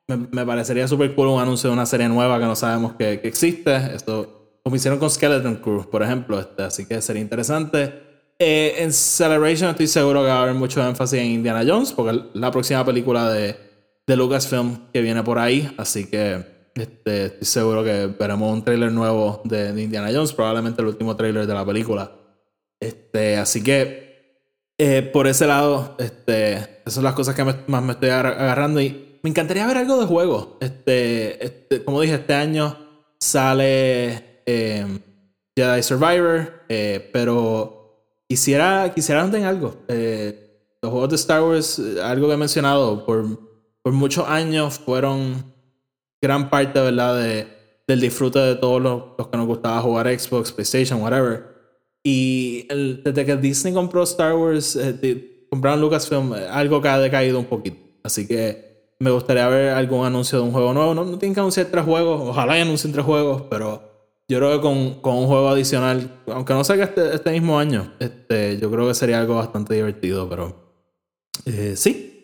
Me, 0.07 0.45
parecería 0.45 0.87
súper 0.87 1.13
cool 1.13 1.27
un 1.27 1.41
anuncio 1.41 1.69
de 1.69 1.73
una 1.73 1.85
serie 1.85 2.07
nueva 2.07 2.39
que 2.39 2.45
no 2.45 2.55
sabemos 2.55 2.93
que, 2.93 3.19
que 3.19 3.27
existe. 3.27 3.75
Esto, 3.93 4.59
como 4.63 4.77
hicieron 4.77 4.97
con 4.97 5.09
Skeleton 5.09 5.55
Crew, 5.57 5.89
por 5.89 6.03
ejemplo. 6.03 6.39
Este, 6.39 6.63
así 6.63 6.85
que 6.85 7.01
sería 7.01 7.21
interesante. 7.21 8.01
Eh, 8.39 8.75
en 8.77 8.93
Celebration 8.93 9.71
estoy 9.71 9.87
seguro 9.87 10.21
que 10.21 10.27
va 10.27 10.37
a 10.37 10.43
haber 10.43 10.53
mucho 10.55 10.81
énfasis 10.87 11.19
en 11.19 11.31
Indiana 11.31 11.65
Jones, 11.67 11.91
porque 11.91 12.15
es 12.15 12.23
la 12.33 12.49
próxima 12.49 12.85
película 12.85 13.29
de, 13.29 13.57
de 14.07 14.15
Lucasfilm 14.15 14.89
que 14.93 15.01
viene 15.01 15.21
por 15.21 15.37
ahí. 15.37 15.69
Así 15.77 16.09
que 16.09 16.54
este, 16.75 17.25
estoy 17.27 17.45
seguro 17.45 17.83
que 17.83 18.07
veremos 18.07 18.51
un 18.51 18.63
trailer 18.63 18.91
nuevo 18.91 19.41
de, 19.45 19.69
Indiana 19.81 20.09
Jones, 20.13 20.33
probablemente 20.33 20.81
el 20.81 20.89
último 20.89 21.15
trailer 21.15 21.47
de 21.47 21.53
la 21.53 21.65
película. 21.65 22.11
Este, 22.79 23.37
así 23.37 23.63
que 23.63 24.05
eh, 24.77 25.01
por 25.01 25.27
ese 25.27 25.47
lado, 25.47 25.95
este, 25.99 26.53
esas 26.81 26.93
son 26.93 27.05
las 27.05 27.13
cosas 27.13 27.33
que 27.33 27.43
más 27.45 27.83
me 27.83 27.93
estoy 27.93 28.09
agarrando 28.09 28.81
y 28.81 29.19
me 29.23 29.29
encantaría 29.29 29.65
ver 29.65 29.77
algo 29.77 29.97
de 29.97 30.05
juego. 30.05 30.57
Este, 30.59 31.43
este 31.43 31.83
como 31.83 32.01
dije, 32.01 32.15
este 32.15 32.33
año 32.33 32.77
sale 33.19 34.41
em, 34.45 34.99
Jedi 35.55 35.81
Survivor, 35.81 36.65
eh, 36.67 37.09
pero 37.13 38.11
quisiera, 38.27 38.93
quisiera 38.93 39.25
en 39.25 39.45
algo. 39.45 39.77
Eh, 39.87 40.59
los 40.81 40.91
juegos 40.91 41.09
de 41.09 41.15
Star 41.15 41.41
Wars, 41.41 41.81
algo 42.03 42.27
que 42.27 42.33
he 42.33 42.37
mencionado, 42.37 43.05
por, 43.05 43.25
por 43.81 43.93
muchos 43.93 44.27
años 44.27 44.77
fueron 44.77 45.54
gran 46.25 46.49
parte, 46.49 46.79
¿verdad? 46.79 47.21
De, 47.21 47.47
del 47.87 48.01
disfrute 48.01 48.39
de 48.39 48.55
todos 48.55 48.81
los, 48.81 49.27
que 49.27 49.37
nos 49.37 49.45
gustaba 49.45 49.79
jugar 49.81 50.19
Xbox, 50.19 50.51
PlayStation, 50.51 51.01
whatever. 51.01 51.43
Y 52.03 52.67
desde 53.03 53.25
que 53.25 53.35
Disney 53.37 53.73
compró 53.73 54.03
Star 54.03 54.35
Wars, 54.35 54.75
eh, 54.75 55.47
compraron 55.49 55.81
Lucasfilm, 55.81 56.33
eh, 56.33 56.47
algo 56.49 56.81
que 56.81 56.87
ha 56.87 56.99
decaído 56.99 57.39
un 57.39 57.45
poquito. 57.45 57.77
Así 58.03 58.27
que 58.27 58.93
me 58.99 59.11
gustaría 59.11 59.47
ver 59.47 59.73
algún 59.73 60.05
anuncio 60.05 60.39
de 60.39 60.45
un 60.45 60.51
juego 60.51 60.73
nuevo. 60.73 60.93
No, 60.93 61.03
no 61.03 61.17
tienen 61.17 61.33
que 61.33 61.39
anunciar 61.39 61.67
tres 61.67 61.85
juegos, 61.85 62.21
ojalá 62.29 62.53
anuncien 62.53 62.93
tres 62.93 63.05
juegos, 63.05 63.43
pero 63.49 63.95
yo 64.27 64.39
creo 64.39 64.55
que 64.55 64.61
con, 64.61 65.01
con 65.01 65.15
un 65.17 65.27
juego 65.27 65.49
adicional, 65.49 66.21
aunque 66.27 66.53
no 66.53 66.63
salga 66.63 66.85
este, 66.85 67.15
este 67.15 67.31
mismo 67.31 67.59
año, 67.59 67.93
este, 67.99 68.57
yo 68.59 68.71
creo 68.71 68.87
que 68.87 68.93
sería 68.95 69.19
algo 69.19 69.35
bastante 69.35 69.75
divertido, 69.75 70.27
pero 70.27 70.65
eh, 71.45 71.73
sí, 71.75 72.14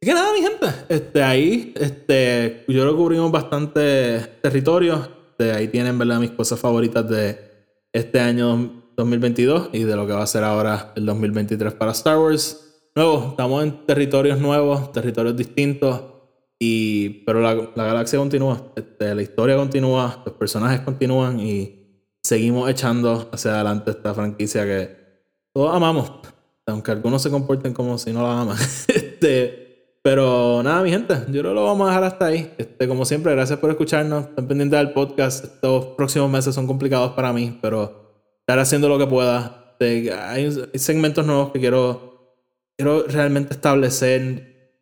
que 0.00 0.14
nada, 0.14 0.32
mi 0.32 0.40
gente. 0.40 0.66
Este, 0.88 1.22
ahí, 1.22 1.74
este, 1.76 2.64
yo 2.68 2.84
lo 2.84 2.96
cubrimos 2.96 3.30
bastante 3.30 4.20
territorio. 4.42 5.08
De 5.38 5.52
ahí 5.52 5.68
tienen, 5.68 5.98
¿verdad? 5.98 6.20
Mis 6.20 6.30
cosas 6.30 6.58
favoritas 6.58 7.08
de 7.08 7.38
este 7.92 8.20
año 8.20 8.92
2022 8.96 9.70
y 9.72 9.84
de 9.84 9.96
lo 9.96 10.06
que 10.06 10.12
va 10.12 10.22
a 10.22 10.26
ser 10.26 10.44
ahora 10.44 10.92
el 10.96 11.04
2023 11.04 11.74
para 11.74 11.92
Star 11.92 12.18
Wars. 12.18 12.88
Nuevo, 12.94 13.28
estamos 13.30 13.62
en 13.62 13.86
territorios 13.86 14.38
nuevos, 14.38 14.90
territorios 14.92 15.36
distintos. 15.36 16.02
Y, 16.58 17.24
pero 17.24 17.40
la, 17.40 17.54
la 17.54 17.84
galaxia 17.84 18.18
continúa, 18.18 18.72
este, 18.76 19.14
la 19.14 19.22
historia 19.22 19.56
continúa, 19.56 20.22
los 20.26 20.34
personajes 20.34 20.80
continúan 20.80 21.40
y 21.40 21.80
seguimos 22.22 22.68
echando 22.68 23.30
hacia 23.32 23.52
adelante 23.54 23.92
esta 23.92 24.12
franquicia 24.12 24.64
que 24.64 24.94
todos 25.54 25.74
amamos, 25.74 26.12
aunque 26.66 26.90
algunos 26.90 27.22
se 27.22 27.30
comporten 27.30 27.72
como 27.72 27.96
si 27.96 28.12
no 28.12 28.22
la 28.22 28.42
aman. 28.42 28.58
este, 28.88 29.69
pero 30.02 30.62
nada, 30.62 30.82
mi 30.82 30.90
gente, 30.90 31.14
yo 31.28 31.40
creo 31.40 31.50
que 31.50 31.54
lo 31.54 31.64
vamos 31.64 31.86
a 31.86 31.90
dejar 31.90 32.04
hasta 32.04 32.26
ahí. 32.26 32.54
Este, 32.56 32.88
como 32.88 33.04
siempre, 33.04 33.32
gracias 33.32 33.58
por 33.58 33.70
escucharnos. 33.70 34.28
Estén 34.28 34.48
pendientes 34.48 34.78
del 34.78 34.92
podcast. 34.92 35.44
Estos 35.44 35.86
próximos 35.96 36.30
meses 36.30 36.54
son 36.54 36.66
complicados 36.66 37.12
para 37.12 37.34
mí, 37.34 37.58
pero 37.60 38.12
estar 38.40 38.58
haciendo 38.58 38.88
lo 38.88 38.98
que 38.98 39.06
pueda. 39.06 39.74
Este, 39.78 40.10
hay, 40.12 40.50
segmentos 40.74 41.26
nuevos 41.26 41.52
que 41.52 41.60
quiero, 41.60 42.34
quiero 42.78 43.04
realmente 43.08 43.52
establecer, 43.52 44.80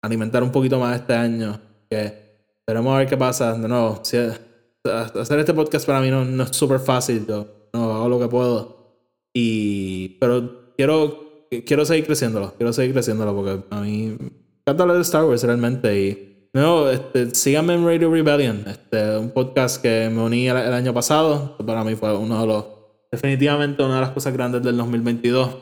alimentar 0.00 0.44
un 0.44 0.52
poquito 0.52 0.78
más 0.78 1.00
este 1.00 1.14
año. 1.14 1.60
Que 1.90 2.46
esperemos 2.60 2.94
a 2.94 2.98
ver 2.98 3.08
qué 3.08 3.16
pasa. 3.16 3.54
De 3.54 3.66
nuevo, 3.66 4.00
hacer 4.00 5.38
este 5.40 5.54
podcast 5.54 5.86
para 5.86 6.00
mí 6.00 6.10
no, 6.10 6.24
no 6.24 6.44
es 6.44 6.50
súper 6.50 6.78
fácil. 6.78 7.26
Yo 7.26 7.68
no 7.72 7.92
hago 7.92 8.08
lo 8.08 8.20
que 8.20 8.28
puedo. 8.28 9.00
Y, 9.34 10.10
pero 10.20 10.72
quiero 10.76 11.23
quiero 11.62 11.84
seguir 11.84 12.06
creciéndolo, 12.06 12.54
quiero 12.56 12.72
seguir 12.72 12.92
creciéndolo 12.92 13.34
porque 13.34 13.64
a 13.70 13.80
mí 13.80 14.16
me 14.18 14.30
encanta 14.60 14.82
hablar 14.82 14.96
de 14.96 15.02
Star 15.02 15.24
Wars 15.24 15.42
realmente. 15.44 16.00
Y 16.00 16.48
no, 16.54 16.88
este, 16.88 17.34
síganme 17.34 17.74
en 17.74 17.84
Radio 17.84 18.10
Rebellion, 18.10 18.64
este, 18.66 19.18
un 19.18 19.30
podcast 19.30 19.82
que 19.82 20.08
me 20.10 20.22
uní 20.22 20.48
el, 20.48 20.56
año 20.56 20.94
pasado, 20.94 21.56
para 21.58 21.84
mí 21.84 21.94
fue 21.96 22.16
uno 22.16 22.40
de 22.40 22.46
los, 22.46 22.64
definitivamente 23.10 23.82
una 23.82 23.96
de 23.96 24.00
las 24.00 24.10
cosas 24.10 24.32
grandes 24.32 24.62
del 24.62 24.76
2022 24.76 25.56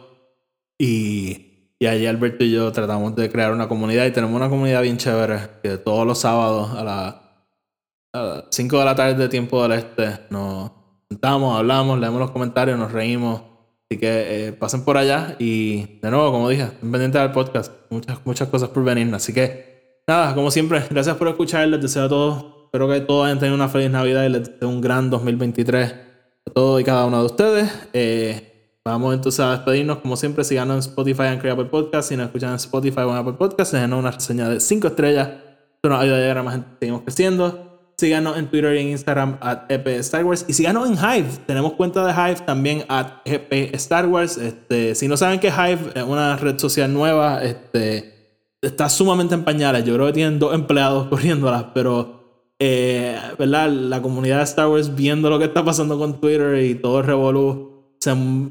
y, 0.79 1.75
y 1.79 1.87
allí 1.87 2.07
Alberto 2.07 2.45
y 2.45 2.53
yo 2.53 2.71
tratamos 2.73 3.17
de 3.17 3.31
crear 3.31 3.53
una 3.53 3.69
comunidad 3.69 4.05
y 4.07 4.11
tenemos 4.11 4.37
una 4.37 4.51
comunidad 4.51 4.83
bien 4.83 4.99
chévere 4.99 5.39
que 5.63 5.79
todos 5.79 6.07
los 6.07 6.19
sábados 6.19 6.71
a 6.73 6.85
las 6.85 8.45
5 8.51 8.79
de 8.79 8.85
la 8.85 8.95
tarde 8.95 9.15
de 9.15 9.29
tiempo 9.29 9.63
del 9.63 9.79
este 9.79 10.27
nos 10.29 10.73
sentamos, 11.09 11.59
hablamos, 11.59 11.99
leemos 11.99 12.21
los 12.21 12.31
comentarios, 12.31 12.79
nos 12.79 12.93
reímos 12.93 13.52
Así 13.93 13.99
que 13.99 14.47
eh, 14.47 14.53
pasen 14.53 14.87
por 14.87 14.97
allá 14.97 15.37
y 15.39 15.99
de 16.01 16.11
nuevo, 16.11 16.33
como 16.33 16.49
dije, 16.49 16.67
pendiente 16.81 17.19
del 17.19 17.31
podcast. 17.31 17.71
Muchas, 17.91 18.21
muchas 18.25 18.49
cosas 18.49 18.71
por 18.71 18.83
venir. 18.83 19.15
Así 19.15 19.35
que 19.35 20.01
nada, 20.07 20.35
como 20.35 20.51
siempre, 20.51 20.83
gracias 20.89 21.15
por 21.17 21.29
escuchar. 21.29 21.69
Les 21.69 21.83
deseo 21.83 22.05
a 22.05 22.09
todos, 22.09 22.45
espero 22.65 22.89
que 22.89 23.01
todos 23.01 23.27
hayan 23.27 23.39
tenido 23.39 23.55
una 23.55 23.69
feliz 23.69 23.91
Navidad 23.91 24.25
y 24.25 24.31
les 24.31 24.49
deseo 24.49 24.71
un 24.71 24.81
gran 24.81 25.11
2023 25.11 25.93
a 25.93 26.51
todos 26.55 26.81
y 26.81 26.85
cada 26.85 27.05
uno 27.05 27.19
de 27.19 27.27
ustedes. 27.27 27.71
Eh, 27.93 28.79
vamos 28.83 29.13
entonces 29.13 29.41
a 29.41 29.51
despedirnos. 29.51 29.99
Como 29.99 30.17
siempre, 30.17 30.43
síganos 30.43 30.87
en 30.87 30.91
Spotify 30.91 31.25
en 31.25 31.47
Apple 31.51 31.67
Podcast. 31.67 32.09
Si 32.09 32.17
nos 32.17 32.29
escuchan 32.29 32.49
en 32.49 32.57
Spotify 32.57 33.01
o 33.01 33.11
en 33.11 33.17
Apple 33.17 33.35
Podcast, 33.35 33.75
déjenos 33.75 33.99
una 33.99 34.11
reseña 34.11 34.49
de 34.49 34.59
5 34.59 34.87
estrellas. 34.87 35.29
Esto 35.75 35.91
nos 35.91 36.01
ayuda 36.01 36.17
a 36.17 36.21
llegar 36.21 36.39
a 36.39 36.43
más 36.43 36.55
gente. 36.55 36.69
Seguimos 36.81 37.03
creciendo. 37.03 37.72
Síganos 38.03 38.37
en 38.37 38.49
Twitter 38.49 38.75
y 38.75 38.81
en 38.81 38.89
Instagram 38.89 39.39
at 39.41 39.71
EP 39.71 39.87
Star 40.01 40.25
Wars. 40.25 40.45
Y 40.49 40.55
síganos 40.55 40.91
en 40.91 40.97
Hive. 40.97 41.29
Tenemos 41.47 41.75
cuenta 41.75 42.05
de 42.05 42.13
Hive 42.13 42.41
también 42.45 42.85
at 42.89 43.21
EP 43.25 43.73
Star 43.77 44.09
Wars. 44.09 44.39
Este, 44.39 44.97
si 44.97 45.07
no 45.07 45.17
saben 45.17 45.39
que 45.39 45.47
Hive 45.47 45.93
es 45.95 46.03
una 46.03 46.37
red 46.37 46.59
social 46.59 46.93
nueva, 46.93 47.45
este, 47.45 48.41
está 48.61 48.89
sumamente 48.89 49.37
en 49.37 49.45
pañales. 49.45 49.85
Yo 49.85 49.95
creo 49.95 50.07
que 50.09 50.15
tienen 50.15 50.41
dos 50.41 50.53
empleados 50.53 51.07
corriéndolas, 51.11 51.67
pero 51.75 52.49
eh, 52.59 53.17
¿verdad? 53.39 53.71
la 53.71 54.03
comunidad 54.03 54.39
de 54.39 54.45
Star 54.45 54.67
Wars 54.67 54.93
viendo 54.97 55.31
lo 55.31 55.39
que 55.39 55.45
está 55.45 55.65
pasando 55.65 55.97
con 55.97 56.21
Twitter 56.21 56.61
y 56.61 56.75
todo 56.75 56.99
el 56.99 57.07
revolú. 57.07 57.85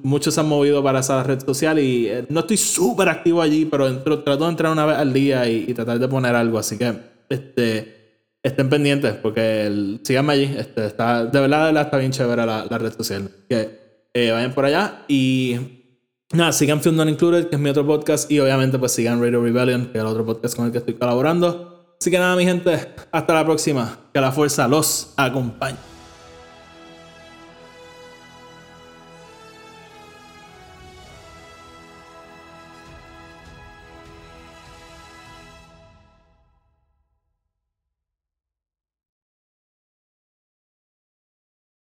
muchos 0.02 0.34
se 0.34 0.40
han 0.40 0.48
movido 0.48 0.82
para 0.82 1.02
esa 1.02 1.24
red 1.24 1.42
social 1.42 1.78
y 1.78 2.08
eh, 2.08 2.26
no 2.30 2.40
estoy 2.40 2.56
súper 2.56 3.10
activo 3.10 3.42
allí, 3.42 3.66
pero 3.66 3.98
trato 4.00 4.46
de 4.46 4.50
entrar 4.50 4.72
una 4.72 4.86
vez 4.86 4.96
al 4.96 5.12
día 5.12 5.46
y, 5.50 5.66
y 5.68 5.74
tratar 5.74 6.00
de 6.00 6.08
poner 6.08 6.36
algo. 6.36 6.58
Así 6.58 6.78
que 6.78 6.96
este, 7.28 8.01
estén 8.44 8.70
pendientes 8.70 9.14
porque 9.14 9.66
el, 9.66 10.02
síganme 10.04 10.34
allí. 10.34 10.56
Este, 10.58 10.86
está, 10.86 11.26
de 11.26 11.40
verdad, 11.40 11.76
está 11.76 11.98
bien 11.98 12.12
chévere 12.12 12.46
la, 12.46 12.66
la 12.70 12.78
red 12.78 12.94
social. 12.94 13.30
Que 13.50 13.82
eh, 14.14 14.32
vayan 14.32 14.54
por 14.54 14.66
allá 14.66 15.06
y 15.08 15.88
nada, 16.34 16.52
sigan 16.52 16.82
Film 16.82 17.08
Included, 17.08 17.48
que 17.48 17.56
es 17.56 17.62
mi 17.62 17.70
otro 17.70 17.86
podcast. 17.86 18.30
Y 18.32 18.40
obviamente, 18.40 18.80
pues 18.80 18.92
sigan 18.92 19.22
Radio 19.22 19.42
Rebellion, 19.42 19.88
que 19.88 19.98
es 19.98 20.02
el 20.02 20.08
otro 20.08 20.26
podcast 20.26 20.56
con 20.56 20.66
el 20.66 20.72
que 20.72 20.80
estoy 20.80 20.96
colaborando. 20.96 21.96
Así 22.00 22.10
que 22.10 22.18
nada, 22.18 22.36
mi 22.36 22.46
gente, 22.46 22.94
hasta 23.12 23.34
la 23.34 23.46
próxima. 23.46 24.00
Que 24.14 24.20
la 24.20 24.32
fuerza 24.32 24.68
los 24.68 25.14
acompañe. 25.18 25.91